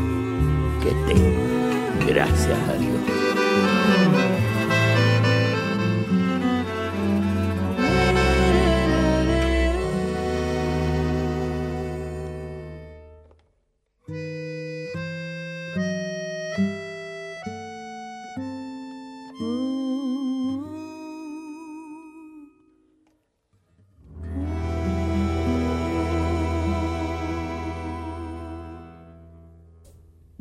que 0.82 1.14
tengo, 1.14 2.08
gracias 2.08 2.58
a 2.70 2.74
Dios. 2.78 3.95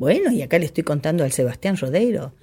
Bueno, 0.05 0.31
y 0.31 0.43
acá 0.43 0.59
le 0.59 0.67
estoy 0.67 0.85
contando 0.85 1.25
al 1.25 1.33
Sebastián 1.33 1.79
Rodeiro 1.79 2.35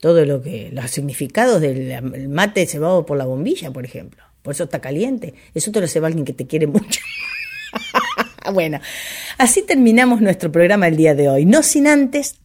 todo 0.00 0.24
lo 0.24 0.40
que, 0.40 0.70
los 0.72 0.90
significados 0.90 1.60
del 1.60 2.30
mate 2.30 2.64
cebado 2.64 3.04
por 3.04 3.18
la 3.18 3.26
bombilla, 3.26 3.70
por 3.70 3.84
ejemplo. 3.84 4.24
Por 4.40 4.54
eso 4.54 4.64
está 4.64 4.80
caliente. 4.80 5.34
Eso 5.52 5.70
te 5.70 5.82
lo 5.82 5.88
ceba 5.88 6.06
alguien 6.06 6.24
que 6.24 6.32
te 6.32 6.46
quiere 6.46 6.66
mucho. 6.66 7.00
bueno, 8.54 8.80
así 9.36 9.60
terminamos 9.60 10.22
nuestro 10.22 10.50
programa 10.50 10.88
el 10.88 10.96
día 10.96 11.14
de 11.14 11.28
hoy. 11.28 11.44
No 11.44 11.62
sin 11.62 11.86
antes 11.86 12.36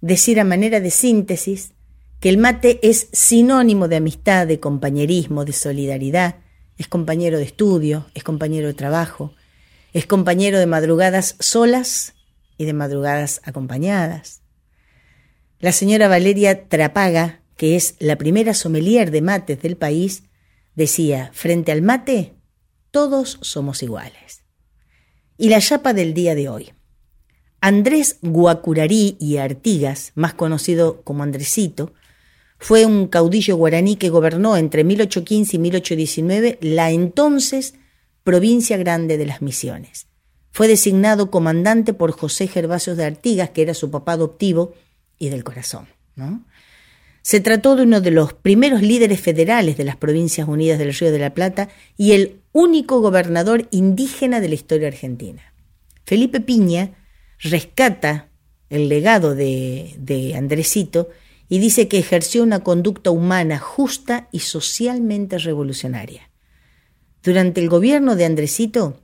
decir 0.00 0.38
a 0.38 0.44
manera 0.44 0.78
de 0.78 0.92
síntesis 0.92 1.72
que 2.20 2.28
el 2.28 2.38
mate 2.38 2.78
es 2.80 3.08
sinónimo 3.10 3.88
de 3.88 3.96
amistad, 3.96 4.46
de 4.46 4.60
compañerismo, 4.60 5.44
de 5.44 5.52
solidaridad, 5.52 6.36
es 6.78 6.86
compañero 6.86 7.38
de 7.38 7.44
estudio, 7.44 8.06
es 8.14 8.22
compañero 8.22 8.68
de 8.68 8.74
trabajo, 8.74 9.34
es 9.92 10.06
compañero 10.06 10.60
de 10.60 10.66
madrugadas 10.66 11.34
solas 11.40 12.14
y 12.56 12.64
de 12.64 12.72
madrugadas 12.72 13.40
acompañadas. 13.44 14.42
La 15.58 15.72
señora 15.72 16.08
Valeria 16.08 16.68
Trapaga, 16.68 17.42
que 17.56 17.76
es 17.76 17.96
la 17.98 18.16
primera 18.16 18.54
sommelier 18.54 19.10
de 19.10 19.22
mates 19.22 19.62
del 19.62 19.76
país, 19.76 20.24
decía, 20.74 21.30
frente 21.32 21.72
al 21.72 21.82
mate, 21.82 22.34
todos 22.90 23.38
somos 23.42 23.82
iguales. 23.82 24.44
Y 25.38 25.48
la 25.48 25.60
chapa 25.60 25.92
del 25.92 26.14
día 26.14 26.34
de 26.34 26.48
hoy. 26.48 26.72
Andrés 27.60 28.18
Guacurarí 28.22 29.16
y 29.20 29.36
Artigas, 29.36 30.12
más 30.14 30.34
conocido 30.34 31.02
como 31.02 31.22
Andresito, 31.22 31.94
fue 32.58 32.86
un 32.86 33.06
caudillo 33.06 33.56
guaraní 33.56 33.96
que 33.96 34.08
gobernó 34.08 34.56
entre 34.56 34.84
1815 34.84 35.56
y 35.56 35.58
1819 35.58 36.58
la 36.60 36.90
entonces 36.90 37.74
provincia 38.24 38.76
grande 38.76 39.16
de 39.16 39.26
las 39.26 39.42
Misiones. 39.42 40.06
Fue 40.52 40.68
designado 40.68 41.30
comandante 41.30 41.94
por 41.94 42.12
José 42.12 42.46
Gervasios 42.46 42.96
de 42.98 43.06
Artigas, 43.06 43.50
que 43.50 43.62
era 43.62 43.74
su 43.74 43.90
papá 43.90 44.12
adoptivo 44.12 44.74
y 45.18 45.30
del 45.30 45.44
corazón. 45.44 45.88
Se 47.22 47.40
trató 47.40 47.74
de 47.74 47.84
uno 47.84 48.02
de 48.02 48.10
los 48.10 48.34
primeros 48.34 48.82
líderes 48.82 49.20
federales 49.20 49.78
de 49.78 49.84
las 49.84 49.96
Provincias 49.96 50.46
Unidas 50.46 50.78
del 50.78 50.92
Río 50.92 51.10
de 51.10 51.18
la 51.18 51.32
Plata 51.32 51.68
y 51.96 52.12
el 52.12 52.40
único 52.52 53.00
gobernador 53.00 53.66
indígena 53.70 54.40
de 54.40 54.48
la 54.50 54.54
historia 54.54 54.88
argentina. 54.88 55.54
Felipe 56.04 56.40
Piña 56.40 56.90
rescata 57.38 58.28
el 58.68 58.88
legado 58.88 59.34
de, 59.34 59.94
de 59.98 60.34
Andresito 60.34 61.08
y 61.48 61.60
dice 61.60 61.88
que 61.88 61.98
ejerció 61.98 62.42
una 62.42 62.60
conducta 62.60 63.10
humana 63.10 63.58
justa 63.58 64.28
y 64.32 64.40
socialmente 64.40 65.38
revolucionaria. 65.38 66.30
Durante 67.22 67.60
el 67.60 67.68
gobierno 67.68 68.16
de 68.16 68.24
Andresito, 68.24 69.00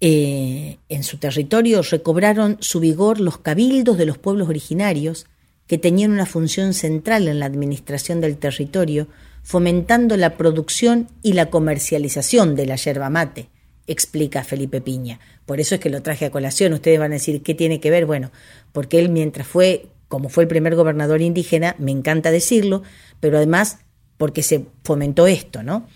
eh, 0.00 0.78
en 0.88 1.04
su 1.04 1.18
territorio 1.18 1.82
recobraron 1.82 2.58
su 2.60 2.80
vigor 2.80 3.18
los 3.20 3.38
cabildos 3.38 3.96
de 3.96 4.06
los 4.06 4.18
pueblos 4.18 4.48
originarios, 4.48 5.26
que 5.66 5.78
tenían 5.78 6.12
una 6.12 6.26
función 6.26 6.74
central 6.74 7.28
en 7.28 7.40
la 7.40 7.46
administración 7.46 8.20
del 8.20 8.36
territorio, 8.36 9.08
fomentando 9.42 10.16
la 10.16 10.36
producción 10.36 11.08
y 11.22 11.32
la 11.32 11.50
comercialización 11.50 12.54
de 12.56 12.66
la 12.66 12.76
yerba 12.76 13.10
mate, 13.10 13.48
explica 13.86 14.44
Felipe 14.44 14.80
Piña. 14.80 15.20
Por 15.44 15.60
eso 15.60 15.76
es 15.76 15.80
que 15.80 15.90
lo 15.90 16.02
traje 16.02 16.26
a 16.26 16.30
colación. 16.30 16.72
Ustedes 16.72 16.98
van 16.98 17.12
a 17.12 17.14
decir, 17.14 17.42
¿qué 17.42 17.54
tiene 17.54 17.80
que 17.80 17.90
ver? 17.90 18.06
Bueno, 18.06 18.30
porque 18.72 18.98
él 18.98 19.08
mientras 19.08 19.46
fue, 19.46 19.86
como 20.08 20.28
fue 20.28 20.44
el 20.44 20.48
primer 20.48 20.74
gobernador 20.74 21.22
indígena, 21.22 21.74
me 21.78 21.92
encanta 21.92 22.30
decirlo, 22.30 22.82
pero 23.20 23.38
además 23.38 23.78
porque 24.16 24.42
se 24.42 24.66
fomentó 24.82 25.26
esto, 25.26 25.62
¿no? 25.62 25.86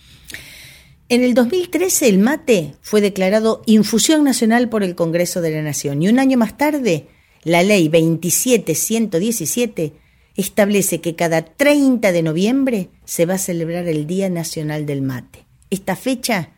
En 1.11 1.23
el 1.25 1.35
2013 1.35 2.09
el 2.09 2.19
mate 2.21 2.77
fue 2.83 3.01
declarado 3.01 3.63
infusión 3.67 4.23
nacional 4.23 4.69
por 4.69 4.85
el 4.85 4.95
Congreso 4.95 5.41
de 5.41 5.51
la 5.51 5.61
Nación 5.61 6.01
y 6.01 6.09
un 6.09 6.21
año 6.21 6.39
más 6.39 6.57
tarde 6.57 7.09
la 7.43 7.65
ley 7.65 7.89
27117 7.89 9.93
establece 10.37 11.01
que 11.01 11.17
cada 11.17 11.45
30 11.45 12.13
de 12.13 12.23
noviembre 12.23 12.91
se 13.05 13.27
va 13.27 13.35
a 13.35 13.39
celebrar 13.39 13.89
el 13.89 14.07
Día 14.07 14.31
Nacional 14.31 14.87
del 14.87 15.03
Mate. 15.03 15.47
Esta 15.69 15.97
fecha 15.97 16.51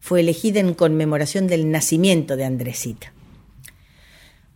fue 0.00 0.20
elegida 0.20 0.60
en 0.60 0.74
conmemoración 0.74 1.46
del 1.46 1.70
nacimiento 1.70 2.36
de 2.36 2.44
Andresita. 2.44 3.14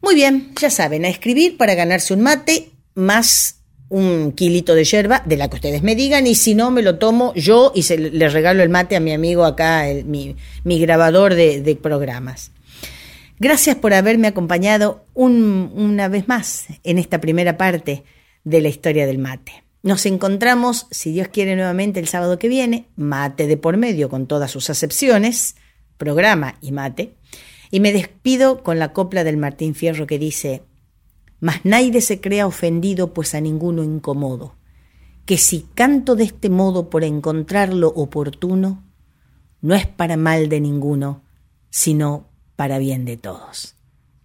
Muy 0.02 0.14
bien, 0.14 0.52
ya 0.60 0.68
saben, 0.68 1.06
a 1.06 1.08
escribir 1.08 1.56
para 1.56 1.74
ganarse 1.74 2.12
un 2.12 2.20
mate 2.20 2.72
más 2.94 3.57
un 3.88 4.32
kilito 4.32 4.74
de 4.74 4.84
yerba, 4.84 5.22
de 5.24 5.36
la 5.36 5.48
que 5.48 5.56
ustedes 5.56 5.82
me 5.82 5.94
digan, 5.94 6.26
y 6.26 6.34
si 6.34 6.54
no, 6.54 6.70
me 6.70 6.82
lo 6.82 6.98
tomo 6.98 7.32
yo 7.34 7.72
y 7.74 7.82
se, 7.82 7.98
le 7.98 8.28
regalo 8.28 8.62
el 8.62 8.68
mate 8.68 8.96
a 8.96 9.00
mi 9.00 9.12
amigo 9.12 9.44
acá, 9.44 9.84
mi, 10.04 10.36
grabador 10.64 11.34
de, 11.34 11.78
programas. 11.80 12.52
Gracias 13.38 13.76
por 13.76 13.94
haberme 13.94 14.28
acompañado 14.28 15.04
una 15.14 16.08
vez 16.08 16.28
más 16.28 16.66
en 16.84 16.98
esta 16.98 17.20
primera 17.20 17.56
parte 17.56 18.04
de 18.44 18.60
la 18.60 18.68
historia 18.68 19.06
del 19.06 19.18
mate. 19.18 19.64
Nos 19.82 20.06
encontramos, 20.06 20.86
si 20.90 21.12
Dios 21.12 21.28
quiere, 21.28 21.54
nuevamente 21.54 22.00
el 22.00 22.08
sábado 22.08 22.38
que 22.38 22.48
viene, 22.48 22.86
mate 22.96 23.46
de 23.46 23.56
por 23.56 23.76
medio 23.76 24.08
con 24.08 24.26
todas 24.26 24.50
sus 24.50 24.70
acepciones, 24.70 25.54
programa 25.96 26.56
y 26.60 26.72
mate, 26.72 27.14
y 27.70 27.80
me 27.80 27.92
despido 27.92 28.62
con 28.62 28.78
la 28.78 28.92
copla 28.92 29.24
del 29.24 29.36
Martín 29.36 29.74
Fierro 29.74 30.06
que 30.06 30.18
dice, 30.18 30.62
mas 31.40 31.64
nadie 31.64 32.00
se 32.00 32.20
crea 32.20 32.46
ofendido, 32.46 33.14
pues 33.14 33.34
a 33.34 33.40
ninguno 33.40 33.84
incomodo, 33.84 34.56
que 35.24 35.38
si 35.38 35.66
canto 35.74 36.16
de 36.16 36.24
este 36.24 36.50
modo 36.50 36.90
por 36.90 37.04
encontrarlo 37.04 37.88
oportuno, 37.88 38.84
no 39.60 39.74
es 39.74 39.86
para 39.86 40.16
mal 40.16 40.48
de 40.48 40.60
ninguno, 40.60 41.22
sino 41.70 42.26
para 42.56 42.78
bien 42.78 43.04
de 43.04 43.16
todos. 43.16 43.74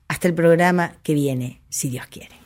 Hasta 0.08 0.28
el 0.28 0.34
programa 0.34 0.96
que 1.04 1.14
viene, 1.14 1.62
si 1.70 1.90
Dios 1.90 2.06
quiere. 2.08 2.43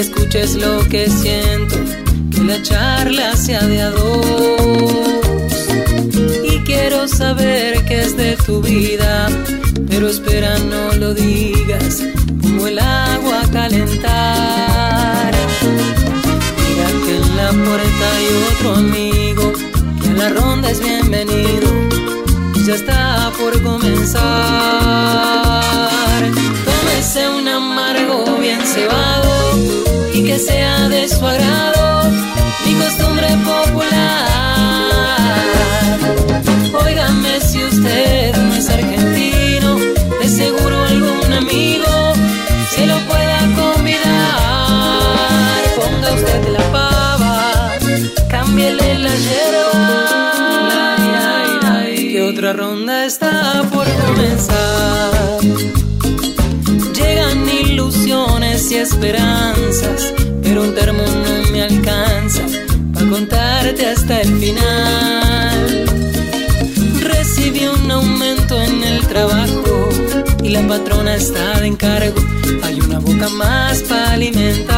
Escuches 0.00 0.54
lo 0.54 0.88
que 0.88 1.10
siento, 1.10 1.76
que 2.30 2.40
la 2.40 2.62
charla 2.62 3.36
sea 3.36 3.60
de 3.66 3.82
a 3.82 3.90
dos. 3.90 5.12
Y 6.42 6.60
quiero 6.60 7.06
saber 7.06 7.84
qué 7.84 8.00
es 8.00 8.16
de 8.16 8.36
tu 8.36 8.62
vida, 8.62 9.28
pero 9.88 10.08
espera 10.08 10.58
no 10.58 10.92
lo 10.94 11.12
digas, 11.12 12.02
como 12.40 12.66
el 12.66 12.78
agua 12.78 13.42
a 13.42 13.50
calentar. 13.50 15.34
Mira 16.56 16.88
que 17.04 17.16
en 17.16 17.36
la 17.36 17.50
puerta 17.50 18.04
hay 18.16 18.26
otro 18.54 18.74
amigo, 18.76 19.52
que 20.00 20.06
en 20.08 20.18
la 20.18 20.30
ronda 20.30 20.70
es 20.70 20.80
bienvenido, 20.80 21.68
ya 22.66 22.74
está 22.74 23.30
por 23.38 23.62
comenzar. 23.62 24.20
Tómese 26.64 27.28
un 27.28 27.46
amargo 27.48 28.38
bien 28.40 28.60
cebado 28.64 29.89
que 30.30 30.38
sea 30.38 30.88
de 30.88 31.08
su 31.08 31.26
agrado 31.26 32.08
mi 32.64 32.74
costumbre 32.74 33.26
popular. 33.52 34.28
Óigame 36.84 37.40
si 37.40 37.64
usted 37.64 38.36
no 38.36 38.54
es 38.54 38.70
argentino, 38.70 39.76
de 40.20 40.28
seguro 40.28 40.84
algún 40.84 41.32
amigo 41.32 42.12
se 42.72 42.86
lo 42.86 42.96
pueda 43.10 43.38
convidar. 43.60 43.98
Ponga 45.76 46.12
usted 46.14 46.48
la 46.56 46.64
pava, 46.74 47.72
cámbiele 48.28 48.98
la 49.00 49.14
yerba. 49.26 49.66
Que 52.12 52.22
otra 52.22 52.52
ronda 52.52 53.04
está 53.04 53.64
por 53.72 53.86
comenzar 54.04 54.59
esperanzas, 58.80 60.14
pero 60.42 60.62
un 60.62 60.74
termo 60.74 61.02
no 61.02 61.50
me 61.52 61.62
alcanza 61.62 62.42
para 62.94 63.06
contarte 63.10 63.86
hasta 63.86 64.22
el 64.22 64.38
final. 64.38 65.84
Recibí 67.00 67.66
un 67.66 67.90
aumento 67.90 68.60
en 68.62 68.82
el 68.82 69.06
trabajo 69.06 69.90
y 70.42 70.48
la 70.48 70.66
patrona 70.66 71.14
está 71.16 71.60
de 71.60 71.66
encargo. 71.66 72.22
Hay 72.62 72.80
una 72.80 73.00
boca 73.00 73.28
más 73.28 73.82
para 73.82 74.12
alimentar. 74.12 74.74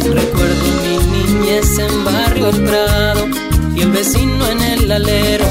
Recuerdo 0.00 0.64
mi 0.82 0.98
niñez 1.16 1.78
en 1.78 2.04
Barrio 2.04 2.48
El 2.48 2.60
Prado 2.64 3.28
y 3.76 3.82
el 3.82 3.92
vecino 3.92 4.48
en 4.48 4.60
el 4.62 4.90
alero. 4.90 5.46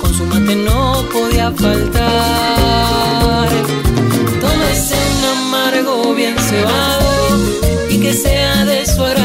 Con 0.00 0.12
su 0.12 0.24
mate 0.26 0.56
no 0.56 1.04
podía 1.12 1.52
faltar 1.52 2.44
y 7.90 8.00
que 8.00 8.12
sea 8.12 8.64
de 8.64 8.86
su 8.86 9.04
agrado. 9.04 9.23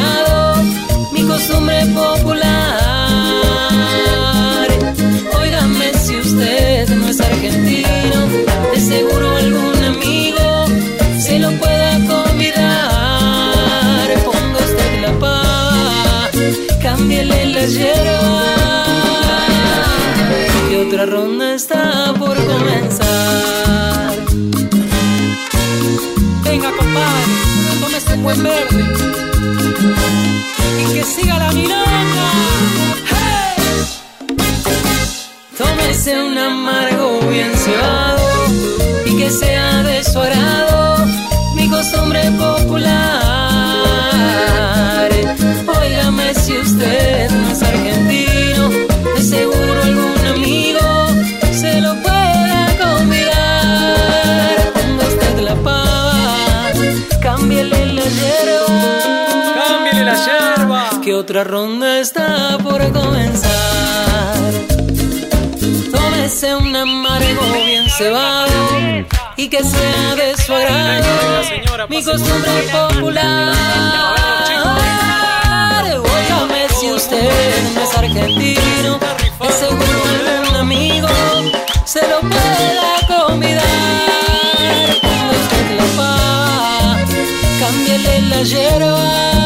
Otra 61.29 61.43
ronda 61.43 61.99
está 61.99 62.57
por 62.63 62.81
comenzar. 62.91 64.35
Tómese 65.91 66.55
un 66.55 66.75
amargo 66.75 67.41
bien 67.53 67.87
cebado 67.87 69.05
y 69.37 69.47
que 69.47 69.63
sea 69.63 70.15
de 70.15 70.35
su 70.37 70.51
agrado 70.51 71.43
mi 71.87 72.03
costumbre 72.03 72.51
popular. 72.71 73.53
Óigame 75.85 76.67
si 76.79 76.91
usted 76.93 77.29
es 77.77 77.95
argentino, 77.95 78.99
es 79.47 79.53
seguro 79.53 80.03
algún 80.39 80.55
amigo 80.55 81.07
se 81.85 82.01
lo 82.07 82.21
pueda 82.21 83.07
convidar. 83.07 83.63
Cuando 84.99 85.33
usted 85.43 85.77
cámbiale 87.59 88.21
la 88.29 88.41
yerba. 88.41 89.38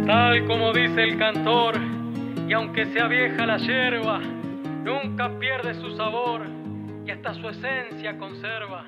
Tal 0.06 0.46
como 0.48 0.74
dice 0.74 1.02
el 1.02 1.18
cantor, 1.18 1.76
y 2.46 2.52
aunque 2.52 2.88
sea 2.88 3.08
vieja 3.08 3.46
la 3.46 3.56
yerba, 3.58 4.20
nunca 4.20 5.30
pierde 5.40 5.76
su 5.76 5.96
sabor 5.96 6.42
y 7.06 7.12
hasta 7.12 7.36
su 7.36 7.48
esencia 7.48 8.18
conserva. 8.18 8.86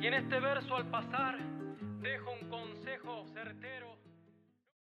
Y 0.00 0.06
en 0.06 0.14
este 0.14 0.40
verso 0.40 0.76
al 0.76 0.86
pasar, 0.86 1.36
dejo 2.00 2.30
un 2.40 2.48
consejo 2.48 3.26
certero. 3.34 3.85